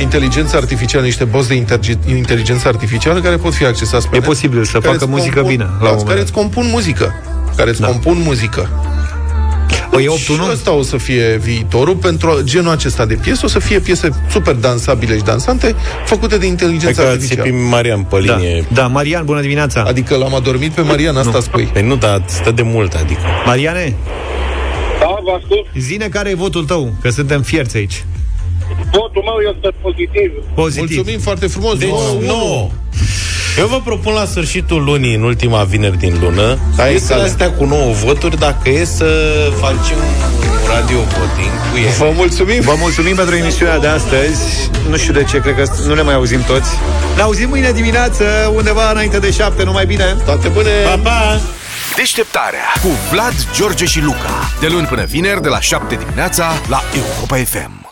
inteligența 0.00 0.56
artificială, 0.56 1.04
niște 1.04 1.24
boți 1.24 1.48
de 1.48 1.54
interge- 1.54 1.98
inteligență 2.08 2.68
artificială 2.68 3.20
care 3.20 3.36
pot 3.36 3.54
fi 3.54 3.64
accesați 3.64 4.08
pe 4.08 4.16
E 4.16 4.18
net, 4.18 4.28
posibil 4.28 4.64
să 4.64 4.72
care 4.78 4.84
facă 4.84 4.96
îți 5.04 5.06
muzică 5.06 5.34
compun, 5.40 5.56
bine, 5.56 5.64
la 5.64 5.70
un 5.70 5.78
Da, 5.80 5.88
moment 5.88 6.06
care 6.06 6.18
dat. 6.18 6.24
îți 6.28 6.32
compun 6.32 6.66
muzică. 6.70 7.14
Care 7.56 7.70
îți 7.70 7.80
da. 7.80 7.86
compun 7.86 8.16
muzică. 8.24 8.68
Păi 9.90 10.04
e 10.04 10.16
Și 10.16 10.32
ăsta 10.52 10.72
o 10.72 10.82
să 10.82 10.96
fie 10.96 11.36
viitorul 11.42 11.96
pentru 11.96 12.40
genul 12.42 12.70
acesta 12.72 13.06
de 13.06 13.14
piese. 13.14 13.40
O 13.44 13.48
să 13.48 13.58
fie 13.58 13.78
piese 13.80 14.10
super 14.30 14.54
dansabile 14.54 15.16
și 15.16 15.22
dansante, 15.22 15.74
făcute 16.04 16.36
de 16.38 16.46
inteligență 16.46 16.84
Hai 17.00 17.04
că 17.04 17.10
artificială. 17.10 17.42
țipi 17.48 17.56
Marian 17.70 18.02
pe 18.02 18.22
Da. 18.26 18.36
linie. 18.36 18.64
da, 18.72 18.86
Marian, 18.86 19.24
bună 19.24 19.40
dimineața! 19.40 19.82
Adică 19.86 20.16
l-am 20.16 20.34
adormit 20.34 20.72
pe 20.72 20.80
Marian, 20.80 21.16
asta 21.16 21.30
Nu. 21.34 21.40
spui. 21.40 21.64
Păi 21.72 21.82
nu, 21.82 21.96
dar 21.96 22.22
stă 22.26 22.50
de 22.50 22.62
mult, 22.62 22.94
adică. 22.94 23.20
Mariane, 23.46 23.94
Da, 25.00 25.06
vă 25.24 25.30
ascult. 25.42 25.66
zine 25.78 26.06
care 26.08 26.30
e 26.30 26.34
votul 26.34 26.64
tău, 26.64 26.92
că 27.00 27.10
suntem 27.10 27.42
fierți 27.42 27.76
aici. 27.76 28.04
Votul 28.92 29.22
meu 29.28 29.38
este 29.54 29.68
pozitiv. 29.80 30.30
Pozitiv. 30.54 30.96
Mulțumim 30.96 31.20
foarte 31.20 31.46
frumos. 31.46 31.78
Deci, 31.78 31.88
Nouă, 31.88 32.08
unu. 32.08 32.26
nu. 32.26 32.72
Eu 33.58 33.66
vă 33.66 33.80
propun 33.84 34.12
la 34.12 34.24
sfârșitul 34.24 34.84
lunii, 34.84 35.14
în 35.14 35.22
ultima 35.22 35.62
vineri 35.62 35.96
din 35.98 36.18
lună, 36.20 36.58
Hai, 36.76 36.88
piesele 36.90 37.08
sale. 37.18 37.22
astea 37.22 37.50
cu 37.52 37.64
9 37.64 37.92
voturi, 37.92 38.38
dacă 38.38 38.68
e 38.70 38.84
să 38.84 39.06
facem 39.60 39.96
un 39.96 40.48
radio 40.68 40.96
voting 40.98 41.52
cu 41.72 41.76
ele. 41.78 41.90
Vă 41.98 42.10
mulțumim. 42.14 42.60
Vă 42.60 42.74
mulțumim 42.78 43.14
pentru 43.16 43.34
emisiunea 43.34 43.78
de 43.78 43.86
astăzi. 43.86 44.70
Nu 44.88 44.96
știu 44.96 45.12
de 45.12 45.24
ce, 45.24 45.40
cred 45.40 45.54
că 45.54 45.64
nu 45.86 45.94
ne 45.94 46.02
mai 46.02 46.14
auzim 46.14 46.42
toți. 46.42 46.70
Ne 47.16 47.22
auzim 47.22 47.48
mâine 47.48 47.72
dimineață, 47.72 48.52
undeva 48.54 48.90
înainte 48.90 49.18
de 49.18 49.30
șapte, 49.30 49.64
numai 49.64 49.86
bine. 49.86 50.16
Toate 50.24 50.48
bune. 50.48 50.70
Pa, 50.84 50.98
pa! 51.02 51.40
Deșteptarea 51.96 52.66
cu 52.82 52.88
Vlad, 53.10 53.34
George 53.56 53.84
și 53.84 54.00
Luca. 54.02 54.50
De 54.60 54.66
luni 54.66 54.86
până 54.86 55.04
vineri, 55.04 55.42
de 55.42 55.48
la 55.48 55.60
7 55.60 55.94
dimineața, 55.94 56.52
la 56.68 56.82
Europa 56.96 57.36
FM. 57.36 57.87